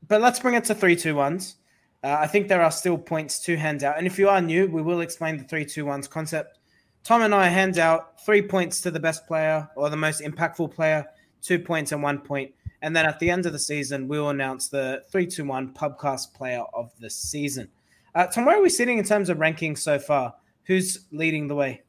but 0.07 0.20
let's 0.20 0.38
bring 0.38 0.55
it 0.55 0.64
to 0.64 0.75
three 0.75 0.96
two 0.96 1.14
ones. 1.14 1.57
Uh, 2.03 2.17
I 2.21 2.27
think 2.27 2.49
there 2.49 2.63
are 2.63 2.71
still 2.71 2.97
points 2.97 3.41
to 3.41 3.57
hand 3.57 3.85
out. 3.85 3.99
And 3.99 4.07
if 4.07 4.19
you 4.19 4.29
are 4.29 4.41
new, 4.41 4.67
we 4.67 4.83
will 4.83 5.01
explain 5.01 5.37
the 5.37 5.45
three 5.45 5.65
two 5.65 5.85
ones 5.85 6.09
concept. 6.09 6.59
Tom 7.03 7.23
and 7.23 7.35
I 7.35 7.49
hand 7.49 7.79
out 7.79 8.21
three 8.25 8.43
points 8.43 8.81
to 8.83 8.91
the 8.91 9.01
best 9.01 9.27
player 9.27 9.69
or 9.77 9.89
the 9.91 9.97
most 9.97 10.21
impactful 10.23 10.75
player, 10.75 11.07
two 11.43 11.59
points 11.59 11.93
and 11.93 12.03
one 12.03 12.19
point. 12.19 12.53
And 12.83 12.97
then 12.97 13.07
at 13.07 13.19
the 13.19 13.31
end 13.31 13.47
of 13.47 13.53
the 13.53 13.59
season, 13.59 14.09
we 14.09 14.19
will 14.19 14.31
announce 14.31 14.69
the 14.69 15.03
321 15.11 15.75
Pubcast 15.75 16.33
Player 16.35 16.63
of 16.73 16.91
the 16.99 17.11
Season. 17.11 17.69
Uh, 18.15 18.27
Tom, 18.27 18.45
where 18.47 18.59
are 18.59 18.63
we 18.63 18.71
sitting 18.71 18.99
in 18.99 19.05
terms 19.05 19.29
of 19.29 19.39
rankings 19.39 19.79
so 19.79 19.99
far? 19.99 20.35
Who's 20.65 21.07
leading 21.13 21.49
the 21.49 21.55
way? 21.55 21.83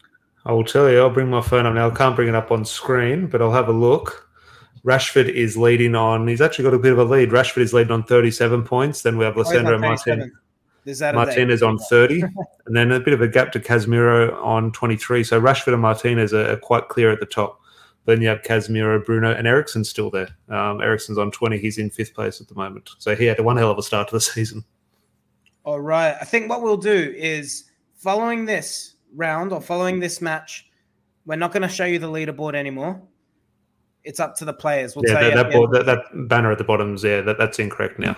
I 0.45 0.52
will 0.52 0.63
tell 0.63 0.89
you. 0.89 1.00
I'll 1.00 1.10
bring 1.10 1.30
my 1.30 1.41
phone 1.41 1.65
up 1.65 1.74
now. 1.74 1.89
I 1.89 1.95
can't 1.95 2.15
bring 2.15 2.28
it 2.28 2.36
up 2.36 2.52
on 2.52 2.65
screen, 2.65 3.28
but 3.28 3.41
I'll 3.41 3.52
have 3.52 3.69
a 3.69 3.74
look. 3.74 4.30
Rashford 4.85 5.29
is 5.29 5.57
leading 5.57 5.95
on. 5.95 6.27
He's 6.27 6.41
actually 6.41 6.63
got 6.63 6.73
a 6.73 6.79
bit 6.79 6.91
of 6.91 6.99
a 6.99 7.03
lead. 7.03 7.29
Rashford 7.29 7.61
is 7.61 7.73
leading 7.73 7.91
on 7.91 8.03
37 8.03 8.63
points. 8.63 9.03
Then 9.03 9.17
we 9.17 9.25
have 9.25 9.35
Lisandro 9.35 9.79
Martinez. 9.79 10.31
Martinez 10.85 11.61
on 11.61 11.77
30, 11.77 12.21
and 12.65 12.75
then 12.75 12.91
a 12.91 12.99
bit 12.99 13.13
of 13.13 13.21
a 13.21 13.27
gap 13.27 13.51
to 13.51 13.59
Casemiro 13.59 14.35
on 14.43 14.71
23. 14.71 15.23
So 15.23 15.39
Rashford 15.39 15.73
and 15.73 15.81
Martinez 15.81 16.33
are, 16.33 16.51
are 16.51 16.57
quite 16.57 16.89
clear 16.89 17.11
at 17.11 17.19
the 17.19 17.27
top. 17.27 17.59
Then 18.05 18.19
you 18.21 18.27
have 18.29 18.41
Casemiro, 18.41 19.03
Bruno, 19.05 19.31
and 19.31 19.45
Eriksen 19.45 19.83
still 19.83 20.09
there. 20.09 20.29
Um, 20.49 20.81
Eriksen's 20.81 21.19
on 21.19 21.29
20. 21.29 21.59
He's 21.59 21.77
in 21.77 21.91
fifth 21.91 22.15
place 22.15 22.41
at 22.41 22.47
the 22.47 22.55
moment. 22.55 22.89
So 22.97 23.15
he 23.15 23.25
had 23.25 23.39
a 23.39 23.43
one 23.43 23.57
hell 23.57 23.69
of 23.69 23.77
a 23.77 23.83
start 23.83 24.07
to 24.09 24.15
the 24.15 24.21
season. 24.21 24.63
All 25.63 25.79
right. 25.79 26.15
I 26.19 26.25
think 26.25 26.49
what 26.49 26.63
we'll 26.63 26.77
do 26.77 27.13
is 27.15 27.65
following 27.93 28.45
this 28.45 28.95
round 29.13 29.53
or 29.53 29.61
following 29.61 29.99
this 29.99 30.21
match, 30.21 30.67
we're 31.27 31.35
not 31.35 31.51
going 31.51 31.61
to 31.61 31.69
show 31.69 31.85
you 31.85 31.99
the 31.99 32.09
leaderboard 32.09 32.55
anymore. 32.55 32.99
It's 34.03 34.19
up 34.19 34.35
to 34.37 34.45
the 34.45 34.53
players. 34.53 34.95
We'll 34.95 35.05
yeah, 35.07 35.21
that, 35.21 35.35
that, 35.35 35.51
board, 35.51 35.71
that, 35.71 35.85
that, 35.85 36.27
banner 36.27 36.51
at 36.51 36.57
the 36.57 36.63
bottom 36.63 36.95
is 36.95 37.03
yeah, 37.03 37.21
that, 37.21 37.37
that's 37.37 37.59
incorrect 37.59 37.99
now. 37.99 38.17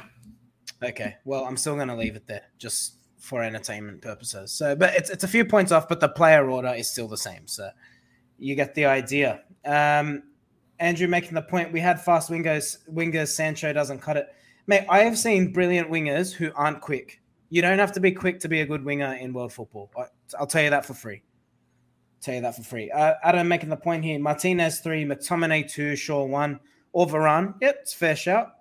Okay. 0.82 1.16
Well, 1.26 1.46
I'm 1.46 1.58
still 1.58 1.76
going 1.76 1.88
to 1.88 1.96
leave 1.96 2.16
it 2.16 2.28
there 2.28 2.44
just 2.58 2.96
for 3.20 3.42
entertainment 3.44 4.02
purposes. 4.02 4.52
So, 4.52 4.76
but 4.76 4.94
it's, 4.96 5.10
it's 5.10 5.24
a 5.24 5.28
few 5.28 5.46
points 5.46 5.72
off, 5.72 5.88
but 5.88 6.00
the 6.00 6.10
player 6.10 6.50
order 6.50 6.74
is 6.74 6.90
still 6.90 7.08
the 7.08 7.18
same. 7.18 7.48
So 7.48 7.70
you 8.38 8.56
get 8.56 8.76
the 8.76 8.86
idea. 8.86 9.42
Um, 9.66 10.24
Andrew 10.80 11.08
making 11.08 11.34
the 11.34 11.42
point 11.42 11.72
we 11.72 11.80
had 11.80 12.02
fast 12.02 12.30
wingers. 12.30 12.78
Wingers 12.92 13.30
Sancho 13.30 13.72
doesn't 13.72 14.00
cut 14.00 14.18
it. 14.18 14.28
Mate, 14.68 14.86
I 14.90 15.00
have 15.04 15.18
seen 15.18 15.54
brilliant 15.54 15.90
wingers 15.90 16.34
who 16.34 16.52
aren't 16.56 16.82
quick. 16.82 17.22
You 17.50 17.62
don't 17.62 17.80
have 17.80 17.92
to 17.94 18.00
be 18.00 18.12
quick 18.12 18.40
to 18.40 18.50
be 18.50 18.62
a 18.62 18.66
good 18.66 18.84
winger 18.84 19.14
in 19.14 19.34
world 19.34 19.54
football. 19.54 19.92
I'll 20.40 20.48
tell 20.48 20.64
you 20.64 20.70
that 20.72 20.86
for 20.86 20.94
free. 20.94 21.22
Tell 22.24 22.36
you 22.36 22.42
that 22.42 22.56
for 22.56 22.64
free. 22.64 22.90
Uh, 22.92 23.14
Adam 23.24 23.48
making 23.48 23.70
the 23.70 23.78
point 23.78 24.04
here. 24.04 24.20
Martinez 24.20 24.80
three, 24.80 25.06
McTominay 25.06 25.72
two, 25.72 25.96
Shaw 25.96 26.26
one, 26.26 26.60
or 26.92 27.08
Varane. 27.08 27.56
Yep, 27.62 27.78
it's 27.82 27.94
fair 27.94 28.16
shout. 28.16 28.54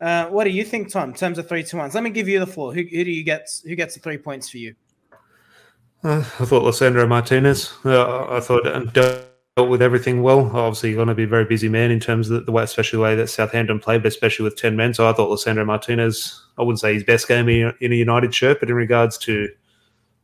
Uh, 0.00 0.26
what 0.26 0.44
do 0.44 0.50
you 0.50 0.64
think, 0.64 0.90
Tom? 0.90 1.10
In 1.10 1.14
terms 1.14 1.38
of 1.38 1.48
three 1.48 1.64
to 1.64 1.76
ones, 1.76 1.94
let 1.94 2.04
me 2.04 2.10
give 2.10 2.28
you 2.28 2.38
the 2.38 2.46
floor. 2.46 2.72
Who, 2.72 2.82
who 2.82 3.04
do 3.04 3.10
you 3.10 3.24
get? 3.24 3.48
Who 3.64 3.74
gets 3.74 3.94
the 3.94 4.00
three 4.00 4.18
points 4.18 4.48
for 4.48 4.58
you? 4.58 4.74
Uh, 6.04 6.18
I 6.18 6.44
thought 6.44 6.62
Lisandro 6.62 7.08
Martinez. 7.08 7.72
Uh, 7.84 8.26
I 8.32 8.40
thought 8.40 8.66
and 8.66 8.92
dealt 8.92 9.24
with 9.56 9.82
everything 9.82 10.22
well. 10.22 10.56
Obviously, 10.56 10.90
you're 10.90 10.96
going 10.96 11.08
to 11.08 11.14
be 11.14 11.24
a 11.24 11.28
very 11.28 11.44
busy 11.44 11.68
man 11.68 11.90
in 11.90 11.98
terms 11.98 12.30
of 12.30 12.46
the 12.46 12.52
way, 12.52 12.62
especially 12.62 12.98
the 12.98 13.02
way 13.02 13.16
that 13.16 13.28
Southampton 13.28 13.80
played, 13.80 14.02
but 14.02 14.08
especially 14.08 14.44
with 14.44 14.56
10 14.56 14.76
men. 14.76 14.94
So 14.94 15.08
I 15.08 15.12
thought 15.12 15.30
Lisandro 15.30 15.66
Martinez, 15.66 16.44
I 16.56 16.62
wouldn't 16.62 16.78
say 16.78 16.94
his 16.94 17.02
best 17.02 17.26
game 17.26 17.48
in, 17.48 17.74
a 17.80 17.96
United 17.96 18.32
shirt, 18.32 18.60
but 18.60 18.68
in 18.68 18.76
regards 18.76 19.18
to 19.18 19.48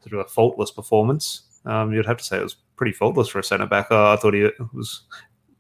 sort 0.03 0.13
of 0.13 0.27
a 0.27 0.29
faultless 0.29 0.71
performance, 0.71 1.43
um, 1.65 1.93
you'd 1.93 2.07
have 2.07 2.19
to 2.19 2.25
say 2.25 2.39
it 2.39 2.43
was 2.45 2.57
pretty 2.77 2.93
faultless 2.93 3.29
for 3.29 3.39
a 3.39 3.45
centre 3.45 3.67
back. 3.67 3.91
Uh, 3.91 4.13
I 4.13 4.17
thought 4.17 4.35
he 4.35 4.49
was 4.73 5.03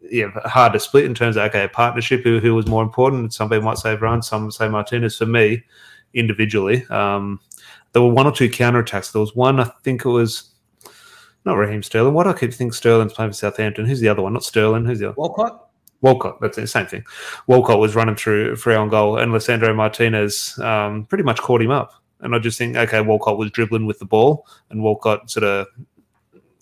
yeah, 0.00 0.30
hard 0.44 0.72
to 0.72 0.80
split 0.80 1.04
in 1.04 1.14
terms 1.14 1.36
of 1.36 1.44
okay, 1.44 1.68
partnership, 1.68 2.22
who, 2.22 2.40
who 2.40 2.54
was 2.54 2.66
more 2.66 2.82
important. 2.82 3.32
Some 3.32 3.48
people 3.48 3.64
might 3.64 3.78
say 3.78 3.96
Brown, 3.96 4.22
some 4.22 4.50
say 4.50 4.68
Martinez. 4.68 5.16
For 5.16 5.26
me, 5.26 5.64
individually, 6.12 6.84
um, 6.90 7.40
there 7.92 8.02
were 8.02 8.12
one 8.12 8.26
or 8.26 8.32
two 8.32 8.50
counter 8.50 8.80
attacks. 8.80 9.12
There 9.12 9.20
was 9.20 9.34
one, 9.34 9.60
I 9.60 9.70
think 9.82 10.04
it 10.04 10.08
was 10.08 10.50
not 11.44 11.54
Raheem 11.54 11.82
Sterling. 11.82 12.14
What 12.14 12.26
I 12.26 12.32
keep 12.32 12.52
thinking 12.52 12.72
Sterling's 12.72 13.12
playing 13.12 13.30
for 13.30 13.36
Southampton. 13.36 13.86
Who's 13.86 14.00
the 14.00 14.08
other 14.08 14.22
one? 14.22 14.32
Not 14.32 14.44
Sterling. 14.44 14.84
Who's 14.84 14.98
the 14.98 15.08
other? 15.08 15.14
Walcott. 15.16 15.60
Walcott, 16.00 16.38
that's 16.38 16.56
the 16.56 16.66
same 16.66 16.84
thing. 16.84 17.02
Walcott 17.46 17.78
was 17.78 17.94
running 17.94 18.14
through 18.14 18.56
free 18.56 18.74
on 18.74 18.90
goal, 18.90 19.16
and 19.16 19.32
Lisandro 19.32 19.74
Martinez 19.74 20.58
um, 20.58 21.06
pretty 21.06 21.24
much 21.24 21.40
caught 21.40 21.62
him 21.62 21.70
up. 21.70 21.94
And 22.20 22.34
I 22.34 22.38
just 22.38 22.58
think, 22.58 22.76
okay, 22.76 23.00
Walcott 23.00 23.38
was 23.38 23.50
dribbling 23.50 23.86
with 23.86 24.00
the 24.00 24.04
ball, 24.04 24.46
and 24.68 24.82
Walcott 24.82 25.30
sort 25.30 25.44
of, 25.44 25.66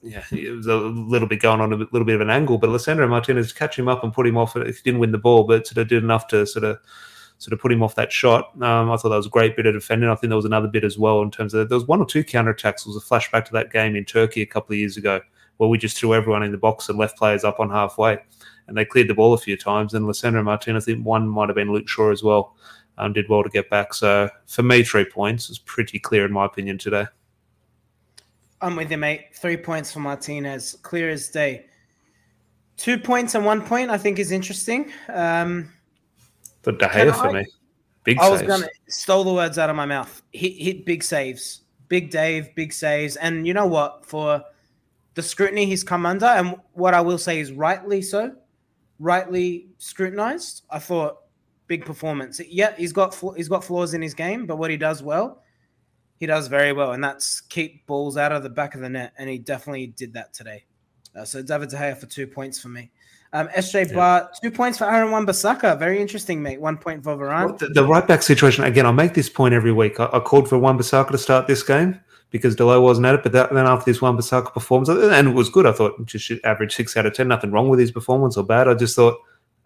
yeah, 0.02 0.24
it 0.32 0.56
was 0.56 0.66
a 0.66 0.76
little 0.76 1.28
bit 1.28 1.40
going 1.40 1.60
on 1.60 1.72
a 1.72 1.76
little 1.76 2.04
bit 2.04 2.16
of 2.16 2.20
an 2.20 2.30
angle, 2.30 2.58
but 2.58 2.70
Lisandro 2.70 3.08
Martinez 3.08 3.52
catch 3.52 3.78
him 3.78 3.88
up 3.88 4.02
and 4.02 4.12
put 4.12 4.26
him 4.26 4.36
off. 4.36 4.56
If 4.56 4.78
he 4.78 4.82
didn't 4.82 5.00
win 5.00 5.12
the 5.12 5.18
ball, 5.18 5.44
but 5.44 5.66
sort 5.66 5.78
of 5.78 5.88
did 5.88 6.02
enough 6.02 6.26
to 6.28 6.44
sort 6.44 6.64
of 6.64 6.78
sort 7.38 7.52
of 7.52 7.60
put 7.60 7.72
him 7.72 7.82
off 7.82 7.94
that 7.94 8.12
shot. 8.12 8.50
Um, 8.62 8.90
I 8.90 8.96
thought 8.96 9.10
that 9.10 9.16
was 9.16 9.26
a 9.26 9.30
great 9.30 9.56
bit 9.56 9.66
of 9.66 9.74
defending. 9.74 10.08
I 10.08 10.14
think 10.14 10.30
there 10.30 10.36
was 10.36 10.44
another 10.44 10.68
bit 10.68 10.84
as 10.84 10.98
well 10.98 11.22
in 11.22 11.30
terms 11.30 11.54
of 11.54 11.68
there 11.68 11.76
was 11.76 11.86
one 11.86 12.00
or 12.00 12.06
two 12.06 12.24
counter 12.24 12.50
attacks. 12.50 12.84
It 12.84 12.88
was 12.88 12.96
a 12.96 13.00
flashback 13.00 13.44
to 13.46 13.52
that 13.52 13.72
game 13.72 13.96
in 13.96 14.04
Turkey 14.04 14.42
a 14.42 14.46
couple 14.46 14.74
of 14.74 14.78
years 14.78 14.96
ago 14.96 15.20
where 15.56 15.68
we 15.68 15.78
just 15.78 15.96
threw 15.96 16.14
everyone 16.14 16.42
in 16.42 16.52
the 16.52 16.58
box 16.58 16.88
and 16.88 16.98
left 16.98 17.18
players 17.18 17.44
up 17.44 17.60
on 17.60 17.70
halfway. 17.70 18.18
And 18.66 18.76
they 18.76 18.84
cleared 18.84 19.08
the 19.08 19.14
ball 19.14 19.34
a 19.34 19.38
few 19.38 19.56
times. 19.56 19.94
And 19.94 20.06
Lisandro 20.06 20.42
Martinez, 20.44 20.84
I 20.84 20.92
think 20.92 21.04
one 21.04 21.28
might 21.28 21.48
have 21.48 21.56
been 21.56 21.72
Luke 21.72 21.88
Shaw 21.88 22.10
as 22.10 22.22
well, 22.22 22.56
um, 22.98 23.12
did 23.12 23.28
well 23.28 23.42
to 23.42 23.48
get 23.48 23.70
back. 23.70 23.92
So 23.94 24.30
for 24.46 24.62
me, 24.62 24.82
three 24.82 25.04
points 25.04 25.50
is 25.50 25.58
pretty 25.58 25.98
clear 25.98 26.24
in 26.24 26.32
my 26.32 26.46
opinion 26.46 26.78
today. 26.78 27.06
I'm 28.62 28.76
with 28.76 28.90
you, 28.90 28.96
mate. 28.96 29.34
Three 29.34 29.56
points 29.56 29.92
for 29.92 30.00
Martinez, 30.00 30.76
clear 30.82 31.10
as 31.10 31.28
day. 31.28 31.66
Two 32.76 32.96
points 32.96 33.34
and 33.34 33.44
one 33.44 33.60
point, 33.60 33.90
I 33.90 33.98
think, 33.98 34.18
is 34.18 34.30
interesting. 34.30 34.92
Um, 35.08 35.70
the 36.62 36.72
De 36.72 36.86
Gea 36.86 37.14
for 37.14 37.32
me. 37.32 37.44
Big 38.04 38.18
I 38.18 38.28
saves. 38.28 38.42
was 38.42 38.48
gonna 38.48 38.68
stole 38.88 39.24
the 39.24 39.32
words 39.32 39.58
out 39.58 39.68
of 39.68 39.76
my 39.76 39.86
mouth. 39.86 40.22
Hit 40.32 40.54
hit 40.54 40.86
big 40.86 41.02
saves. 41.02 41.62
Big 41.88 42.10
Dave, 42.10 42.54
big 42.54 42.72
saves. 42.72 43.16
And 43.16 43.46
you 43.46 43.52
know 43.52 43.66
what? 43.66 44.06
For 44.06 44.42
the 45.14 45.22
scrutiny 45.22 45.66
he's 45.66 45.84
come 45.84 46.06
under, 46.06 46.26
and 46.26 46.56
what 46.72 46.94
I 46.94 47.00
will 47.00 47.18
say 47.18 47.40
is 47.40 47.52
rightly 47.52 48.00
so, 48.00 48.34
rightly 48.98 49.68
scrutinized. 49.78 50.62
I 50.70 50.78
thought 50.78 51.18
big 51.66 51.84
performance. 51.84 52.40
Yeah, 52.48 52.74
he's 52.76 52.92
got 52.92 53.14
he's 53.36 53.48
got 53.48 53.64
flaws 53.64 53.94
in 53.94 54.02
his 54.02 54.14
game, 54.14 54.46
but 54.46 54.56
what 54.56 54.70
he 54.70 54.76
does 54.76 55.02
well, 55.02 55.41
he 56.22 56.26
does 56.26 56.46
very 56.46 56.72
well, 56.72 56.92
and 56.92 57.02
that's 57.02 57.40
keep 57.40 57.84
balls 57.84 58.16
out 58.16 58.30
of 58.30 58.44
the 58.44 58.48
back 58.48 58.76
of 58.76 58.80
the 58.80 58.88
net, 58.88 59.12
and 59.18 59.28
he 59.28 59.38
definitely 59.38 59.88
did 59.88 60.12
that 60.12 60.32
today. 60.32 60.64
Uh, 61.16 61.24
so 61.24 61.42
David 61.42 61.68
De 61.68 61.76
Gea 61.76 61.96
for 61.96 62.06
two 62.06 62.28
points 62.28 62.60
for 62.60 62.68
me. 62.68 62.92
Um, 63.32 63.48
SJ 63.48 63.88
yeah. 63.88 63.94
Bar, 63.96 64.30
two 64.40 64.52
points 64.52 64.78
for 64.78 64.84
Aaron 64.84 65.10
Wan-Bissaka. 65.10 65.76
Very 65.80 66.00
interesting, 66.00 66.40
mate. 66.40 66.60
One 66.60 66.76
point 66.76 67.02
for 67.02 67.16
Varane. 67.16 67.58
The, 67.58 67.66
the, 67.70 67.84
right 67.84 68.06
back 68.06 68.22
situation, 68.22 68.62
again, 68.62 68.86
I 68.86 68.92
make 68.92 69.14
this 69.14 69.28
point 69.28 69.52
every 69.52 69.72
week. 69.72 69.98
I, 69.98 70.10
I 70.12 70.20
called 70.20 70.48
for 70.48 70.58
Wan-Bissaka 70.58 71.10
to 71.10 71.18
start 71.18 71.48
this 71.48 71.64
game 71.64 72.00
because 72.30 72.54
Dalot 72.54 72.82
wasn't 72.82 73.08
at 73.08 73.16
it. 73.16 73.24
But 73.24 73.32
that, 73.32 73.52
then 73.52 73.66
after 73.66 73.90
this 73.90 74.00
Wan-Bissaka 74.00 74.54
performance, 74.54 74.90
and 74.90 75.26
it 75.26 75.34
was 75.34 75.50
good, 75.50 75.66
I 75.66 75.72
thought 75.72 76.06
just 76.06 76.24
should 76.24 76.38
average 76.44 76.76
six 76.76 76.96
out 76.96 77.04
of 77.04 77.14
10. 77.14 77.26
Nothing 77.26 77.50
wrong 77.50 77.68
with 77.68 77.80
his 77.80 77.90
performance 77.90 78.36
or 78.36 78.44
bad. 78.44 78.68
I 78.68 78.74
just 78.74 78.94
thought 78.94 79.18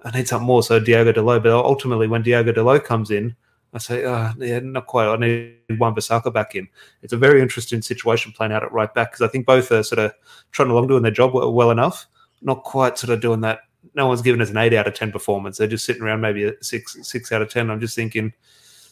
I 0.06 0.10
need 0.16 0.26
something 0.26 0.46
more. 0.46 0.62
So 0.62 0.80
Diogo 0.80 1.12
Dalot. 1.12 1.42
But 1.42 1.52
ultimately, 1.52 2.08
when 2.08 2.22
Diogo 2.22 2.50
Dalot 2.50 2.84
comes 2.84 3.10
in, 3.10 3.36
I 3.76 3.78
say, 3.78 4.04
oh, 4.04 4.32
yeah, 4.38 4.58
not 4.60 4.86
quite. 4.86 5.06
I 5.06 5.16
need 5.16 5.78
Wan-Bissaka 5.78 6.32
back 6.32 6.54
in. 6.54 6.66
It's 7.02 7.12
a 7.12 7.16
very 7.16 7.40
interesting 7.40 7.82
situation 7.82 8.32
playing 8.32 8.52
out 8.52 8.64
at 8.64 8.72
right 8.72 8.92
back 8.92 9.12
because 9.12 9.26
I 9.26 9.30
think 9.30 9.46
both 9.46 9.70
are 9.70 9.82
sort 9.82 9.98
of 9.98 10.12
trotting 10.50 10.72
along 10.72 10.88
doing 10.88 11.02
their 11.02 11.12
job 11.12 11.32
well, 11.34 11.70
enough, 11.70 12.06
not 12.42 12.64
quite 12.64 12.98
sort 12.98 13.12
of 13.12 13.20
doing 13.20 13.42
that 13.42 13.60
no 13.94 14.06
one's 14.06 14.22
given 14.22 14.40
us 14.40 14.50
an 14.50 14.56
eight 14.56 14.74
out 14.74 14.86
of 14.86 14.94
ten 14.94 15.12
performance. 15.12 15.58
They're 15.58 15.66
just 15.66 15.84
sitting 15.84 16.02
around 16.02 16.20
maybe 16.20 16.44
a 16.44 16.52
six 16.62 16.96
six 17.02 17.32
out 17.32 17.42
of 17.42 17.50
ten. 17.50 17.70
I'm 17.70 17.80
just 17.80 17.96
thinking, 17.96 18.32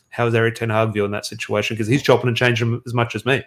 how's 0.08 0.34
Erik 0.34 0.54
Ten 0.54 0.70
Hag 0.70 0.92
viewing 0.92 1.10
that 1.12 1.26
situation? 1.26 1.74
Because 1.74 1.88
he's 1.88 2.02
chopping 2.02 2.28
and 2.28 2.36
changing 2.36 2.80
as 2.86 2.94
much 2.94 3.14
as 3.14 3.24
me. 3.24 3.42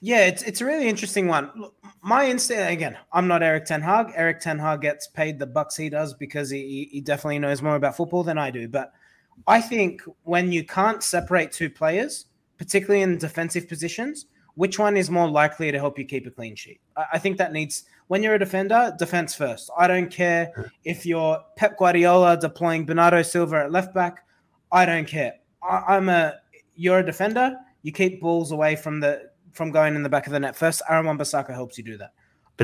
Yeah, 0.00 0.26
it's 0.26 0.42
it's 0.42 0.60
a 0.60 0.64
really 0.64 0.88
interesting 0.88 1.28
one. 1.28 1.50
Look, 1.56 1.74
my 2.02 2.28
instinct 2.28 2.70
again, 2.70 2.98
I'm 3.12 3.28
not 3.28 3.42
Erik 3.42 3.64
Ten 3.64 3.82
Hag. 3.82 4.12
Erik 4.14 4.40
Ten 4.40 4.58
Hag 4.58 4.80
gets 4.80 5.06
paid 5.08 5.38
the 5.38 5.46
bucks 5.46 5.76
he 5.76 5.88
does 5.88 6.14
because 6.14 6.50
he 6.50 6.88
he 6.90 7.00
definitely 7.00 7.38
knows 7.38 7.62
more 7.62 7.76
about 7.76 7.96
football 7.96 8.24
than 8.24 8.38
I 8.38 8.50
do. 8.50 8.68
But 8.68 8.92
I 9.46 9.60
think 9.60 10.02
when 10.22 10.52
you 10.52 10.64
can't 10.64 11.02
separate 11.02 11.52
two 11.52 11.70
players, 11.70 12.26
particularly 12.58 13.02
in 13.02 13.18
defensive 13.18 13.68
positions, 13.68 14.26
which 14.54 14.78
one 14.78 14.96
is 14.96 15.10
more 15.10 15.28
likely 15.28 15.72
to 15.72 15.78
help 15.78 15.98
you 15.98 16.04
keep 16.04 16.26
a 16.26 16.30
clean 16.30 16.54
sheet? 16.54 16.80
I 17.12 17.18
think 17.18 17.38
that 17.38 17.52
needs 17.52 17.84
when 18.08 18.22
you're 18.22 18.34
a 18.34 18.38
defender, 18.38 18.94
defense 18.98 19.34
first. 19.34 19.70
I 19.78 19.86
don't 19.86 20.10
care 20.10 20.70
if 20.84 21.06
you're 21.06 21.42
Pep 21.56 21.78
Guardiola 21.78 22.38
deploying 22.38 22.84
Bernardo 22.84 23.22
Silva 23.22 23.64
at 23.64 23.72
left 23.72 23.94
back. 23.94 24.26
I 24.70 24.84
don't 24.84 25.06
care. 25.06 25.34
I, 25.62 25.96
am 25.96 26.08
a 26.08 26.34
you're 26.74 26.98
a 26.98 27.06
defender. 27.06 27.56
You 27.82 27.92
keep 27.92 28.20
balls 28.20 28.52
away 28.52 28.76
from 28.76 29.00
the 29.00 29.30
from 29.52 29.70
going 29.70 29.94
in 29.94 30.02
the 30.02 30.08
back 30.08 30.26
of 30.26 30.32
the 30.32 30.40
net 30.40 30.56
first. 30.56 30.82
Aaron 30.88 31.06
Wan-Bissaka 31.06 31.52
helps 31.52 31.78
you 31.78 31.84
do 31.84 31.96
that. 31.98 32.12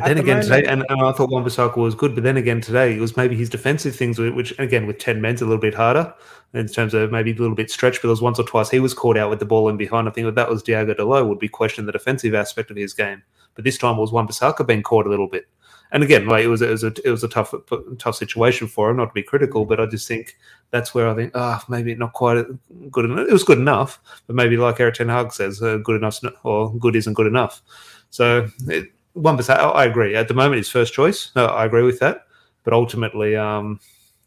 But 0.00 0.08
then 0.08 0.16
the 0.16 0.22
again 0.22 0.36
moment, 0.38 0.48
today, 0.48 0.72
and, 0.72 0.84
and, 0.88 1.02
I 1.02 1.12
thought 1.12 1.30
Wan-Bissaka 1.30 1.76
was 1.76 1.94
good. 1.94 2.14
But 2.14 2.24
then 2.24 2.36
again 2.36 2.60
today, 2.60 2.96
it 2.96 3.00
was 3.00 3.16
maybe 3.16 3.36
his 3.36 3.48
defensive 3.48 3.96
things, 3.96 4.18
which 4.18 4.58
again 4.58 4.86
with 4.86 4.98
ten 4.98 5.20
men's 5.20 5.42
a 5.42 5.44
little 5.44 5.60
bit 5.60 5.74
harder 5.74 6.12
in 6.54 6.66
terms 6.66 6.94
of 6.94 7.10
maybe 7.10 7.32
a 7.32 7.34
little 7.34 7.56
bit 7.56 7.70
stretched. 7.70 7.98
But 7.98 8.08
there 8.08 8.12
was 8.12 8.22
once 8.22 8.38
or 8.38 8.44
twice 8.44 8.70
he 8.70 8.80
was 8.80 8.94
caught 8.94 9.16
out 9.16 9.30
with 9.30 9.38
the 9.38 9.46
ball 9.46 9.68
in 9.68 9.76
behind. 9.76 10.08
I 10.08 10.12
think 10.12 10.26
that, 10.26 10.34
that 10.34 10.48
was 10.48 10.62
Diogo 10.62 10.94
Dalot 10.94 11.28
would 11.28 11.38
be 11.38 11.48
questioned 11.48 11.88
the 11.88 11.92
defensive 11.92 12.34
aspect 12.34 12.70
of 12.70 12.76
his 12.76 12.94
game. 12.94 13.22
But 13.54 13.64
this 13.64 13.78
time 13.78 13.96
it 13.96 14.00
was 14.00 14.12
Wan-Bissaka 14.12 14.66
being 14.66 14.82
caught 14.82 15.06
a 15.06 15.10
little 15.10 15.28
bit. 15.28 15.48
And 15.90 16.02
again, 16.02 16.26
like 16.26 16.44
it 16.44 16.48
was, 16.48 16.60
it 16.60 16.70
was 16.70 16.84
a 16.84 16.92
it 17.04 17.10
was 17.10 17.24
a 17.24 17.28
tough 17.28 17.54
tough 17.98 18.14
situation 18.14 18.68
for 18.68 18.90
him. 18.90 18.98
Not 18.98 19.06
to 19.06 19.14
be 19.14 19.22
critical, 19.22 19.64
but 19.64 19.80
I 19.80 19.86
just 19.86 20.06
think 20.06 20.36
that's 20.70 20.94
where 20.94 21.08
I 21.08 21.14
think 21.14 21.32
ah 21.34 21.58
oh, 21.60 21.64
maybe 21.70 21.94
not 21.94 22.12
quite 22.12 22.44
good 22.90 23.06
enough. 23.06 23.26
It 23.26 23.32
was 23.32 23.44
good 23.44 23.58
enough, 23.58 23.98
but 24.26 24.36
maybe 24.36 24.58
like 24.58 24.80
Erik 24.80 24.96
Ten 24.96 25.08
Hag 25.08 25.32
says, 25.32 25.62
uh, 25.62 25.78
good 25.78 25.96
enough 25.96 26.20
or 26.44 26.74
good 26.74 26.94
isn't 26.94 27.14
good 27.14 27.26
enough. 27.26 27.62
So 28.10 28.48
it, 28.66 28.92
one 29.22 29.36
percent. 29.36 29.60
I 29.60 29.84
agree. 29.84 30.14
At 30.14 30.28
the 30.28 30.34
moment, 30.34 30.60
it's 30.60 30.68
first 30.68 30.92
choice. 30.92 31.30
No, 31.34 31.46
I 31.46 31.64
agree 31.64 31.82
with 31.82 31.98
that. 32.00 32.26
But 32.64 32.72
ultimately, 32.72 33.36
um, 33.36 33.80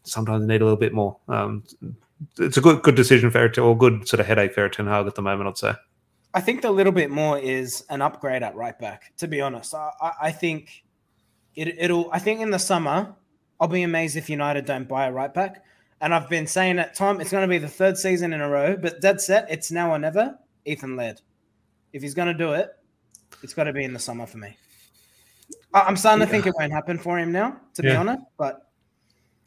sometimes 0.04 0.44
they 0.44 0.52
need 0.52 0.62
a 0.62 0.64
little 0.64 0.78
bit 0.78 0.92
more. 0.92 1.16
Um, 1.28 1.64
it's 2.38 2.56
a 2.56 2.60
good 2.60 2.82
good 2.82 2.94
decision 2.94 3.30
for 3.30 3.38
Erik, 3.38 3.58
or 3.58 3.76
good 3.76 4.08
sort 4.08 4.20
of 4.20 4.26
headache 4.26 4.54
for 4.54 4.60
Erik 4.60 4.72
Ten 4.72 4.86
Hag 4.86 5.06
at 5.06 5.14
the 5.14 5.22
moment. 5.22 5.48
I'd 5.48 5.58
say. 5.58 5.74
I 6.34 6.40
think 6.40 6.62
the 6.62 6.70
little 6.70 6.92
bit 6.92 7.10
more 7.10 7.38
is 7.38 7.84
an 7.90 8.00
upgrade 8.00 8.42
at 8.42 8.54
right 8.54 8.78
back. 8.78 9.12
To 9.18 9.28
be 9.28 9.40
honest, 9.40 9.74
I, 9.74 10.12
I 10.22 10.32
think 10.32 10.84
it, 11.54 11.76
it'll. 11.78 12.10
I 12.12 12.18
think 12.18 12.40
in 12.40 12.50
the 12.50 12.58
summer, 12.58 13.14
I'll 13.60 13.68
be 13.68 13.82
amazed 13.82 14.16
if 14.16 14.30
United 14.30 14.64
don't 14.64 14.88
buy 14.88 15.06
a 15.06 15.12
right 15.12 15.32
back. 15.32 15.64
And 16.00 16.12
I've 16.12 16.28
been 16.28 16.48
saying 16.48 16.78
it, 16.78 16.94
Tom. 16.94 17.20
It's 17.20 17.30
going 17.30 17.42
to 17.42 17.48
be 17.48 17.58
the 17.58 17.68
third 17.68 17.96
season 17.96 18.32
in 18.32 18.40
a 18.40 18.48
row, 18.48 18.76
but 18.76 19.00
dead 19.00 19.20
set. 19.20 19.48
It's 19.48 19.70
now 19.70 19.92
or 19.92 19.98
never. 19.98 20.36
Ethan 20.64 20.96
Laird. 20.96 21.20
If 21.92 22.02
he's 22.02 22.14
going 22.14 22.28
to 22.28 22.34
do 22.34 22.54
it, 22.54 22.70
it's 23.42 23.54
got 23.54 23.64
to 23.64 23.72
be 23.72 23.84
in 23.84 23.92
the 23.92 23.98
summer 23.98 24.26
for 24.26 24.38
me. 24.38 24.56
I'm 25.74 25.96
starting 25.96 26.24
to 26.24 26.30
think 26.30 26.46
it 26.46 26.54
won't 26.58 26.72
happen 26.72 26.98
for 26.98 27.18
him 27.18 27.32
now, 27.32 27.56
to 27.74 27.82
yeah. 27.82 27.90
be 27.90 27.96
honest. 27.96 28.22
But 28.36 28.68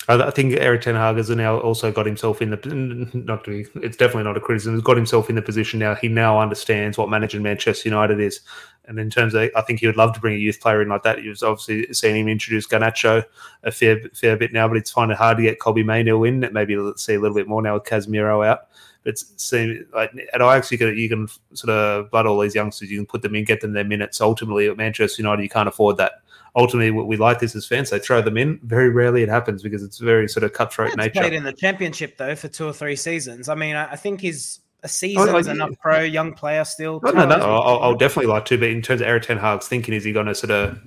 I 0.07 0.29
think 0.29 0.53
Erik 0.53 0.81
Ten 0.81 0.93
Hag 0.93 1.17
has 1.17 1.31
now 1.31 1.57
also 1.59 1.91
got 1.91 2.05
himself 2.05 2.39
in 2.39 2.51
the 2.51 3.09
not 3.13 3.43
to 3.45 3.63
be, 3.63 3.79
it's 3.79 3.97
definitely 3.97 4.23
not 4.23 4.37
a 4.37 4.39
criticism. 4.39 4.75
He's 4.75 4.83
got 4.83 4.97
himself 4.97 5.29
in 5.29 5.35
the 5.35 5.41
position 5.41 5.79
now. 5.79 5.95
He 5.95 6.07
now 6.07 6.39
understands 6.39 6.97
what 6.97 7.09
managing 7.09 7.41
Manchester 7.41 7.89
United 7.89 8.19
is, 8.19 8.41
and 8.85 8.99
in 8.99 9.09
terms 9.09 9.33
of, 9.33 9.49
I 9.55 9.61
think 9.61 9.79
he 9.79 9.87
would 9.87 9.97
love 9.97 10.13
to 10.13 10.19
bring 10.19 10.35
a 10.35 10.37
youth 10.37 10.59
player 10.61 10.81
in 10.83 10.89
like 10.89 11.01
that. 11.03 11.23
You've 11.23 11.41
obviously 11.41 11.91
seen 11.91 12.15
him 12.15 12.27
introduce 12.27 12.67
Garnacho 12.67 13.23
a 13.63 13.71
fair 13.71 13.99
fair 14.13 14.37
bit 14.37 14.53
now, 14.53 14.67
but 14.67 14.77
it's 14.77 14.91
finding 14.91 15.15
it 15.15 15.17
hard 15.17 15.37
to 15.37 15.43
get 15.43 15.59
Kobbie 15.59 15.83
Mainoo 15.83 16.23
in. 16.23 16.47
Maybe 16.51 16.77
let's 16.77 17.03
see 17.03 17.15
a 17.15 17.19
little 17.19 17.35
bit 17.35 17.47
more 17.47 17.63
now 17.63 17.73
with 17.73 17.83
Casemiro 17.83 18.45
out. 18.45 18.67
But 19.05 19.11
it 19.11 19.19
seems 19.37 19.85
like 19.93 20.11
at 20.33 20.41
Ajax 20.41 20.71
you 20.71 20.79
can 20.79 20.97
you 20.97 21.07
can 21.07 21.27
sort 21.53 21.69
of 21.69 22.09
blood 22.09 22.25
all 22.25 22.39
these 22.39 22.55
youngsters. 22.55 22.89
You 22.89 22.97
can 22.97 23.05
put 23.05 23.21
them 23.21 23.35
in, 23.35 23.45
get 23.45 23.61
them 23.61 23.73
their 23.73 23.83
minutes. 23.83 24.19
Ultimately, 24.19 24.67
at 24.67 24.75
Manchester 24.75 25.21
United, 25.21 25.43
you 25.43 25.49
can't 25.49 25.69
afford 25.69 25.97
that. 25.97 26.13
Ultimately, 26.55 26.89
we 26.89 27.15
like 27.15 27.39
this 27.39 27.55
as 27.55 27.67
fans. 27.67 27.91
They 27.91 27.99
throw 27.99 28.21
them 28.21 28.35
in. 28.35 28.59
Very 28.63 28.89
rarely 28.89 29.21
it 29.21 29.29
happens 29.29 29.61
because 29.61 29.83
it's 29.83 29.99
very 29.99 30.27
sort 30.27 30.43
of 30.43 30.53
cutthroat 30.53 30.87
it's 30.87 30.97
nature. 30.97 31.19
Played 31.19 31.33
in 31.33 31.43
the 31.43 31.53
championship 31.53 32.17
though 32.17 32.35
for 32.35 32.47
two 32.47 32.65
or 32.65 32.73
three 32.73 32.95
seasons. 32.95 33.47
I 33.47 33.55
mean, 33.55 33.75
I 33.75 33.95
think 33.95 34.21
he's 34.21 34.61
a 34.81 34.85
oh, 34.85 34.87
season 34.87 35.35
oh, 35.35 35.65
enough 35.65 35.79
pro 35.79 35.99
young 35.99 36.33
player 36.33 36.65
still. 36.65 36.99
Oh, 37.03 37.11
no, 37.11 37.25
no, 37.25 37.37
no. 37.37 37.45
I'll, 37.45 37.79
I'll, 37.79 37.95
definitely 37.95 38.31
like 38.31 38.45
to. 38.45 38.57
But 38.57 38.69
in 38.69 38.81
terms 38.81 39.01
of 39.01 39.07
Erik 39.07 39.23
Ten 39.23 39.37
Hag's 39.37 39.67
thinking, 39.67 39.93
is 39.93 40.03
he 40.03 40.13
going 40.13 40.25
to 40.25 40.35
sort 40.35 40.51
of 40.51 40.79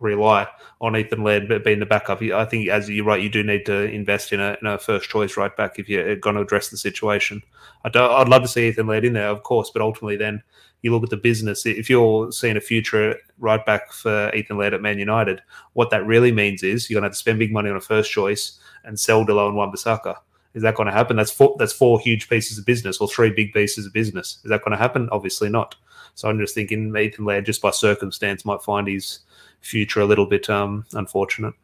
rely 0.00 0.46
on 0.80 0.96
Ethan 0.96 1.24
Laird 1.24 1.64
being 1.64 1.80
the 1.80 1.86
backup. 1.86 2.22
I 2.22 2.44
think, 2.44 2.68
as 2.68 2.88
you're 2.88 3.04
right, 3.04 3.20
you 3.20 3.28
do 3.28 3.42
need 3.42 3.66
to 3.66 3.90
invest 3.90 4.32
in 4.32 4.40
a, 4.40 4.56
in 4.60 4.66
a 4.66 4.78
first 4.78 5.10
choice 5.10 5.36
right 5.36 5.56
back 5.56 5.78
if 5.78 5.88
you're 5.88 6.16
going 6.16 6.36
to 6.36 6.42
address 6.42 6.68
the 6.68 6.76
situation. 6.76 7.42
I'd, 7.84 7.96
I'd 7.96 8.28
love 8.28 8.42
to 8.42 8.48
see 8.48 8.68
Ethan 8.68 8.86
Laird 8.86 9.04
in 9.04 9.14
there, 9.14 9.28
of 9.28 9.42
course, 9.42 9.70
but 9.70 9.82
ultimately, 9.82 10.16
then 10.16 10.42
you 10.82 10.92
look 10.92 11.02
at 11.02 11.10
the 11.10 11.16
business. 11.16 11.66
If 11.66 11.90
you're 11.90 12.30
seeing 12.30 12.56
a 12.56 12.60
future 12.60 13.16
right 13.38 13.64
back 13.66 13.92
for 13.92 14.32
Ethan 14.34 14.58
Laird 14.58 14.74
at 14.74 14.82
Man 14.82 14.98
United, 14.98 15.42
what 15.72 15.90
that 15.90 16.06
really 16.06 16.30
means 16.30 16.62
is 16.62 16.88
you're 16.88 17.00
going 17.00 17.02
to 17.02 17.06
have 17.08 17.14
to 17.14 17.18
spend 17.18 17.40
big 17.40 17.52
money 17.52 17.68
on 17.70 17.76
a 17.76 17.80
first 17.80 18.12
choice 18.12 18.60
and 18.84 18.98
sell 18.98 19.26
Dalot 19.26 19.48
and 19.48 19.56
Wan-Bissaka. 19.56 20.14
Is 20.54 20.62
that 20.62 20.76
going 20.76 20.86
to 20.86 20.92
happen? 20.92 21.16
That's 21.16 21.30
four. 21.30 21.56
That's 21.58 21.72
four 21.72 22.00
huge 22.00 22.28
pieces 22.28 22.58
of 22.58 22.64
business, 22.64 22.98
or 22.98 23.08
three 23.08 23.30
big 23.30 23.52
pieces 23.52 23.86
of 23.86 23.92
business. 23.92 24.38
Is 24.44 24.50
that 24.50 24.62
going 24.62 24.72
to 24.72 24.78
happen? 24.78 25.08
Obviously 25.12 25.48
not. 25.48 25.76
So 26.14 26.28
I'm 26.28 26.38
just 26.38 26.54
thinking 26.54 26.96
Ethan 26.96 27.24
Laird, 27.24 27.46
just 27.46 27.62
by 27.62 27.70
circumstance, 27.70 28.44
might 28.44 28.62
find 28.62 28.88
his 28.88 29.20
future 29.60 30.00
a 30.00 30.04
little 30.04 30.26
bit 30.26 30.48
um, 30.48 30.84
unfortunate. 30.92 31.54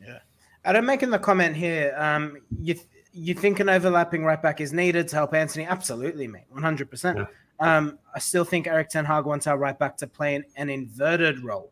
Yeah, 0.00 0.18
Adam 0.64 0.86
making 0.86 1.10
the 1.10 1.18
comment 1.18 1.56
here. 1.56 1.94
Um, 1.96 2.38
you 2.60 2.76
you 3.12 3.34
think 3.34 3.60
an 3.60 3.68
overlapping 3.68 4.24
right 4.24 4.40
back 4.40 4.60
is 4.60 4.72
needed 4.72 5.08
to 5.08 5.16
help 5.16 5.34
Antony? 5.34 5.66
Absolutely, 5.66 6.26
mate, 6.26 6.44
one 6.50 6.62
hundred 6.62 6.90
percent. 6.90 7.20
Um, 7.60 7.98
I 8.14 8.18
still 8.18 8.44
think 8.44 8.66
Erik 8.66 8.88
Ten 8.88 9.04
Hag 9.04 9.24
wants 9.24 9.46
our 9.46 9.56
right 9.56 9.78
back 9.78 9.96
to 9.98 10.06
play 10.06 10.34
an, 10.34 10.44
an 10.56 10.68
inverted 10.68 11.44
role. 11.44 11.70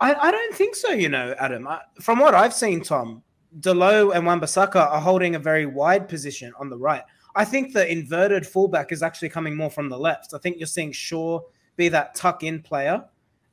I, 0.00 0.14
I 0.14 0.30
don't 0.30 0.54
think 0.54 0.76
so. 0.76 0.90
You 0.90 1.08
know, 1.08 1.34
Adam. 1.38 1.66
I, 1.66 1.80
from 2.00 2.18
what 2.18 2.34
I've 2.34 2.54
seen, 2.54 2.82
Tom 2.82 3.22
Dalot 3.60 4.14
and 4.14 4.26
Wan-Bissaka 4.26 4.76
are 4.76 5.00
holding 5.00 5.34
a 5.34 5.38
very 5.38 5.64
wide 5.64 6.08
position 6.08 6.52
on 6.58 6.68
the 6.68 6.76
right. 6.76 7.02
I 7.34 7.44
think 7.44 7.72
the 7.72 7.90
inverted 7.90 8.46
fullback 8.46 8.92
is 8.92 9.02
actually 9.02 9.30
coming 9.30 9.56
more 9.56 9.70
from 9.70 9.88
the 9.88 9.98
left. 9.98 10.34
I 10.34 10.38
think 10.38 10.58
you're 10.58 10.66
seeing 10.66 10.92
Shaw 10.92 11.40
be 11.76 11.88
that 11.88 12.14
tuck 12.14 12.42
in 12.42 12.60
player 12.60 13.04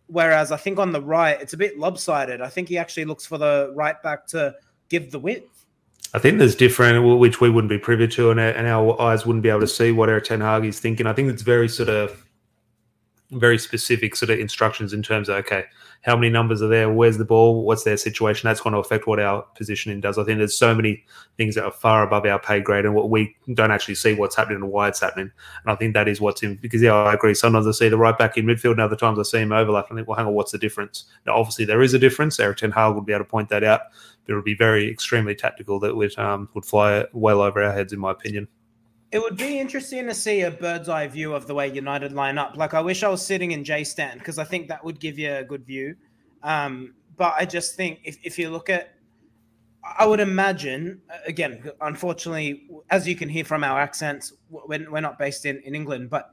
Whereas 0.08 0.51
I 0.51 0.58
think 0.58 0.78
on 0.80 0.91
the 0.91 1.01
right, 1.01 1.39
it's 1.41 1.53
a 1.53 1.58
bit 1.58 1.80
lopsided. 1.80 2.41
I 2.41 2.49
think 2.49 2.70
he 2.70 2.78
actually 2.78 3.06
looks 3.06 3.26
for 3.26 3.38
the 3.38 3.72
right 3.76 4.01
back 4.03 4.28
to 4.28 4.56
give 4.89 5.12
the 5.12 5.20
width. 5.20 5.66
I 6.14 6.20
think 6.20 6.38
there's 6.38 6.56
different, 6.56 7.20
which 7.20 7.41
we 7.41 7.49
wouldn't 7.49 7.70
be 7.70 7.78
privy 7.78 8.08
to, 8.10 8.32
and 8.32 8.39
our, 8.39 8.49
and 8.49 8.68
our 8.68 9.01
eyes 9.01 9.26
wouldn't 9.26 9.43
be 9.43 9.49
able 9.49 9.62
to 9.62 9.68
see 9.68 9.91
what 9.91 10.10
Erik 10.10 10.26
Ten 10.26 10.41
Hag 10.41 10.64
is 10.64 10.80
thinking. 10.80 11.08
I 11.08 11.14
think 11.14 11.30
it's 11.30 11.41
very 11.41 11.68
sort 11.68 11.89
of 11.89 12.24
very 13.32 13.57
specific 13.57 14.15
sort 14.15 14.30
of 14.30 14.39
instructions 14.39 14.93
in 14.93 15.01
terms 15.01 15.30
of 15.30 15.36
okay, 15.38 15.65
how 16.01 16.15
many 16.15 16.30
numbers 16.30 16.61
are 16.61 16.67
there? 16.67 16.91
Where's 16.91 17.17
the 17.17 17.26
ball? 17.26 17.63
What's 17.63 17.84
their 17.84 17.97
situation? 17.97 18.47
That's 18.47 18.61
going 18.61 18.73
to 18.73 18.80
affect 18.80 19.07
what 19.07 19.19
our 19.19 19.41
positioning 19.55 20.01
does. 20.01 20.19
I 20.19 20.23
think 20.23 20.38
there's 20.38 20.57
so 20.57 20.76
many 20.76 21.03
things 21.36 21.55
that 21.55 21.65
are 21.65 21.71
far 21.71 22.03
above 22.03 22.26
our 22.26 22.39
pay 22.39 22.59
grade 22.59 22.86
and 22.86 22.93
what 22.93 23.09
we 23.09 23.36
don't 23.55 23.71
actually 23.71 23.95
see 23.95 24.13
what's 24.13 24.36
happening 24.36 24.61
and 24.61 24.71
why 24.71 24.88
it's 24.88 24.99
happening. 24.99 25.32
And 25.63 25.71
I 25.71 25.76
think 25.76 25.95
that 25.95 26.07
is 26.07 26.21
what's 26.21 26.43
in 26.43 26.55
because 26.57 26.82
yeah, 26.82 26.93
I 26.93 27.13
agree. 27.13 27.34
Sometimes 27.34 27.65
I 27.65 27.71
see 27.71 27.89
the 27.89 27.97
right 27.97 28.17
back 28.17 28.38
in 28.38 28.45
midfield, 28.45 28.73
and 28.73 28.82
other 28.82 28.95
times 28.95 29.17
I 29.17 29.23
see 29.23 29.39
him 29.39 29.51
overlap. 29.51 29.88
I 29.91 29.95
think, 29.95 30.07
well, 30.07 30.17
hang 30.17 30.28
on, 30.28 30.34
what's 30.34 30.51
the 30.51 30.59
difference? 30.59 31.05
Now, 31.26 31.36
obviously 31.36 31.65
there 31.65 31.82
is 31.82 31.95
a 31.95 31.99
difference. 31.99 32.39
Erik 32.39 32.57
Ten 32.57 32.71
Hag 32.71 32.93
would 32.93 33.05
be 33.05 33.13
able 33.13 33.26
to 33.26 33.30
point 33.30 33.49
that 33.49 33.63
out, 33.63 33.82
but 34.26 34.34
it 34.34 34.36
would 34.36 34.45
be 34.45 34.55
very 34.55 34.89
extremely 34.89 35.34
tactical 35.34 35.80
that 35.80 35.95
would 35.95 36.17
um, 36.19 36.49
would 36.53 36.65
fly 36.65 37.05
well 37.13 37.41
over 37.41 37.63
our 37.63 37.73
heads, 37.73 37.93
in 37.93 37.99
my 37.99 38.11
opinion. 38.11 38.47
It 39.16 39.22
would 39.22 39.38
be 39.38 39.61
interesting 39.61 40.07
to 40.07 40.13
see 40.13 40.41
a 40.41 40.51
bird's 40.51 40.89
eye 40.89 41.07
view 41.07 41.34
of 41.34 41.47
the 41.47 41.55
way 41.55 41.72
United 41.72 42.11
line 42.11 42.38
up. 42.38 42.57
Like 42.57 42.74
I 42.74 42.82
wish 42.82 43.01
I 43.01 43.07
was 43.07 43.26
sitting 43.26 43.53
in 43.53 43.63
J 43.63 43.86
stand 43.86 44.20
because 44.20 44.38
I 44.38 44.43
think 44.43 44.68
that 44.68 44.84
would 44.84 44.99
give 44.99 45.18
you 45.18 45.34
a 45.34 45.41
good 45.41 45.66
view. 45.66 45.95
Um, 46.43 46.95
but 47.16 47.34
I 47.38 47.45
just 47.45 47.78
think 47.78 48.01
if, 48.03 48.18
if 48.26 48.38
you 48.38 48.49
look 48.49 48.70
at, 48.70 48.95
I 49.97 50.05
would 50.05 50.20
imagine 50.20 51.01
again, 51.26 51.63
unfortunately, 51.80 52.68
as 52.89 53.07
you 53.07 53.16
can 53.16 53.30
hear 53.30 53.45
from 53.45 53.63
our 53.63 53.80
accents, 53.80 54.34
we're, 54.49 54.91
we're 54.91 54.99
not 54.99 55.18
based 55.18 55.45
in, 55.45 55.61
in 55.61 55.76
England, 55.76 56.09
but 56.09 56.32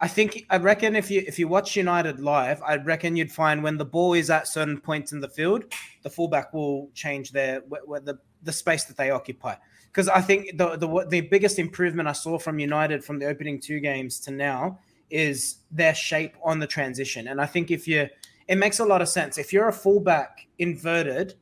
I 0.00 0.08
think 0.08 0.44
I 0.50 0.56
reckon 0.56 0.96
if 0.96 1.12
you 1.12 1.22
if 1.28 1.38
you 1.38 1.46
watch 1.46 1.76
United 1.76 2.18
live, 2.18 2.60
I 2.62 2.78
reckon 2.78 3.14
you'd 3.14 3.30
find 3.30 3.62
when 3.62 3.78
the 3.78 3.84
ball 3.84 4.14
is 4.14 4.28
at 4.28 4.48
certain 4.48 4.80
points 4.80 5.12
in 5.12 5.20
the 5.20 5.28
field, 5.28 5.66
the 6.02 6.10
fullback 6.10 6.52
will 6.52 6.90
change 6.94 7.30
their 7.30 7.60
the 7.60 8.18
the 8.42 8.52
space 8.52 8.82
that 8.86 8.96
they 8.96 9.10
occupy 9.10 9.54
because 9.94 10.08
I 10.08 10.20
think 10.20 10.58
the, 10.58 10.76
the 10.76 11.06
the 11.08 11.20
biggest 11.20 11.60
improvement 11.60 12.08
I 12.08 12.12
saw 12.12 12.36
from 12.36 12.58
United 12.58 13.04
from 13.04 13.20
the 13.20 13.26
opening 13.26 13.60
two 13.60 13.78
games 13.78 14.18
to 14.20 14.32
now 14.32 14.80
is 15.08 15.58
their 15.70 15.94
shape 15.94 16.34
on 16.42 16.58
the 16.58 16.66
transition. 16.66 17.28
And 17.28 17.40
I 17.40 17.46
think 17.46 17.70
if 17.70 17.86
you, 17.86 18.08
it 18.48 18.56
makes 18.56 18.80
a 18.80 18.84
lot 18.84 19.02
of 19.02 19.08
sense. 19.08 19.38
If 19.38 19.52
you're 19.52 19.68
a 19.68 19.72
fullback 19.72 20.48
inverted 20.58 21.34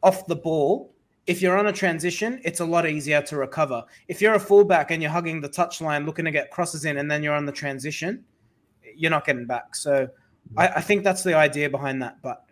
off 0.00 0.26
the 0.28 0.36
ball, 0.36 0.94
if 1.26 1.42
you're 1.42 1.58
on 1.58 1.66
a 1.66 1.72
transition, 1.72 2.40
it's 2.44 2.60
a 2.60 2.64
lot 2.64 2.88
easier 2.88 3.20
to 3.22 3.36
recover. 3.36 3.82
If 4.06 4.20
you're 4.22 4.34
a 4.34 4.40
fullback 4.40 4.92
and 4.92 5.02
you're 5.02 5.10
hugging 5.10 5.40
the 5.40 5.48
touchline, 5.48 6.06
looking 6.06 6.24
to 6.26 6.30
get 6.30 6.52
crosses 6.52 6.84
in, 6.84 6.98
and 6.98 7.10
then 7.10 7.24
you're 7.24 7.34
on 7.34 7.46
the 7.46 7.52
transition, 7.52 8.24
you're 8.94 9.10
not 9.10 9.26
getting 9.26 9.46
back. 9.46 9.74
So 9.74 10.08
I, 10.56 10.68
I 10.68 10.80
think 10.80 11.02
that's 11.02 11.24
the 11.24 11.34
idea 11.34 11.68
behind 11.68 12.00
that. 12.02 12.22
But 12.22 12.44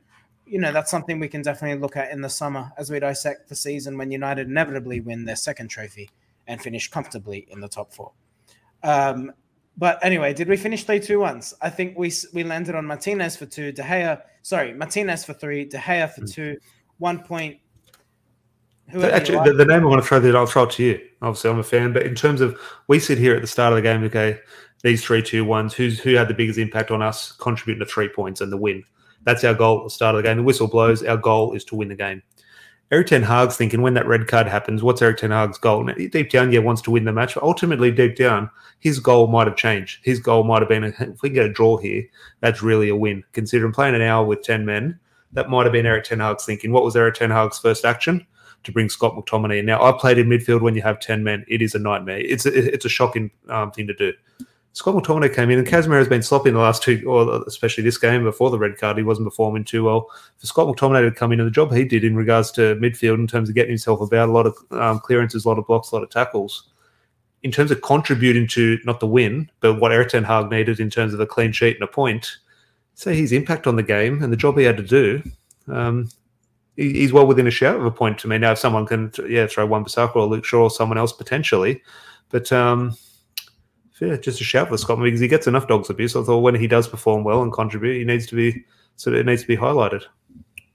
you 0.51 0.61
know, 0.61 0.73
that's 0.73 0.91
something 0.91 1.21
we 1.21 1.29
can 1.29 1.43
definitely 1.43 1.81
look 1.81 1.97
at 1.97 2.11
in 2.11 2.21
the 2.21 2.29
summer 2.29 2.73
as 2.77 2.91
we 2.91 2.99
dissect 2.99 3.49
the 3.49 3.55
season 3.55 3.97
when 3.97 4.11
United 4.11 4.49
inevitably 4.49 5.01
win 5.01 5.25
their 5.25 5.37
second 5.37 5.69
trophy 5.69 6.11
and 6.49 6.61
finish 6.61 6.91
comfortably 6.91 7.47
in 7.51 7.61
the 7.61 7.69
top 7.69 7.93
four. 7.93 8.13
Um, 8.83 9.33
but 9.77 10.05
anyway, 10.05 10.35
did 10.35 10.49
we 10.49 10.57
finish 10.57 10.85
three 10.85 10.99
two 10.99 11.21
ones? 11.21 11.55
I 11.63 11.71
think 11.71 11.97
we 11.97 12.13
we 12.35 12.43
landed 12.43 12.75
on 12.75 12.85
Martinez 12.85 13.37
for 13.37 13.47
two, 13.47 13.71
De 13.71 13.83
Gea, 13.83 14.21
sorry, 14.43 14.75
Martinez 14.75 15.25
for 15.25 15.33
three, 15.33 15.65
De 15.65 15.79
Gea 15.79 16.11
for 16.13 16.23
hmm. 16.23 16.27
two, 16.27 16.57
one 16.99 17.21
point. 17.21 17.59
Actually, 18.93 19.37
like. 19.37 19.47
the, 19.47 19.53
the, 19.55 19.65
name 19.65 19.83
I 19.83 19.87
want 19.87 20.03
to 20.03 20.07
throw 20.07 20.19
that 20.19 20.35
I'll 20.35 20.47
throw 20.47 20.65
it 20.65 20.71
to 20.73 20.83
you. 20.83 21.01
Obviously, 21.23 21.51
I'm 21.51 21.61
a 21.61 21.63
fan, 21.63 21.93
but 21.93 22.03
in 22.03 22.17
terms 22.17 22.41
of 22.41 22.59
we 22.89 22.99
sit 22.99 23.19
here 23.19 23.37
at 23.37 23.41
the 23.41 23.47
start 23.47 23.73
of 23.73 23.77
the 23.77 23.83
game, 23.83 24.03
okay, 24.05 24.41
these 24.83 25.05
three 25.05 25.23
two 25.23 25.45
ones, 25.45 25.75
who's 25.75 26.01
who 26.01 26.15
had 26.15 26.27
the 26.27 26.35
biggest 26.35 26.59
impact 26.59 26.91
on 26.91 27.01
us, 27.01 27.31
contributing 27.31 27.87
to 27.87 27.91
three 27.91 28.09
points 28.09 28.41
and 28.41 28.51
the 28.51 28.57
win. 28.57 28.83
That's 29.25 29.45
our 29.45 29.55
goal 29.55 29.79
at 29.79 29.85
the 29.85 29.91
start 29.91 30.15
of 30.15 30.23
the 30.23 30.29
game. 30.29 30.39
The 30.39 30.43
whistle 30.43 30.69
blows. 30.69 31.03
Our 31.03 31.17
goal 31.17 31.53
is 31.53 31.65
to 31.67 31.77
win 31.77 31.89
the 31.89 31.95
game. 31.95 32.23
Erik 32.91 33.07
Ten 33.07 33.23
Hag's 33.23 33.57
thinking 33.57 33.83
when 33.83 33.95
that 33.95 34.09
red 34.09 34.27
card 34.27 34.49
happens, 34.49 34.83
what's 34.83 35.01
Erik 35.01 35.19
Ten 35.19 35.31
Hag's 35.31 35.59
goal? 35.59 35.85
Now, 35.85 35.95
deep 35.95 36.29
down, 36.29 36.51
yeah, 36.51 36.59
wants 36.59 36.83
to 36.83 36.91
win 36.91 37.05
the 37.05 37.13
match, 37.13 37.35
but 37.35 37.45
ultimately, 37.45 37.93
deep 37.93 38.17
down, 38.17 38.51
his 38.81 38.99
goal 38.99 39.29
might 39.29 39.47
have 39.47 39.55
changed. 39.55 40.01
His 40.03 40.19
goal 40.19 40.43
might 40.43 40.61
have 40.61 40.69
been 40.69 40.83
if 40.85 41.23
we 41.23 41.29
can 41.29 41.35
get 41.35 41.47
a 41.47 41.53
draw 41.53 41.77
here, 41.77 42.03
that's 42.41 42.63
really 42.63 42.89
a 42.89 42.97
win. 42.97 43.23
Considering 43.33 43.73
playing 43.73 43.95
an 43.95 44.03
hour 44.03 44.27
with 44.27 44.43
10 44.43 44.67
men, 44.67 44.99
that 45.33 45.49
might 45.49 45.67
have 45.67 45.73
been 45.73 45.87
Erik 45.87 46.05
Ten 46.05 46.19
Hag's 46.19 46.45
thinking. 46.45 46.73
What 46.73 46.83
was 46.83 46.97
Erik 46.97 47.15
Ten 47.15 47.31
Hag's 47.31 47.61
first 47.61 47.85
action? 47.85 48.27
To 48.65 48.73
bring 48.73 48.91
Scott 48.91 49.15
McTominay 49.15 49.61
in. 49.61 49.67
Now, 49.67 49.81
I've 49.81 49.99
played 49.99 50.19
in 50.19 50.29
midfield 50.29 50.61
when 50.61 50.75
you 50.75 50.83
have 50.83 51.01
10 51.01 51.25
men. 51.25 51.47
It 51.49 51.63
is 51.63 51.75
a 51.75 51.79
nightmare. 51.79 52.19
It's 52.19 52.45
a, 52.45 52.75
it's 52.75 52.85
a 52.85 52.91
shocking 52.91 53.31
um, 53.49 53.71
thing 53.71 53.87
to 53.87 53.95
do. 53.95 54.13
Scott 54.73 54.95
McTominay 54.95 55.35
came 55.35 55.51
in, 55.51 55.59
and 55.59 55.67
Casemiro 55.67 55.99
has 55.99 56.09
been 56.09 56.23
sloppy 56.23 56.51
in 56.51 56.55
the 56.55 56.61
last 56.61 56.83
two, 56.83 57.03
or 57.07 57.43
especially 57.47 57.83
this 57.83 57.99
game 57.99 58.23
before 58.23 58.51
the 58.51 58.59
red 58.59 58.79
card. 58.79 58.97
He 58.97 59.03
wasn't 59.03 59.27
performing 59.27 59.65
too 59.65 59.85
well. 59.85 60.09
For 60.39 60.47
Scott 60.47 60.69
McTominay 60.69 61.09
to 61.09 61.15
come 61.15 61.33
in, 61.33 61.41
and 61.41 61.47
the 61.47 61.53
job 61.53 61.73
he 61.73 61.85
did 61.85 62.05
in 62.05 62.15
regards 62.15 62.53
to 62.53 62.77
midfield 62.77 63.15
in 63.15 63.27
terms 63.27 63.49
of 63.49 63.57
getting 63.57 63.73
himself 63.73 64.01
about 64.01 64.29
a 64.29 64.33
lot 64.33 64.47
of 64.47 64.57
um, 64.71 65.01
clearances, 65.01 65.45
a 65.45 65.49
lot 65.49 65.59
of 65.59 65.67
blocks, 65.67 65.91
a 65.91 65.97
lot 65.97 66.05
of 66.05 66.11
tackles, 66.11 66.71
in 67.43 67.51
terms 67.51 67.73
of 67.73 67.83
contributing 67.83 68.47
to 68.47 68.79
not 68.85 69.01
the 69.01 69.09
win, 69.09 69.51
but 69.59 69.81
what 69.81 69.93
Erik 69.93 70.11
Ten 70.11 70.23
Hag 70.23 70.51
needed 70.51 70.79
in 70.79 70.89
terms 70.89 71.15
of 71.15 71.21
a 71.21 71.27
clean 71.27 71.51
sheet 71.51 71.77
and 71.77 71.85
a 71.85 71.89
point. 71.89 72.39
So 72.95 73.13
his 73.13 73.33
impact 73.33 73.67
on 73.67 73.75
the 73.75 73.83
game 73.83 74.23
and 74.23 74.33
the 74.33 74.37
job 74.37 74.57
he 74.57 74.65
had 74.65 74.77
to 74.77 74.83
do, 74.85 75.23
um, 75.67 76.09
he, 76.77 76.93
he's 76.93 77.13
well 77.13 77.27
within 77.27 77.49
a 77.49 77.51
shout 77.51 77.77
of 77.77 77.85
a 77.85 77.91
point 77.91 78.19
to 78.21 78.29
me. 78.29 78.39
Now, 78.39 78.53
if 78.53 78.59
someone 78.59 78.87
can, 78.87 79.11
yeah, 79.29 79.49
throw 79.49 79.67
Wan 79.67 79.85
Bissaka 79.85 80.15
or 80.15 80.27
Luke 80.27 80.45
Shaw 80.45 80.65
or 80.65 80.71
someone 80.71 80.97
else 80.97 81.13
potentially, 81.13 81.83
but. 82.29 82.53
Um, 82.53 82.97
yeah, 84.01 84.17
just 84.17 84.41
a 84.41 84.45
shout 84.45 84.69
for 84.69 84.79
Scotland 84.79 85.07
because 85.07 85.21
he 85.21 85.29
gets 85.29 85.47
enough 85.47 85.69
dogs 85.69 85.91
abuse. 85.91 86.17
I 86.17 86.23
thought 86.23 86.39
when 86.41 86.55
he 86.55 86.67
does 86.67 86.89
perform 86.89 87.25
well 87.25 87.43
and 87.43 87.53
contribute, 87.53 87.99
he 87.99 88.05
needs 88.05 88.27
to 88.29 88.35
be 88.35 88.65
so 88.97 89.13
it 89.13 89.27
needs 89.27 89.43
to 89.43 89.49
be 89.49 89.57
highlighted. 89.57 90.05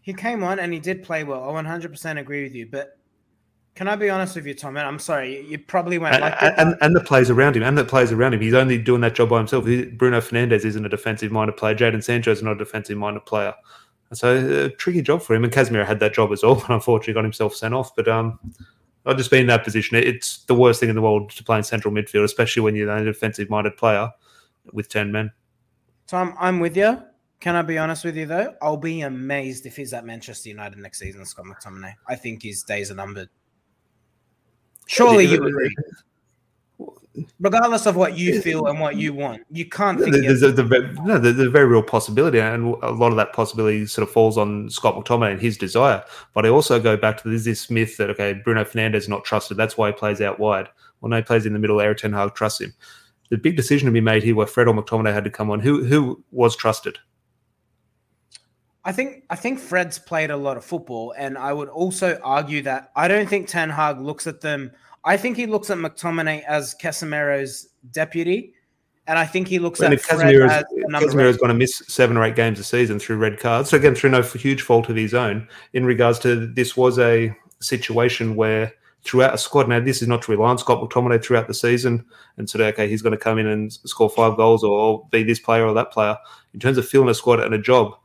He 0.02 0.14
came 0.14 0.44
on 0.44 0.60
and 0.60 0.72
he 0.72 0.80
did 0.80 1.04
play 1.04 1.24
well. 1.24 1.56
I 1.56 1.62
100% 1.64 2.20
agree 2.20 2.44
with 2.44 2.54
you, 2.54 2.68
but 2.68 2.98
can 3.76 3.88
I 3.88 3.96
be 3.96 4.10
honest 4.10 4.36
with 4.36 4.46
you, 4.46 4.54
Tom? 4.54 4.78
And 4.78 4.88
I'm 4.88 5.00
sorry, 5.00 5.46
you 5.48 5.60
probably 5.60 5.98
won't 5.98 6.14
and, 6.14 6.22
like 6.22 6.42
it. 6.42 6.54
And, 6.58 6.76
and 6.82 6.96
the 6.96 7.02
players 7.02 7.30
around 7.30 7.58
him, 7.58 7.64
and 7.64 7.78
the 7.78 7.84
players 7.84 8.12
around 8.12 8.34
him. 8.34 8.42
He's 8.42 8.54
only 8.54 8.78
doing 8.78 9.02
that 9.02 9.16
job 9.16 9.30
by 9.30 9.38
himself. 9.38 9.66
Bruno 9.66 10.22
Fernandes 10.22 10.64
isn't 10.64 10.86
a 10.86 10.90
defensive 10.90 11.32
minded 11.32 11.58
player. 11.58 11.76
Jadon 11.76 12.04
Sancho 12.04 12.32
is 12.32 12.42
not 12.42 12.54
a 12.54 12.58
defensive 12.58 12.98
minded 12.98 13.26
player. 13.26 13.54
So 14.14 14.66
a 14.66 14.70
tricky 14.70 15.02
job 15.02 15.22
for 15.22 15.36
him. 15.36 15.44
And 15.44 15.52
Casemiro 15.52 15.86
had 15.86 16.00
that 16.00 16.14
job 16.14 16.32
as 16.32 16.44
well, 16.44 16.56
but 16.68 16.70
unfortunately 16.70 17.16
got 17.16 17.26
himself 17.26 17.54
sent 17.54 17.74
off. 17.74 17.94
But 17.96 18.08
um, 18.08 18.40
I've 19.06 19.18
just 19.18 19.30
been 19.30 19.42
in 19.42 19.48
that 19.48 19.64
position. 19.64 19.98
It's 19.98 20.44
the 20.46 20.56
worst 20.56 20.80
thing 20.80 20.90
in 20.90 20.96
the 20.96 21.02
world 21.02 21.30
to 21.32 21.44
play 21.44 21.58
in 21.58 21.64
central 21.64 21.94
midfield, 21.94 22.24
especially 22.24 22.64
when 22.64 22.76
you're 22.76 22.90
an 22.90 23.06
defensive 23.06 23.50
minded 23.50 23.78
player 23.78 24.10
with 24.74 24.90
10 24.90 25.12
men. 25.12 25.32
Tom, 26.08 26.36
I'm 26.40 26.60
with 26.60 26.76
you. 26.76 27.02
Can 27.40 27.56
I 27.56 27.62
be 27.62 27.78
honest 27.78 28.06
with 28.06 28.16
you, 28.18 28.26
though? 28.26 28.56
I'll 28.62 28.78
be 28.78 29.02
amazed 29.02 29.66
if 29.66 29.76
he's 29.76 29.94
at 29.94 30.06
Manchester 30.06 30.50
United 30.50 30.80
next 30.80 31.00
season, 31.00 31.26
Scott 31.26 31.46
McTominay. 31.46 31.94
I 32.08 32.16
think 32.16 32.42
his 32.42 32.64
days 32.64 32.90
are 32.90 32.96
numbered. 32.96 33.30
Surely 34.88 35.26
you 35.26 35.44
agree 35.44 35.76
regardless 37.40 37.86
of 37.86 37.96
what 37.96 38.18
you 38.18 38.42
feel 38.42 38.68
and 38.68 38.80
what 38.80 38.96
you 38.96 39.14
want. 39.14 39.44
You 39.52 39.66
can't 39.66 40.00
think 40.00 40.14
there's, 40.14 40.44
a, 40.44 40.52
the, 40.52 40.64
no, 41.04 41.18
there's 41.18 41.40
a 41.40 41.50
very 41.50 41.66
real 41.66 41.84
possibility, 41.84 42.40
and 42.40 42.76
a 42.84 42.92
lot 42.92 43.12
of 43.12 43.18
that 43.18 43.34
possibility 43.34 43.86
sort 43.86 44.08
of 44.08 44.14
falls 44.14 44.38
on 44.38 44.70
Scott 44.70 44.96
McTominay 44.96 45.32
and 45.32 45.42
his 45.42 45.58
desire. 45.58 46.04
But 46.34 46.46
I 46.46 46.50
also 46.50 46.80
go 46.80 46.98
back 46.98 47.22
to 47.24 47.30
this, 47.30 47.46
this 47.46 47.70
myth 47.70 47.98
that 47.98 48.10
okay, 48.12 48.34
Bruno 48.34 48.64
Fernandes 48.64 48.96
is 48.96 49.10
not 49.10 49.24
trusted. 49.24 49.58
That's 49.58 49.78
why 49.78 49.88
he 49.88 49.94
plays 49.94 50.22
out 50.22 50.40
wide. 50.40 50.70
Well, 51.02 51.10
no, 51.10 51.18
he 51.18 51.24
plays 51.24 51.46
in 51.46 51.54
the 51.54 51.60
middle. 51.60 51.82
Erik 51.82 51.98
Ten 52.00 52.14
Hag 52.14 52.36
trusts 52.36 52.62
him. 52.62 52.74
The 53.30 53.38
big 53.38 53.56
decision 53.56 53.88
to 53.88 53.92
be 53.92 54.02
made 54.02 54.24
here, 54.24 54.36
where 54.36 54.48
Fred 54.48 54.68
or 54.68 54.74
McTominay 54.74 55.14
had 55.14 55.24
to 55.24 55.32
come 55.32 55.50
on. 55.50 55.60
Who 55.60 55.84
who 55.84 56.24
was 56.32 56.56
trusted? 56.56 57.00
I 58.84 58.92
think 58.92 59.24
I 59.32 59.36
think 59.36 59.60
Fred's 59.60 59.98
played 59.98 60.30
a 60.30 60.38
lot 60.38 60.58
of 60.58 60.64
football, 60.64 61.14
and 61.18 61.38
I 61.38 61.54
would 61.54 61.70
also 61.70 62.20
argue 62.24 62.62
that 62.64 62.92
I 62.96 63.08
don't 63.08 63.28
think 63.28 63.48
Ten 63.48 63.70
Hag 63.70 64.00
looks 64.00 64.28
at 64.28 64.42
them 64.42 64.72
I 65.06 65.18
think 65.18 65.38
he 65.38 65.46
looks 65.46 65.70
at 65.70 65.78
McTominay 65.78 66.44
as 66.46 66.76
Casemiro's 66.82 67.70
deputy, 67.92 68.54
and 69.08 69.20
I 69.20 69.26
think 69.26 69.48
he 69.48 69.60
looks 69.60 69.80
and 69.80 69.94
at 69.94 70.02
Casemiro 70.02 70.64
Casemiro 70.90 71.30
is 71.30 71.38
going 71.38 71.50
to 71.50 71.54
miss 71.54 71.84
seven 71.88 72.18
or 72.18 72.24
eight 72.24 72.36
games 72.36 72.60
a 72.60 72.64
season 72.64 73.00
through 73.00 73.18
red 73.18 73.40
cards. 73.40 73.70
So 73.70 73.78
again, 73.78 73.94
through 73.94 74.10
no 74.10 74.24
huge 74.24 74.64
fault 74.64 74.90
of 74.90 74.96
his 74.96 75.14
own. 75.14 75.48
In 75.74 75.86
regards 75.86 76.18
to 76.20 76.48
this, 76.48 76.76
was 76.76 76.98
a 76.98 77.36
situation 77.60 78.36
where 78.36 78.74
throughout 79.06 79.36
a 79.36 79.38
squad. 79.38 79.70
Now, 79.70 79.80
this 79.80 80.02
is 80.02 80.08
not 80.08 80.24
to 80.24 80.32
rely 80.32 80.50
on 80.50 80.58
Scott 80.58 80.82
McTominay 80.82 81.24
throughout 81.24 81.48
the 81.48 81.54
season 81.54 82.04
and 82.38 82.50
say, 82.50 82.60
okay, 82.68 82.90
he's 82.90 83.04
going 83.04 83.12
to 83.12 83.18
come 83.18 83.38
in 83.38 83.48
and 83.48 83.72
score 83.72 84.10
five 84.10 84.36
goals 84.36 84.64
or 84.64 85.08
be 85.12 85.24
this 85.24 85.40
player 85.40 85.66
or 85.66 85.74
that 85.76 85.92
player. 85.92 86.18
In 86.54 86.60
terms 86.60 86.78
of 86.78 86.88
filling 86.88 87.10
a 87.10 87.14
squad 87.14 87.40
and 87.40 87.54
a 87.54 87.60
job, 87.60 87.96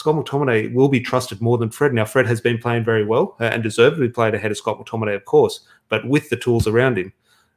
Scott 0.00 0.14
McTominay 0.14 0.72
will 0.72 0.88
be 0.88 0.98
trusted 0.98 1.42
more 1.42 1.58
than 1.58 1.68
Fred. 1.68 1.92
Now, 1.92 2.06
Fred 2.06 2.26
has 2.26 2.40
been 2.40 2.56
playing 2.56 2.84
very 2.84 3.04
well 3.04 3.36
uh, 3.38 3.44
and 3.44 3.62
deservedly 3.62 4.08
played 4.08 4.34
ahead 4.34 4.50
of 4.50 4.56
Scott 4.56 4.78
McTominay, 4.78 5.14
of 5.14 5.26
course, 5.26 5.60
but 5.90 6.08
with 6.08 6.30
the 6.30 6.38
tools 6.38 6.66
around 6.66 6.96
him. 6.96 7.12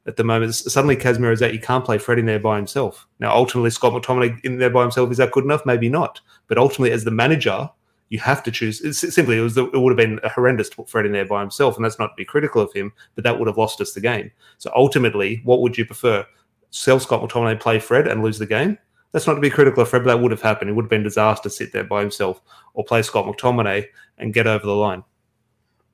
At 0.07 0.17
the 0.17 0.25
moment, 0.25 0.53
suddenly 0.53 0.97
Casemiro 0.97 1.31
is 1.31 1.41
out. 1.41 1.53
You 1.53 1.61
can't 1.61 1.85
play 1.85 1.97
Fred 1.97 2.19
in 2.19 2.25
there 2.25 2.41
by 2.41 2.57
himself. 2.57 3.07
Now, 3.21 3.33
ultimately, 3.33 3.69
Scott 3.69 3.93
McTominay 3.93 4.43
in 4.43 4.57
there 4.57 4.69
by 4.69 4.81
himself 4.81 5.09
is 5.09 5.19
that 5.19 5.31
good 5.31 5.45
enough? 5.45 5.65
Maybe 5.65 5.87
not. 5.87 6.19
But 6.47 6.57
ultimately, 6.57 6.91
as 6.91 7.05
the 7.05 7.11
manager, 7.11 7.69
you 8.09 8.19
have 8.19 8.43
to 8.43 8.51
choose. 8.51 8.81
It's 8.81 8.99
simply, 9.15 9.37
it 9.37 9.41
was 9.41 9.57
it 9.57 9.71
would 9.71 9.97
have 9.97 10.09
been 10.09 10.19
horrendous 10.35 10.67
to 10.71 10.75
put 10.75 10.89
Fred 10.89 11.05
in 11.05 11.13
there 11.13 11.23
by 11.23 11.39
himself, 11.39 11.77
and 11.77 11.85
that's 11.85 11.97
not 11.97 12.07
to 12.07 12.15
be 12.17 12.25
critical 12.25 12.61
of 12.61 12.73
him, 12.73 12.91
but 13.15 13.23
that 13.23 13.39
would 13.39 13.47
have 13.47 13.57
lost 13.57 13.79
us 13.79 13.93
the 13.93 14.01
game. 14.01 14.29
So 14.57 14.69
ultimately, 14.75 15.39
what 15.45 15.61
would 15.61 15.77
you 15.77 15.85
prefer? 15.85 16.25
Sell 16.71 16.99
Scott 16.99 17.21
McTominay, 17.21 17.61
play 17.61 17.79
Fred, 17.79 18.05
and 18.05 18.21
lose 18.21 18.37
the 18.37 18.45
game, 18.45 18.77
that's 19.13 19.27
not 19.27 19.35
to 19.35 19.41
be 19.41 19.49
critical 19.49 19.83
of 19.83 19.89
Fred, 19.89 20.03
but 20.03 20.11
that 20.11 20.21
would 20.21 20.31
have 20.31 20.41
happened. 20.41 20.69
It 20.69 20.73
would 20.73 20.85
have 20.85 20.89
been 20.89 21.03
disaster 21.03 21.43
to 21.43 21.49
sit 21.49 21.71
there 21.71 21.83
by 21.83 22.01
himself 22.01 22.41
or 22.73 22.83
play 22.83 23.03
Scott 23.03 23.25
McTominay 23.25 23.85
and 24.17 24.33
get 24.33 24.47
over 24.47 24.65
the 24.65 24.75
line. 24.75 25.03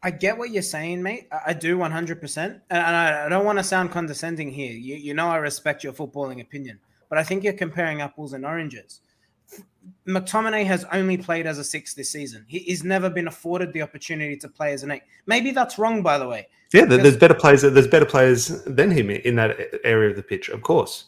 I 0.02 0.12
get 0.12 0.38
what 0.38 0.52
you're 0.52 0.62
saying, 0.62 1.04
mate. 1.04 1.28
I 1.46 1.52
do 1.54 1.78
100%. 1.78 2.62
And 2.70 2.96
I 2.96 3.28
don't 3.28 3.44
want 3.44 3.60
to 3.60 3.64
sound 3.64 3.92
condescending 3.92 4.50
here. 4.50 4.72
You, 4.72 4.96
you 4.96 5.14
know, 5.14 5.28
I 5.28 5.36
respect 5.36 5.84
your 5.84 5.92
footballing 5.92 6.40
opinion, 6.42 6.80
but 7.10 7.18
I 7.18 7.24
think 7.24 7.44
you're 7.44 7.54
comparing 7.54 8.02
apples 8.02 8.32
and 8.32 8.46
oranges. 8.46 9.02
McTominay 10.08 10.66
has 10.66 10.86
only 10.94 11.18
played 11.18 11.46
as 11.46 11.58
a 11.58 11.64
six 11.64 11.94
this 11.94 12.10
season. 12.10 12.46
He, 12.48 12.60
he's 12.60 12.86
never 12.86 13.10
been 13.10 13.28
afforded 13.28 13.74
the 13.74 13.82
opportunity 13.82 14.38
to 14.38 14.48
play 14.48 14.72
as 14.72 14.84
an 14.84 14.92
eight. 14.92 15.02
Maybe 15.26 15.52
that's 15.52 15.78
wrong, 15.78 16.02
by 16.02 16.18
the 16.18 16.28
way. 16.28 16.48
Yeah, 16.72 16.86
there's 16.86 17.18
better 17.18 17.34
players. 17.34 17.64
There's 17.64 17.88
better 17.88 18.06
players 18.06 18.64
than 18.64 18.92
him 18.92 19.10
in 19.10 19.36
that 19.36 19.58
area 19.84 20.12
of 20.12 20.16
the 20.16 20.24
pitch, 20.24 20.48
of 20.50 20.62
course. 20.62 21.06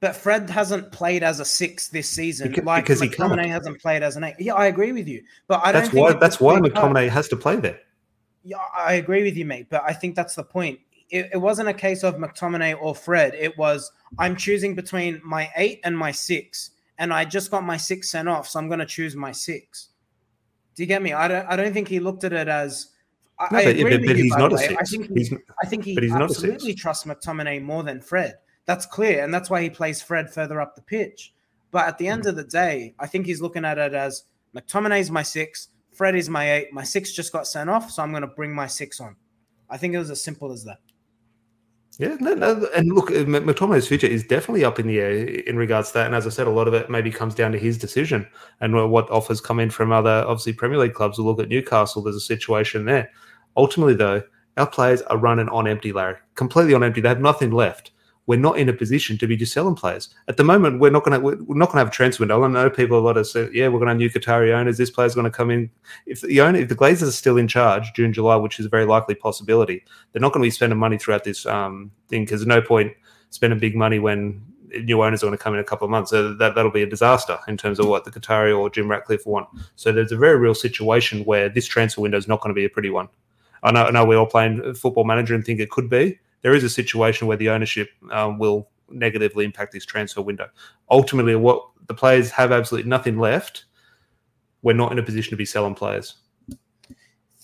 But 0.00 0.14
Fred 0.14 0.48
hasn't 0.48 0.92
played 0.92 1.24
as 1.24 1.40
a 1.40 1.44
six 1.44 1.88
this 1.88 2.08
season, 2.08 2.48
because, 2.50 2.64
like 2.64 2.84
because 2.84 3.00
McTominay 3.00 3.46
he 3.46 3.50
hasn't 3.50 3.80
played 3.80 4.04
as 4.04 4.16
an 4.16 4.24
eight. 4.24 4.36
Yeah, 4.38 4.54
I 4.54 4.66
agree 4.66 4.92
with 4.92 5.08
you, 5.08 5.24
but 5.48 5.60
I 5.64 5.72
don't. 5.72 5.82
That's 5.82 5.94
why. 5.94 6.12
That's 6.12 6.40
why 6.40 6.60
McTominay 6.60 7.08
has 7.08 7.26
to 7.28 7.36
play 7.36 7.56
there. 7.56 7.80
Yeah, 8.44 8.58
I 8.78 8.94
agree 8.94 9.24
with 9.24 9.36
you, 9.36 9.44
mate. 9.44 9.66
But 9.70 9.82
I 9.84 9.92
think 9.92 10.14
that's 10.14 10.36
the 10.36 10.44
point. 10.44 10.78
It, 11.10 11.30
it 11.32 11.38
wasn't 11.38 11.68
a 11.68 11.74
case 11.74 12.04
of 12.04 12.14
McTominay 12.14 12.80
or 12.80 12.94
Fred. 12.94 13.34
It 13.34 13.58
was 13.58 13.90
I'm 14.18 14.36
choosing 14.36 14.76
between 14.76 15.20
my 15.24 15.50
eight 15.56 15.80
and 15.82 15.98
my 15.98 16.12
six, 16.12 16.70
and 16.98 17.12
I 17.12 17.24
just 17.24 17.50
got 17.50 17.64
my 17.64 17.76
six 17.76 18.08
sent 18.08 18.28
off, 18.28 18.48
so 18.48 18.60
I'm 18.60 18.68
going 18.68 18.78
to 18.78 18.86
choose 18.86 19.16
my 19.16 19.32
six. 19.32 19.88
Do 20.76 20.84
you 20.84 20.86
get 20.86 21.02
me? 21.02 21.12
I 21.12 21.26
don't. 21.26 21.46
I 21.46 21.56
don't 21.56 21.72
think 21.72 21.88
he 21.88 21.98
looked 21.98 22.22
at 22.22 22.32
it 22.32 22.46
as. 22.46 22.90
I, 23.40 23.48
no, 23.50 23.58
I 23.58 23.62
agree 23.62 23.82
but, 23.82 23.90
with 23.92 24.06
but 24.06 24.16
you, 24.16 24.22
he's 24.24 24.36
not 24.36 24.52
a 24.52 24.58
six. 24.58 24.74
I 24.78 24.84
think, 24.84 25.16
he, 25.16 25.36
I 25.62 25.66
think 25.66 25.84
he 25.84 26.10
absolutely 26.12 26.74
trusts 26.74 27.04
McTominay 27.04 27.62
more 27.62 27.82
than 27.82 28.00
Fred. 28.00 28.36
That's 28.68 28.84
clear, 28.84 29.24
and 29.24 29.32
that's 29.32 29.48
why 29.48 29.62
he 29.62 29.70
plays 29.70 30.02
Fred 30.02 30.30
further 30.30 30.60
up 30.60 30.76
the 30.76 30.82
pitch. 30.82 31.32
But 31.70 31.88
at 31.88 31.96
the 31.96 32.06
end 32.06 32.26
of 32.26 32.36
the 32.36 32.44
day, 32.44 32.94
I 32.98 33.06
think 33.06 33.24
he's 33.24 33.40
looking 33.40 33.64
at 33.64 33.78
it 33.78 33.94
as 33.94 34.24
McTominay's 34.54 35.10
my 35.10 35.22
six, 35.22 35.68
Fred 35.94 36.14
is 36.14 36.28
my 36.28 36.52
eight. 36.52 36.70
My 36.70 36.84
six 36.84 37.12
just 37.12 37.32
got 37.32 37.46
sent 37.46 37.70
off, 37.70 37.90
so 37.90 38.02
I'm 38.02 38.10
going 38.10 38.20
to 38.20 38.26
bring 38.26 38.54
my 38.54 38.66
six 38.66 39.00
on. 39.00 39.16
I 39.70 39.78
think 39.78 39.94
it 39.94 39.98
was 39.98 40.10
as 40.10 40.22
simple 40.22 40.52
as 40.52 40.64
that. 40.64 40.80
Yeah, 41.98 42.16
no, 42.20 42.34
no, 42.34 42.68
and 42.76 42.92
look, 42.92 43.08
McTominay's 43.08 43.88
future 43.88 44.06
is 44.06 44.22
definitely 44.22 44.66
up 44.66 44.78
in 44.78 44.86
the 44.86 45.00
air 45.00 45.12
in 45.12 45.56
regards 45.56 45.88
to 45.88 45.94
that. 45.94 46.06
And 46.06 46.14
as 46.14 46.26
I 46.26 46.30
said, 46.30 46.46
a 46.46 46.50
lot 46.50 46.68
of 46.68 46.74
it 46.74 46.90
maybe 46.90 47.10
comes 47.10 47.34
down 47.34 47.52
to 47.52 47.58
his 47.58 47.78
decision 47.78 48.28
and 48.60 48.74
what 48.92 49.10
offers 49.10 49.40
come 49.40 49.60
in 49.60 49.70
from 49.70 49.92
other, 49.92 50.24
obviously, 50.26 50.52
Premier 50.52 50.78
League 50.78 50.92
clubs. 50.92 51.16
We'll 51.16 51.28
look 51.28 51.40
at 51.40 51.48
Newcastle. 51.48 52.02
There's 52.02 52.16
a 52.16 52.20
situation 52.20 52.84
there. 52.84 53.10
Ultimately, 53.56 53.94
though, 53.94 54.22
our 54.58 54.66
players 54.66 55.00
are 55.02 55.16
running 55.16 55.48
on 55.48 55.66
empty, 55.66 55.90
Larry, 55.90 56.16
completely 56.34 56.74
on 56.74 56.84
empty. 56.84 57.00
They 57.00 57.08
have 57.08 57.20
nothing 57.20 57.50
left 57.50 57.92
we're 58.28 58.38
not 58.38 58.58
in 58.58 58.68
a 58.68 58.74
position 58.74 59.16
to 59.16 59.26
be 59.26 59.38
just 59.38 59.54
selling 59.54 59.74
players 59.74 60.10
at 60.28 60.36
the 60.36 60.44
moment. 60.44 60.80
We're 60.80 60.90
not 60.90 61.02
going 61.02 61.18
to 61.18 61.44
we're 61.44 61.56
not 61.56 61.70
going 61.70 61.76
to 61.76 61.78
have 61.78 61.88
a 61.88 61.90
transfer 61.90 62.22
window. 62.22 62.44
I 62.44 62.48
know 62.48 62.68
people 62.68 62.98
a 62.98 63.00
lot 63.00 63.16
of 63.16 63.26
say, 63.26 63.48
yeah, 63.54 63.68
we're 63.68 63.78
going 63.78 63.86
to 63.86 63.92
have 63.92 63.96
new 63.96 64.10
Qatari 64.10 64.52
owners. 64.52 64.76
This 64.76 64.90
player's 64.90 65.14
going 65.14 65.24
to 65.24 65.30
come 65.30 65.50
in. 65.50 65.70
If 66.04 66.20
the 66.20 66.42
owner, 66.42 66.58
if 66.58 66.68
the 66.68 66.76
Glazers 66.76 67.08
are 67.08 67.12
still 67.12 67.38
in 67.38 67.48
charge 67.48 67.90
June, 67.94 68.12
July, 68.12 68.36
which 68.36 68.60
is 68.60 68.66
a 68.66 68.68
very 68.68 68.84
likely 68.84 69.14
possibility, 69.14 69.82
they're 70.12 70.20
not 70.20 70.34
going 70.34 70.42
to 70.42 70.46
be 70.46 70.50
spending 70.50 70.78
money 70.78 70.98
throughout 70.98 71.24
this 71.24 71.46
um, 71.46 71.90
thing 72.08 72.26
because 72.26 72.46
no 72.46 72.60
point 72.60 72.92
spending 73.30 73.58
big 73.58 73.74
money 73.74 73.98
when 73.98 74.44
new 74.84 75.02
owners 75.02 75.22
are 75.22 75.26
going 75.26 75.38
to 75.38 75.42
come 75.42 75.54
in 75.54 75.60
a 75.60 75.64
couple 75.64 75.86
of 75.86 75.90
months. 75.90 76.10
So 76.10 76.34
that 76.34 76.54
that'll 76.54 76.70
be 76.70 76.82
a 76.82 76.86
disaster 76.86 77.38
in 77.48 77.56
terms 77.56 77.80
of 77.80 77.86
what 77.86 78.04
the 78.04 78.10
Qatari 78.10 78.56
or 78.56 78.68
Jim 78.68 78.90
Ratcliffe 78.90 79.24
want. 79.24 79.48
So 79.76 79.90
there's 79.90 80.12
a 80.12 80.18
very 80.18 80.36
real 80.36 80.54
situation 80.54 81.24
where 81.24 81.48
this 81.48 81.64
transfer 81.66 82.02
window 82.02 82.18
is 82.18 82.28
not 82.28 82.42
going 82.42 82.50
to 82.50 82.54
be 82.54 82.66
a 82.66 82.68
pretty 82.68 82.90
one. 82.90 83.08
I 83.62 83.72
know, 83.72 83.84
I 83.84 83.90
know 83.90 84.04
we're 84.04 84.18
all 84.18 84.26
playing 84.26 84.74
football 84.74 85.04
manager 85.04 85.34
and 85.34 85.42
think 85.42 85.60
it 85.60 85.70
could 85.70 85.88
be, 85.88 86.18
there 86.42 86.54
is 86.54 86.64
a 86.64 86.70
situation 86.70 87.26
where 87.26 87.36
the 87.36 87.50
ownership 87.50 87.90
um, 88.10 88.38
will 88.38 88.68
negatively 88.90 89.44
impact 89.44 89.72
this 89.72 89.84
transfer 89.84 90.22
window. 90.22 90.48
Ultimately, 90.90 91.36
what 91.36 91.62
the 91.86 91.94
players 91.94 92.30
have 92.30 92.52
absolutely 92.52 92.88
nothing 92.88 93.18
left. 93.18 93.64
We're 94.62 94.74
not 94.74 94.92
in 94.92 94.98
a 94.98 95.02
position 95.02 95.30
to 95.30 95.36
be 95.36 95.44
selling 95.44 95.74
players. 95.74 96.16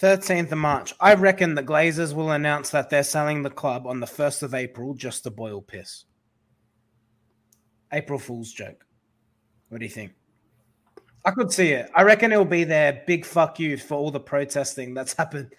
13th 0.00 0.52
of 0.52 0.58
March. 0.58 0.92
I 1.00 1.14
reckon 1.14 1.54
the 1.54 1.62
Glazers 1.62 2.14
will 2.14 2.30
announce 2.30 2.70
that 2.70 2.90
they're 2.90 3.04
selling 3.04 3.42
the 3.42 3.50
club 3.50 3.86
on 3.86 4.00
the 4.00 4.06
1st 4.06 4.42
of 4.42 4.54
April 4.54 4.94
just 4.94 5.22
to 5.22 5.30
boil 5.30 5.62
piss. 5.62 6.04
April 7.92 8.18
Fool's 8.18 8.52
joke. 8.52 8.84
What 9.68 9.78
do 9.78 9.86
you 9.86 9.90
think? 9.90 10.12
I 11.26 11.30
could 11.30 11.50
see 11.50 11.68
it. 11.68 11.90
I 11.94 12.02
reckon 12.02 12.32
it'll 12.32 12.44
be 12.44 12.64
their 12.64 13.02
big 13.06 13.24
fuck 13.24 13.58
you 13.58 13.78
for 13.78 13.94
all 13.94 14.10
the 14.10 14.20
protesting 14.20 14.92
that's 14.92 15.14
happened 15.14 15.54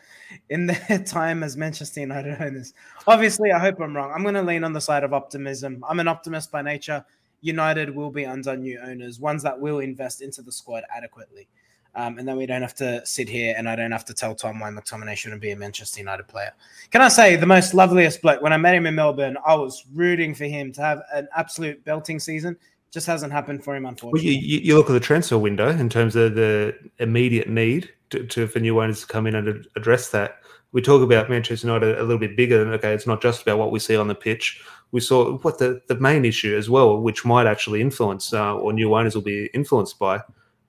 in 0.50 0.68
their 0.68 1.00
time 1.06 1.42
as 1.42 1.58
Manchester 1.58 2.02
United 2.02 2.40
owners. 2.40 2.74
Obviously, 3.08 3.52
I 3.52 3.60
hope 3.60 3.80
I'm 3.80 3.96
wrong. 3.96 4.12
I'm 4.14 4.22
going 4.22 4.36
to 4.36 4.44
lean 4.44 4.64
on 4.64 4.74
the 4.74 4.82
side 4.82 5.04
of 5.04 5.14
optimism. 5.14 5.84
I'm 5.88 6.00
an 6.00 6.08
optimist 6.08 6.52
by 6.52 6.62
nature. 6.62 7.04
United 7.42 7.96
will 7.96 8.12
be 8.12 8.26
under 8.26 8.56
new 8.56 8.80
owners, 8.80 9.20
ones 9.20 9.42
that 9.44 9.60
will 9.60 9.80
invest 9.80 10.22
into 10.22 10.42
the 10.42 10.52
squad 10.52 10.84
adequately. 10.96 11.48
Um, 11.96 12.20
and 12.20 12.28
then 12.28 12.36
we 12.36 12.46
don't 12.46 12.62
have 12.62 12.76
to 12.76 13.06
sit 13.06 13.30
here 13.30 13.56
and 13.58 13.70
I 13.70 13.76
don't 13.76 13.92
have 13.92 14.04
to 14.06 14.14
tell 14.14 14.36
Tom 14.36 14.60
why 14.60 14.70
McTominay 14.70 15.16
shouldn't 15.16 15.42
be 15.42 15.52
a 15.52 15.56
Manchester 15.56 16.00
United 16.00 16.28
player. 16.28 16.52
Can 16.92 17.02
I 17.02 17.08
say 17.08 17.38
the 17.38 17.46
most 17.46 17.74
loveliest 17.74 18.22
bloke? 18.22 18.42
When 18.42 18.52
I 18.52 18.58
met 18.58 18.76
him 18.76 18.86
in 18.86 18.96
Melbourne, 18.96 19.38
I 19.46 19.56
was 19.56 19.86
rooting 19.94 20.36
for 20.36 20.44
him 20.44 20.74
to 20.74 20.82
have 20.82 21.02
an 21.14 21.30
absolute 21.36 21.84
belting 21.86 22.20
season. 22.20 22.58
Just 22.96 23.08
hasn't 23.08 23.34
happened 23.34 23.62
for 23.62 23.76
him, 23.76 23.86
unfortunately. 23.86 24.30
Well, 24.30 24.42
you, 24.42 24.60
you, 24.60 24.78
look 24.78 24.90
at 24.90 24.94
the 24.94 25.02
transfer 25.02 25.38
window 25.38 25.68
in 25.68 25.90
terms 25.90 26.16
of 26.16 26.36
the 26.36 26.74
immediate 27.00 27.50
need 27.50 27.90
to, 28.12 28.26
to 28.26 28.48
for 28.48 28.62
new 28.62 28.82
owners 28.82 29.02
to 29.02 29.08
come 29.08 29.28
in 29.28 29.36
and 29.36 29.68
address 29.76 30.12
that. 30.12 30.38
We 30.72 30.82
talk 30.82 31.02
about 31.02 31.30
Manchester 31.30 31.68
United 31.68 31.98
a 31.98 32.04
little 32.04 32.18
bit 32.18 32.38
bigger 32.38 32.58
than 32.58 32.74
okay, 32.76 32.94
it's 32.94 33.06
not 33.06 33.22
just 33.22 33.42
about 33.42 33.58
what 33.58 33.74
we 33.74 33.80
see 33.80 33.98
on 33.98 34.08
the 34.08 34.16
pitch. 34.16 34.64
We 34.94 35.02
saw 35.02 35.38
what 35.40 35.60
the, 35.60 35.82
the 35.90 36.00
main 36.00 36.24
issue 36.24 36.56
as 36.56 36.70
well, 36.70 37.02
which 37.02 37.26
might 37.26 37.48
actually 37.48 37.82
influence 37.82 38.32
uh, 38.32 38.56
or 38.56 38.72
new 38.72 38.96
owners 38.96 39.14
will 39.14 39.24
be 39.24 39.48
influenced 39.54 40.00
by 40.00 40.22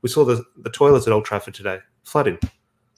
we 0.03 0.09
saw 0.09 0.25
the, 0.25 0.43
the 0.57 0.71
toilets 0.71 1.07
at 1.07 1.13
Old 1.13 1.27
Trafford 1.27 1.55
today 1.55 1.79
flooding. 2.03 2.39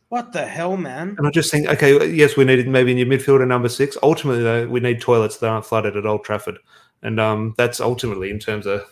What 0.08 0.32
the 0.32 0.46
hell, 0.46 0.78
man? 0.78 1.16
And 1.18 1.26
I 1.26 1.30
just 1.30 1.50
think, 1.50 1.68
okay, 1.68 2.10
yes, 2.10 2.34
we 2.34 2.46
needed 2.46 2.66
maybe 2.66 2.92
in 2.92 2.96
your 2.96 3.06
midfielder 3.06 3.46
number 3.46 3.68
six. 3.68 3.98
Ultimately, 4.02 4.42
though, 4.42 4.66
we 4.68 4.80
need 4.80 5.02
toilets 5.02 5.36
that 5.36 5.50
aren't 5.50 5.66
flooded 5.66 5.98
at 5.98 6.06
Old 6.06 6.24
Trafford, 6.24 6.56
and 7.02 7.20
um, 7.20 7.54
that's 7.58 7.78
ultimately 7.78 8.30
in 8.30 8.38
terms 8.38 8.66
of 8.66 8.90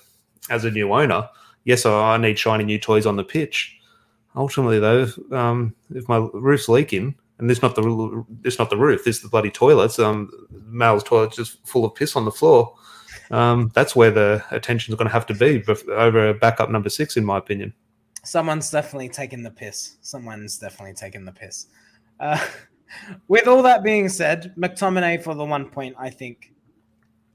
as 0.51 0.65
a 0.65 0.71
new 0.71 0.93
owner. 0.93 1.29
Yes, 1.65 1.85
I 1.85 2.17
need 2.17 2.39
shiny 2.39 2.65
new 2.65 2.79
toys 2.79 3.07
on 3.07 3.17
the 3.17 3.25
pitch. 3.25 3.79
Ultimately, 4.35 4.79
though, 4.79 5.09
um, 5.33 5.75
if 5.95 6.09
my 6.09 6.19
roof's 6.33 6.69
leaking 6.69 7.15
and 7.39 7.51
this 7.51 7.63
not 7.63 7.75
the 7.75 8.25
this 8.43 8.59
not 8.59 8.71
the 8.71 8.77
roof, 8.77 9.05
this 9.05 9.17
is 9.17 9.23
the 9.23 9.29
bloody 9.29 9.51
toilets. 9.51 9.99
Um, 9.99 10.31
male's 10.67 11.03
toilet 11.03 11.33
just 11.33 11.67
full 11.67 11.85
of 11.85 11.95
piss 11.95 12.17
on 12.17 12.25
the 12.25 12.31
floor. 12.31 12.75
Um, 13.31 13.73
that's 13.75 13.97
where 13.97 14.11
the 14.11 14.45
attention 14.51 14.93
is 14.93 14.99
going 14.99 15.09
to 15.09 15.13
have 15.13 15.27
to 15.27 15.35
be 15.35 15.65
over 15.91 16.35
backup 16.35 16.71
number 16.71 16.91
six, 16.91 17.17
in 17.17 17.25
my 17.25 17.39
opinion 17.39 17.75
someone's 18.27 18.71
definitely 18.71 19.09
taken 19.09 19.43
the 19.43 19.51
piss. 19.51 19.97
Someone's 20.01 20.59
definitely 20.59 20.95
taken 20.95 21.25
the 21.25 21.33
piss. 21.33 21.67
Uh, 22.19 22.45
with 23.29 23.47
all 23.47 23.63
that 23.63 23.83
being 23.83 24.09
said, 24.09 24.53
McTominay 24.59 25.23
for 25.23 25.35
the 25.35 25.45
one 25.45 25.67
point, 25.67 25.95
I 25.99 26.11
think. 26.11 26.53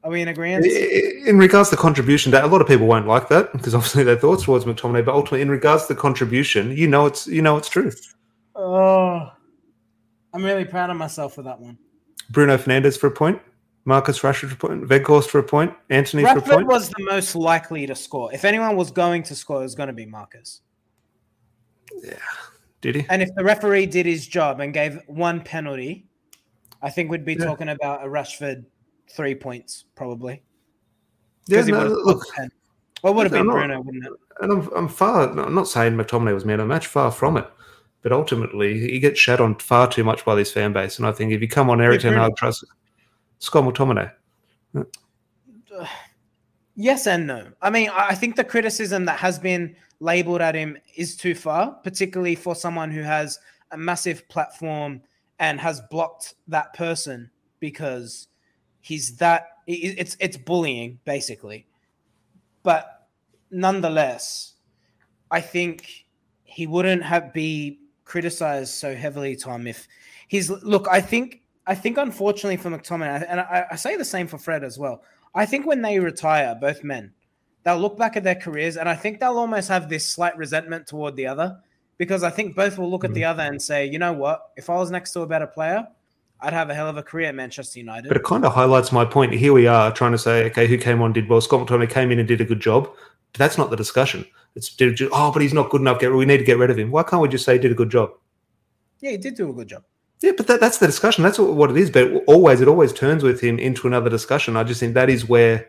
Are 0.03 0.09
we 0.09 0.21
in 0.21 0.27
agreement? 0.27 0.65
In 0.65 1.37
regards 1.37 1.69
to 1.69 1.75
contribution, 1.75 2.33
a 2.33 2.47
lot 2.47 2.61
of 2.61 2.67
people 2.67 2.87
won't 2.87 3.07
like 3.07 3.29
that 3.29 3.51
because 3.51 3.75
obviously 3.75 4.03
their 4.03 4.17
thoughts 4.17 4.43
towards 4.43 4.65
McTominay. 4.65 5.05
But 5.05 5.13
ultimately, 5.13 5.41
in 5.41 5.49
regards 5.49 5.85
to 5.87 5.93
the 5.93 5.99
contribution, 5.99 6.71
you 6.75 6.87
know 6.87 7.05
it's 7.05 7.27
you 7.27 7.41
know 7.41 7.57
it's 7.57 7.69
true. 7.69 7.91
Oh, 8.55 9.31
I'm 10.33 10.43
really 10.43 10.65
proud 10.65 10.89
of 10.89 10.97
myself 10.97 11.35
for 11.35 11.43
that 11.43 11.59
one. 11.59 11.77
Bruno 12.29 12.57
Fernandes 12.57 12.99
for 12.99 13.07
a 13.07 13.11
point. 13.11 13.39
Marcus 13.85 14.19
Rashford 14.19 14.49
for 14.49 14.53
a 14.53 14.69
point. 14.69 14.83
Weghorst 14.87 15.27
for 15.29 15.39
a 15.39 15.43
point. 15.43 15.73
Anthony 15.89 16.23
Rashford 16.23 16.45
for 16.45 16.51
a 16.53 16.55
point. 16.55 16.67
was 16.67 16.89
the 16.89 17.03
most 17.03 17.35
likely 17.35 17.85
to 17.87 17.95
score. 17.95 18.33
If 18.33 18.45
anyone 18.45 18.75
was 18.75 18.91
going 18.91 19.23
to 19.23 19.35
score, 19.35 19.59
it 19.59 19.63
was 19.63 19.75
going 19.75 19.87
to 19.87 19.93
be 19.93 20.05
Marcus. 20.05 20.61
Yeah. 22.03 22.13
Did 22.81 22.95
he? 22.95 23.05
And 23.09 23.21
if 23.21 23.29
the 23.35 23.43
referee 23.43 23.87
did 23.87 24.05
his 24.05 24.27
job 24.27 24.59
and 24.59 24.73
gave 24.73 24.99
one 25.07 25.41
penalty, 25.41 26.07
I 26.81 26.89
think 26.89 27.11
we'd 27.11 27.25
be 27.25 27.33
yeah. 27.33 27.45
talking 27.45 27.69
about 27.69 28.03
a 28.03 28.07
Rashford 28.07 28.65
three 29.15 29.35
points 29.35 29.85
probably. 29.95 30.43
Yeah, 31.47 31.61
no, 31.63 31.87
look. 31.87 32.23
Well, 33.03 33.13
would 33.15 33.23
have 33.23 33.31
been 33.31 33.47
not, 33.47 33.53
Bruno, 33.53 33.81
wouldn't 33.81 34.05
it? 34.05 34.11
And 34.41 34.51
I'm, 34.51 34.69
I'm 34.75 34.87
far. 34.87 35.29
I'm 35.29 35.55
not 35.55 35.67
saying 35.67 35.93
McTominay 35.93 36.33
was 36.33 36.45
man 36.45 36.59
of 36.59 36.67
the 36.67 36.73
match. 36.73 36.87
Far 36.87 37.11
from 37.11 37.37
it. 37.37 37.49
But 38.03 38.11
ultimately, 38.11 38.79
he 38.79 38.99
gets 38.99 39.19
shat 39.19 39.39
on 39.39 39.55
far 39.55 39.87
too 39.87 40.03
much 40.03 40.25
by 40.25 40.35
this 40.35 40.51
fan 40.51 40.73
base. 40.73 40.97
And 40.97 41.07
I 41.07 41.11
think 41.11 41.31
if 41.31 41.41
you 41.41 41.47
come 41.47 41.69
on 41.69 41.81
Erik 41.81 42.01
Ten 42.01 42.13
Hag, 42.13 42.35
trust 42.35 42.63
Scott 43.39 43.63
McTominay. 43.63 44.11
Yes 46.75 47.05
and 47.05 47.27
no. 47.27 47.47
I 47.61 47.69
mean, 47.69 47.89
I 47.93 48.15
think 48.15 48.37
the 48.37 48.45
criticism 48.45 49.03
that 49.05 49.19
has 49.19 49.37
been 49.37 49.75
labeled 49.99 50.41
at 50.41 50.55
him 50.55 50.77
is 50.95 51.17
too 51.17 51.35
far, 51.35 51.73
particularly 51.83 52.33
for 52.33 52.55
someone 52.55 52.89
who 52.89 53.01
has 53.01 53.37
a 53.71 53.77
massive 53.77 54.27
platform 54.29 55.01
and 55.37 55.59
has 55.59 55.81
blocked 55.91 56.35
that 56.47 56.73
person 56.73 57.29
because 57.59 58.29
he's 58.81 59.15
that 59.17 59.47
it's 59.67 60.17
it's 60.19 60.37
bullying 60.37 60.99
basically. 61.05 61.67
But 62.63 63.07
nonetheless, 63.49 64.53
I 65.29 65.41
think 65.41 66.05
he 66.43 66.67
wouldn't 66.67 67.03
have 67.03 67.33
be 67.33 67.79
criticized 68.03 68.73
so 68.73 68.93
heavily, 68.93 69.35
Tom, 69.35 69.67
if 69.67 69.87
he's 70.27 70.49
look, 70.49 70.87
I 70.89 70.99
think 70.99 71.41
I 71.65 71.75
think 71.75 71.97
unfortunately 71.97 72.57
for 72.57 72.69
McTominay, 72.69 73.25
and 73.29 73.39
I, 73.39 73.65
I 73.71 73.75
say 73.75 73.95
the 73.95 74.05
same 74.05 74.27
for 74.27 74.37
Fred 74.37 74.63
as 74.63 74.77
well. 74.77 75.03
I 75.33 75.45
think 75.45 75.65
when 75.65 75.81
they 75.81 75.99
retire, 75.99 76.57
both 76.59 76.83
men, 76.83 77.13
they'll 77.63 77.79
look 77.79 77.97
back 77.97 78.17
at 78.17 78.23
their 78.23 78.35
careers 78.35 78.75
and 78.75 78.89
I 78.89 78.95
think 78.95 79.19
they'll 79.19 79.37
almost 79.37 79.69
have 79.69 79.87
this 79.87 80.07
slight 80.07 80.35
resentment 80.35 80.87
toward 80.87 81.15
the 81.15 81.27
other 81.27 81.59
because 81.97 82.23
I 82.23 82.31
think 82.31 82.55
both 82.55 82.77
will 82.77 82.89
look 82.89 83.05
at 83.05 83.13
the 83.13 83.21
mm. 83.21 83.29
other 83.29 83.43
and 83.43 83.61
say, 83.61 83.85
you 83.85 83.99
know 83.99 84.11
what, 84.11 84.49
if 84.57 84.69
I 84.69 84.75
was 84.75 84.91
next 84.91 85.11
to 85.13 85.21
a 85.21 85.27
better 85.27 85.47
player, 85.47 85.87
I'd 86.41 86.53
have 86.53 86.69
a 86.69 86.73
hell 86.73 86.87
of 86.87 86.97
a 86.97 87.03
career 87.03 87.27
at 87.27 87.35
Manchester 87.35 87.79
United. 87.79 88.07
But 88.07 88.17
it 88.17 88.23
kind 88.23 88.45
of 88.45 88.53
highlights 88.53 88.91
my 88.91 89.05
point. 89.05 89.33
Here 89.33 89.53
we 89.53 89.67
are 89.67 89.91
trying 89.91 90.11
to 90.11 90.17
say, 90.17 90.45
okay, 90.45 90.67
who 90.67 90.77
came 90.77 91.01
on 91.01 91.13
did 91.13 91.29
well? 91.29 91.41
Scott 91.41 91.67
McTominay 91.67 91.89
came 91.89 92.11
in 92.11 92.19
and 92.19 92.27
did 92.27 92.41
a 92.41 92.45
good 92.45 92.59
job. 92.59 92.89
But 93.31 93.39
that's 93.39 93.57
not 93.57 93.69
the 93.69 93.77
discussion. 93.77 94.25
It's 94.55 94.75
oh, 95.11 95.31
but 95.31 95.41
he's 95.41 95.53
not 95.53 95.69
good 95.69 95.81
enough. 95.81 95.99
Get 95.99 96.13
we 96.13 96.25
need 96.25 96.39
to 96.39 96.43
get 96.43 96.57
rid 96.57 96.71
of 96.71 96.77
him. 96.77 96.91
Why 96.91 97.03
can't 97.03 97.21
we 97.21 97.29
just 97.29 97.45
say 97.45 97.53
he 97.53 97.59
did 97.59 97.71
a 97.71 97.75
good 97.75 97.89
job? 97.89 98.11
Yeah, 98.99 99.11
he 99.11 99.17
did 99.17 99.35
do 99.35 99.49
a 99.49 99.53
good 99.53 99.69
job. 99.69 99.83
Yeah, 100.21 100.33
but 100.35 100.47
that, 100.47 100.59
that's 100.59 100.77
the 100.77 100.87
discussion. 100.87 101.23
That's 101.23 101.39
what 101.39 101.71
it 101.71 101.77
is. 101.77 101.89
But 101.89 102.23
always, 102.27 102.61
it 102.61 102.67
always 102.67 102.93
turns 102.93 103.23
with 103.23 103.39
him 103.39 103.57
into 103.59 103.87
another 103.87 104.09
discussion. 104.09 104.57
I 104.57 104.63
just 104.63 104.79
think 104.79 104.93
that 104.93 105.09
is 105.09 105.27
where 105.27 105.67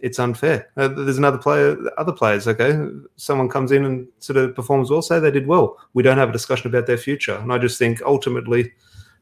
it's 0.00 0.18
unfair. 0.18 0.68
Uh, 0.76 0.88
there's 0.88 1.18
another 1.18 1.38
player, 1.38 1.76
other 1.96 2.12
players. 2.12 2.48
Okay, 2.48 2.76
someone 3.16 3.48
comes 3.48 3.72
in 3.72 3.84
and 3.84 4.08
sort 4.18 4.36
of 4.36 4.54
performs 4.54 4.90
well, 4.90 5.00
say 5.00 5.20
they 5.20 5.30
did 5.30 5.46
well. 5.46 5.78
We 5.94 6.02
don't 6.02 6.18
have 6.18 6.30
a 6.30 6.32
discussion 6.32 6.68
about 6.68 6.86
their 6.86 6.98
future, 6.98 7.36
and 7.36 7.52
I 7.52 7.58
just 7.58 7.78
think 7.78 8.02
ultimately, 8.02 8.72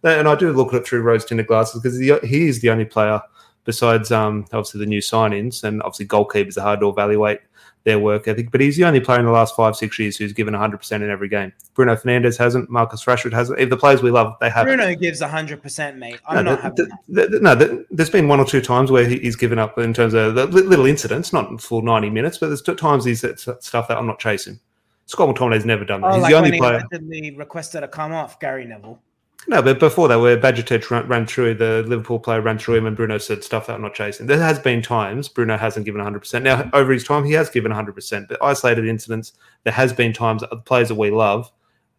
and 0.04 0.28
I 0.28 0.34
do 0.34 0.52
look 0.52 0.68
at 0.74 0.80
it 0.82 0.86
through 0.86 1.02
rose-tinted 1.02 1.46
glasses 1.46 1.80
because 1.80 1.98
he, 1.98 2.48
is 2.48 2.60
the 2.60 2.70
only 2.70 2.84
player 2.84 3.20
besides 3.64 4.10
um, 4.10 4.44
obviously 4.52 4.80
the 4.80 4.86
new 4.86 5.00
signings, 5.00 5.62
and 5.64 5.82
obviously 5.82 6.06
goalkeepers 6.06 6.58
are 6.58 6.62
hard 6.62 6.80
to 6.80 6.88
evaluate 6.88 7.40
their 7.84 7.98
work 7.98 8.28
ethic. 8.28 8.50
But 8.50 8.60
he's 8.60 8.76
the 8.76 8.84
only 8.84 9.00
player 9.00 9.18
in 9.20 9.26
the 9.26 9.32
last 9.32 9.56
five, 9.56 9.76
six 9.76 9.98
years 9.98 10.16
who's 10.16 10.32
given 10.32 10.54
100% 10.54 10.92
in 10.92 11.10
every 11.10 11.28
game. 11.28 11.52
Bruno 11.74 11.96
Fernandes 11.96 12.38
hasn't. 12.38 12.70
Marcus 12.70 13.04
Rashford 13.04 13.32
hasn't. 13.32 13.58
If 13.58 13.70
the 13.70 13.76
players 13.76 14.02
we 14.02 14.10
love, 14.10 14.36
they 14.40 14.50
have. 14.50 14.66
Bruno 14.66 14.94
gives 14.94 15.20
100%, 15.20 15.96
mate. 15.96 16.20
I'm 16.26 16.44
no, 16.44 16.54
not 16.56 16.76
the, 16.76 16.90
the, 17.08 17.26
the, 17.28 17.40
no, 17.40 17.84
there's 17.90 18.10
been 18.10 18.28
one 18.28 18.40
or 18.40 18.44
two 18.44 18.60
times 18.60 18.90
where 18.90 19.06
he's 19.06 19.36
given 19.36 19.58
up 19.58 19.78
in 19.78 19.92
terms 19.92 20.14
of 20.14 20.34
little 20.34 20.86
incidents, 20.86 21.32
not 21.32 21.60
full 21.60 21.82
90 21.82 22.10
minutes, 22.10 22.38
but 22.38 22.48
there's 22.48 22.62
times 22.62 23.04
he's 23.04 23.20
stuff 23.20 23.88
that 23.88 23.96
I'm 23.96 24.06
not 24.06 24.18
chasing. 24.18 24.58
Scott 25.06 25.34
McTominay's 25.34 25.66
never 25.66 25.84
done 25.84 26.00
that. 26.00 26.06
Oh, 26.08 26.14
he's 26.14 26.22
like 26.22 26.30
the 26.30 26.38
only 26.38 26.58
player. 26.58 26.82
He 27.10 27.32
requested 27.32 27.82
a 27.82 27.88
come 27.88 28.12
off, 28.12 28.38
Gary 28.38 28.64
Neville. 28.64 29.00
No, 29.48 29.60
but 29.60 29.80
before 29.80 30.06
that, 30.08 30.20
where 30.20 30.38
Bajcetic 30.38 30.88
ran, 30.88 31.06
ran, 31.08 31.26
through, 31.26 31.54
the 31.54 31.82
Liverpool 31.86 32.20
player 32.20 32.40
ran 32.40 32.58
through 32.58 32.76
him, 32.76 32.86
and 32.86 32.96
Bruno 32.96 33.18
said 33.18 33.42
stuff 33.42 33.66
that 33.66 33.74
I'm 33.74 33.82
not 33.82 33.94
chasing. 33.94 34.26
There 34.26 34.38
has 34.38 34.58
been 34.58 34.82
times 34.82 35.28
Bruno 35.28 35.56
hasn't 35.56 35.84
given 35.84 36.00
100%. 36.00 36.42
Now, 36.42 36.70
over 36.72 36.92
his 36.92 37.02
time, 37.02 37.24
he 37.24 37.32
has 37.32 37.50
given 37.50 37.72
100%, 37.72 38.28
but 38.28 38.42
isolated 38.42 38.86
incidents, 38.86 39.32
there 39.64 39.72
has 39.72 39.92
been 39.92 40.12
times 40.12 40.42
that 40.42 40.50
the 40.50 40.58
players 40.58 40.88
that 40.88 40.94
we 40.94 41.10
love 41.10 41.50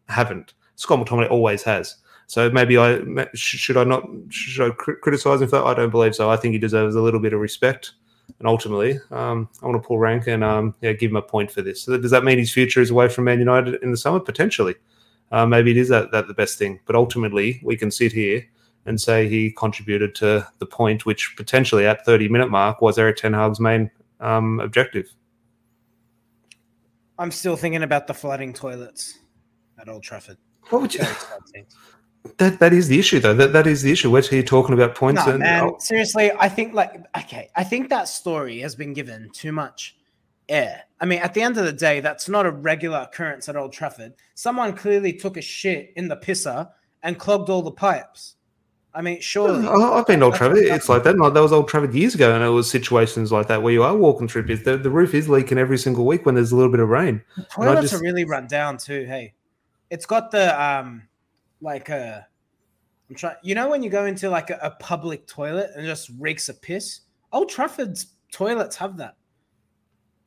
haven't. 0.07 0.53
Scott 0.75 1.05
McTominay 1.05 1.29
always 1.29 1.63
has. 1.63 1.97
So 2.27 2.49
maybe 2.49 2.77
I 2.77 2.99
should 3.35 3.77
I 3.77 3.83
not 3.83 4.07
should 4.29 4.71
I 4.71 4.73
criticize 4.73 5.41
him 5.41 5.49
for 5.49 5.57
that? 5.57 5.65
I 5.65 5.73
don't 5.73 5.89
believe 5.89 6.15
so. 6.15 6.29
I 6.29 6.37
think 6.37 6.53
he 6.53 6.57
deserves 6.57 6.95
a 6.95 7.01
little 7.01 7.19
bit 7.19 7.33
of 7.33 7.41
respect. 7.41 7.91
And 8.39 8.47
ultimately, 8.47 8.99
um, 9.11 9.49
I 9.61 9.67
want 9.67 9.81
to 9.81 9.85
pull 9.85 9.99
rank 9.99 10.27
and 10.27 10.43
um, 10.43 10.73
yeah, 10.81 10.93
give 10.93 11.11
him 11.11 11.17
a 11.17 11.21
point 11.21 11.51
for 11.51 11.61
this. 11.61 11.83
So 11.83 11.97
does 11.97 12.11
that 12.11 12.23
mean 12.23 12.39
his 12.39 12.51
future 12.51 12.81
is 12.81 12.89
away 12.89 13.09
from 13.09 13.25
Man 13.25 13.39
United 13.39 13.83
in 13.83 13.91
the 13.91 13.97
summer? 13.97 14.19
Potentially 14.19 14.75
uh, 15.33 15.47
maybe 15.47 15.71
it 15.71 15.77
is 15.77 15.89
that, 15.89 16.11
that 16.11 16.27
the 16.27 16.33
best 16.33 16.59
thing. 16.59 16.79
But 16.85 16.95
ultimately, 16.95 17.59
we 17.63 17.75
can 17.75 17.89
sit 17.89 18.13
here 18.13 18.47
and 18.85 19.01
say 19.01 19.27
he 19.27 19.51
contributed 19.51 20.13
to 20.15 20.47
the 20.59 20.65
point, 20.65 21.07
which 21.07 21.33
potentially 21.35 21.87
at 21.87 22.05
30 22.05 22.29
minute 22.29 22.51
mark 22.51 22.81
was 22.81 22.99
Erik 22.99 23.17
Ten 23.17 23.33
Hag's 23.33 23.59
main 23.59 23.89
um, 24.19 24.59
objective. 24.59 25.11
I'm 27.17 27.31
still 27.31 27.55
thinking 27.55 27.81
about 27.81 28.05
the 28.05 28.13
flooding 28.13 28.53
toilets 28.53 29.19
at 29.79 29.89
Old 29.89 30.03
Trafford. 30.03 30.37
What 30.69 30.83
would 30.83 30.93
you? 30.93 31.01
That 32.37 32.59
that 32.59 32.71
is 32.71 32.87
the 32.87 32.99
issue, 32.99 33.19
though. 33.19 33.33
That 33.33 33.53
that 33.53 33.67
is 33.67 33.81
the 33.81 33.91
issue. 33.91 34.09
We're 34.09 34.21
here 34.21 34.43
talking 34.43 34.73
about 34.73 34.95
points. 34.95 35.25
No, 35.25 35.33
and, 35.33 35.39
man. 35.39 35.63
Oh. 35.63 35.75
Seriously, 35.79 36.31
I 36.39 36.47
think 36.47 36.73
like 36.73 37.05
okay, 37.17 37.49
I 37.55 37.63
think 37.63 37.89
that 37.89 38.07
story 38.07 38.59
has 38.59 38.75
been 38.75 38.93
given 38.93 39.29
too 39.33 39.51
much 39.51 39.97
air. 40.49 40.83
I 40.99 41.05
mean, 41.05 41.19
at 41.19 41.33
the 41.33 41.41
end 41.41 41.57
of 41.57 41.65
the 41.65 41.73
day, 41.73 41.99
that's 41.99 42.29
not 42.29 42.45
a 42.45 42.51
regular 42.51 42.99
occurrence 42.99 43.49
at 43.49 43.55
Old 43.55 43.73
Trafford. 43.73 44.13
Someone 44.35 44.75
clearly 44.75 45.13
took 45.13 45.37
a 45.37 45.41
shit 45.41 45.91
in 45.95 46.07
the 46.07 46.17
pisser 46.17 46.69
and 47.01 47.19
clogged 47.19 47.49
all 47.49 47.61
the 47.61 47.71
pipes. 47.71 48.35
I 48.95 49.01
mean, 49.01 49.19
surely. 49.21 49.67
I've 49.67 50.05
been 50.05 50.21
Old 50.21 50.35
Trafford. 50.35 50.59
It's 50.59 50.87
like 50.87 51.03
that. 51.03 51.17
Like 51.17 51.33
that 51.33 51.41
was 51.41 51.51
Old 51.51 51.67
Trafford 51.67 51.95
years 51.95 52.13
ago, 52.13 52.33
and 52.35 52.43
it 52.43 52.49
was 52.49 52.69
situations 52.69 53.31
like 53.31 53.47
that 53.47 53.63
where 53.63 53.73
you 53.73 53.81
are 53.81 53.95
walking 53.95 54.27
through 54.27 54.43
bits. 54.43 54.63
The, 54.63 54.77
the 54.77 54.91
roof 54.91 55.15
is 55.15 55.27
leaking 55.27 55.57
every 55.57 55.79
single 55.79 56.05
week 56.05 56.25
when 56.25 56.35
there's 56.35 56.51
a 56.51 56.55
little 56.55 56.71
bit 56.71 56.79
of 56.79 56.89
rain. 56.89 57.21
The 57.35 57.43
toilets 57.43 57.81
just, 57.81 57.93
are 57.95 58.03
really 58.03 58.23
run 58.23 58.45
down 58.45 58.77
too. 58.77 59.05
Hey, 59.05 59.33
it's 59.89 60.05
got 60.05 60.29
the 60.29 60.61
um, 60.61 61.07
like 61.59 61.89
a. 61.89 61.97
Uh, 61.97 62.21
I'm 63.09 63.15
trying. 63.15 63.35
You 63.41 63.55
know 63.55 63.67
when 63.67 63.81
you 63.81 63.89
go 63.89 64.05
into 64.05 64.29
like 64.29 64.51
a, 64.51 64.59
a 64.61 64.71
public 64.71 65.25
toilet 65.25 65.71
and 65.75 65.87
just 65.87 66.11
reeks 66.19 66.47
of 66.47 66.61
piss. 66.61 67.01
Old 67.31 67.49
Trafford's 67.49 68.13
toilets 68.31 68.75
have 68.75 68.97
that. 68.97 69.15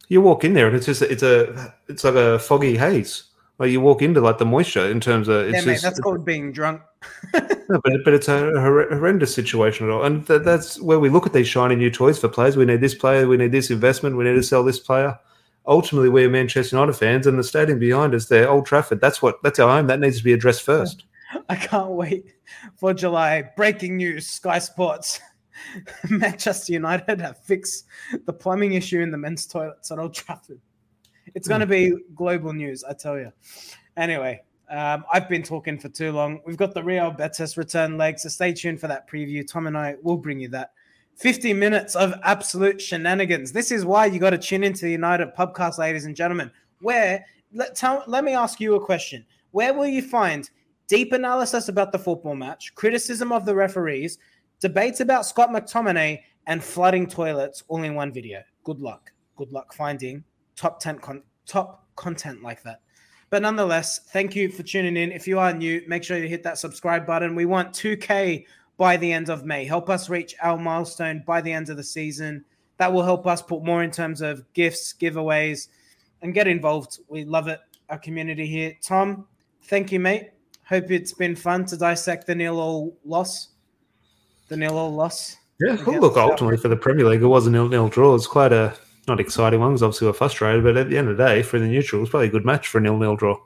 You 0.09 0.21
walk 0.21 0.45
in 0.45 0.55
there 0.55 0.67
and 0.67 0.77
it's 0.77 0.87
just 0.87 1.03
it's 1.03 1.23
a 1.23 1.75
it's 1.89 2.05
like 2.05 2.15
a 2.15 2.39
foggy 2.39 2.77
haze. 2.77 3.25
Like 3.59 3.71
you 3.71 3.81
walk 3.81 4.03
into 4.03 4.21
like 4.21 4.39
the 4.39 4.45
moisture 4.45 4.91
in 4.91 5.01
terms 5.01 5.29
of 5.29 5.49
it's 5.49 5.65
yeah, 5.65 5.73
mate, 5.73 5.81
that's 5.83 5.99
called 5.99 6.25
being 6.25 6.53
drunk. 6.53 6.83
no, 7.35 7.81
but 7.83 7.93
but 8.05 8.13
it's 8.13 8.29
a 8.29 8.51
horrendous 8.61 9.35
situation 9.35 9.89
at 9.89 9.93
all, 9.93 10.05
and 10.05 10.27
th- 10.27 10.43
that's 10.43 10.81
where 10.81 11.01
we 11.01 11.09
look 11.09 11.27
at 11.27 11.33
these 11.33 11.49
shiny 11.49 11.75
new 11.75 11.91
toys 11.91 12.19
for 12.19 12.29
players. 12.29 12.57
We 12.57 12.67
need 12.67 12.83
this 12.83 12.95
player, 12.95 13.27
we 13.27 13.39
need 13.39 13.53
this 13.53 13.71
investment, 13.71 14.17
we 14.17 14.25
need 14.25 14.35
to 14.35 14.43
sell 14.43 14.63
this 14.63 14.79
player. 14.79 15.19
Ultimately, 15.67 16.11
we're 16.11 16.29
Manchester 16.29 16.77
United 16.77 16.93
fans, 16.95 17.27
and 17.27 17.39
the 17.39 17.45
stadium 17.45 17.79
behind 17.79 18.15
us, 18.15 18.27
there, 18.27 18.49
Old 18.49 18.67
Trafford. 18.67 19.01
That's 19.01 19.23
what 19.23 19.43
that's 19.43 19.59
our 19.59 19.69
home. 19.69 19.87
That 19.87 20.01
needs 20.01 20.19
to 20.19 20.25
be 20.25 20.35
addressed 20.35 20.63
first. 20.63 21.05
I 21.49 21.57
can't 21.57 21.91
wait 21.91 22.35
for 22.77 22.93
July. 22.93 23.51
Breaking 23.57 23.97
news: 23.97 24.27
Sky 24.27 24.59
Sports. 24.59 25.21
Manchester 26.11 26.73
United 26.73 27.21
have 27.21 27.39
fixed 27.39 27.87
the 28.25 28.33
plumbing 28.33 28.75
issue 28.75 29.01
in 29.01 29.11
the 29.11 29.19
men's 29.19 29.47
toilets 29.47 29.91
at 29.91 29.99
Old 29.99 30.15
Trafford. 30.15 30.61
It's 31.35 31.49
going 31.49 31.61
to 31.61 31.67
be 31.67 31.93
global 32.15 32.53
news, 32.53 32.85
I 32.85 32.93
tell 32.95 33.19
you. 33.19 33.33
Anyway, 33.97 34.43
um, 34.71 35.05
I've 35.13 35.29
been 35.29 35.43
talking 35.43 35.79
for 35.79 35.89
too 35.89 36.13
long. 36.13 36.41
We've 36.47 36.57
got 36.57 36.75
the 36.75 36.83
Real 36.83 37.11
Betis 37.11 37.57
return 37.57 37.97
leg, 37.97 38.19
so 38.19 38.29
stay 38.29 38.53
tuned 38.53 38.81
for 38.81 38.89
that 38.89 39.09
preview. 39.09 39.47
Tom 39.47 39.67
and 39.67 39.77
I 39.77 39.97
will 40.03 40.17
bring 40.17 40.41
you 40.41 40.49
that. 40.49 40.73
50 41.17 41.55
minutes 41.55 41.97
of 41.97 42.15
absolute 42.25 42.81
shenanigans. 42.81 43.51
This 43.51 43.71
is 43.71 43.85
why 43.85 44.07
you 44.07 44.19
got 44.19 44.31
to 44.31 44.39
tune 44.39 44.63
into 44.63 44.85
the 44.85 44.91
United 44.91 45.35
podcast, 45.35 45.79
ladies 45.79 46.05
and 46.05 46.15
gentlemen. 46.15 46.51
Where 46.81 47.25
let 47.55 47.75
tell, 47.75 48.05
let 48.07 48.23
me 48.23 48.35
ask 48.35 48.61
you 48.61 48.75
a 48.75 48.85
question. 48.85 49.25
Where 49.53 49.73
will 49.73 49.87
you 49.87 50.03
find 50.03 50.49
deep 50.89 51.13
analysis 51.13 51.69
about 51.69 51.93
the 51.93 51.99
football 51.99 52.35
match, 52.35 52.75
criticism 52.75 53.33
of 53.33 53.47
the 53.47 53.55
referees, 53.55 54.19
debates 54.61 55.01
about 55.01 55.27
Scott 55.27 55.51
McTominay, 55.51 56.21
and 56.47 56.63
flooding 56.63 57.07
toilets 57.07 57.65
all 57.69 57.83
in 57.83 57.95
one 57.95 58.13
video. 58.13 58.43
Good 58.65 58.81
luck. 58.81 59.13
Good 59.37 59.53
luck 59.53 59.75
finding 59.75 60.25
top 60.55 60.81
10 60.81 60.99
con- 60.99 61.23
top 61.47 61.87
content 61.97 62.43
like 62.43 62.63
that. 62.63 62.81
But 63.29 63.43
nonetheless, 63.43 63.99
thank 64.13 64.37
you 64.37 64.49
for 64.49 64.63
tuning 64.63 64.97
in. 64.97 65.11
If 65.11 65.27
you 65.27 65.39
are 65.39 65.53
new, 65.53 65.83
make 65.89 66.05
sure 66.05 66.17
you 66.17 66.29
hit 66.29 66.45
that 66.45 66.59
subscribe 66.59 67.07
button. 67.07 67.35
We 67.35 67.45
want 67.45 67.73
2K 67.73 68.47
by 68.77 68.97
the 68.97 69.13
end 69.13 69.29
of 69.29 69.45
May. 69.45 69.65
Help 69.65 69.91
us 69.91 70.09
reach 70.09 70.35
our 70.41 70.57
milestone 70.57 71.25
by 71.27 71.41
the 71.41 71.53
end 71.53 71.69
of 71.69 71.77
the 71.77 71.85
season. 71.85 72.45
That 72.79 72.93
will 72.93 73.03
help 73.03 73.27
us 73.27 73.43
put 73.43 73.65
more 73.65 73.83
in 73.83 73.91
terms 73.91 74.21
of 74.21 74.45
gifts, 74.53 74.95
giveaways, 74.95 75.69
and 76.23 76.35
get 76.35 76.47
involved. 76.47 77.01
We 77.09 77.25
love 77.25 77.49
it, 77.49 77.61
our 77.89 77.99
community 77.99 78.47
here. 78.47 78.77
Tom, 78.83 79.27
thank 79.65 79.91
you, 79.91 79.99
mate. 79.99 80.31
Hope 80.65 80.91
it's 80.91 81.13
been 81.13 81.35
fun 81.35 81.65
to 81.67 81.77
dissect 81.77 82.27
the 82.27 82.35
nil 82.35 82.61
all 82.61 82.97
loss 83.05 83.49
the 84.49 84.57
nil 84.57 84.77
all 84.77 84.95
loss. 84.95 85.37
Yeah, 85.61 85.77
well, 85.87 86.01
look, 86.01 86.17
ultimately 86.17 86.59
for 86.59 86.69
the 86.69 86.77
Premier 86.77 87.07
League, 87.07 87.23
it 87.23 87.27
was 87.27 87.47
a 87.47 87.51
nil 87.51 87.69
nil 87.69 87.89
draw. 87.89 88.15
It's 88.15 88.27
quite 88.27 88.53
a 88.53 88.77
not 89.09 89.21
exciting 89.21 89.61
one 89.61 89.71
because 89.71 89.83
obviously 89.83 90.07
we're 90.09 90.13
frustrated, 90.13 90.65
but 90.65 90.77
at 90.77 90.91
the 90.91 90.99
end 90.99 91.09
of 91.09 91.17
the 91.17 91.25
day, 91.25 91.43
for 91.43 91.59
the 91.59 91.67
neutral, 91.67 92.03
it's 92.03 92.11
probably 92.11 92.29
a 92.29 92.31
good 92.31 92.45
match 92.45 92.69
for 92.69 92.79
a 92.79 92.81
nil 92.81 92.99
nil 92.99 93.17
draw. 93.17 93.37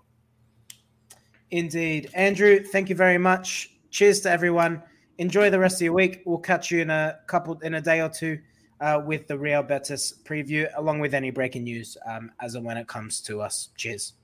Indeed. 1.50 2.10
Andrew, 2.14 2.60
thank 2.62 2.88
you 2.88 2.94
very 2.94 3.18
much. 3.18 3.70
Cheers 3.90 4.20
to 4.20 4.30
everyone. 4.30 4.82
Enjoy 5.18 5.50
the 5.50 5.58
rest 5.58 5.76
of 5.76 5.82
your 5.82 5.92
week. 5.92 6.22
We'll 6.24 6.38
catch 6.38 6.70
you 6.70 6.80
in 6.80 6.90
a 6.90 7.18
couple 7.26 7.58
in 7.60 7.74
a 7.74 7.80
day 7.80 8.00
or 8.00 8.08
two 8.08 8.38
uh, 8.80 9.02
with 9.04 9.26
the 9.26 9.38
Real 9.38 9.62
Betis 9.62 10.20
preview, 10.24 10.68
along 10.76 11.00
with 11.00 11.12
any 11.12 11.30
breaking 11.30 11.64
news 11.64 11.96
um, 12.06 12.30
as 12.40 12.54
and 12.54 12.64
when 12.64 12.76
it 12.76 12.86
comes 12.86 13.20
to 13.22 13.40
us. 13.40 13.68
Cheers. 13.76 14.14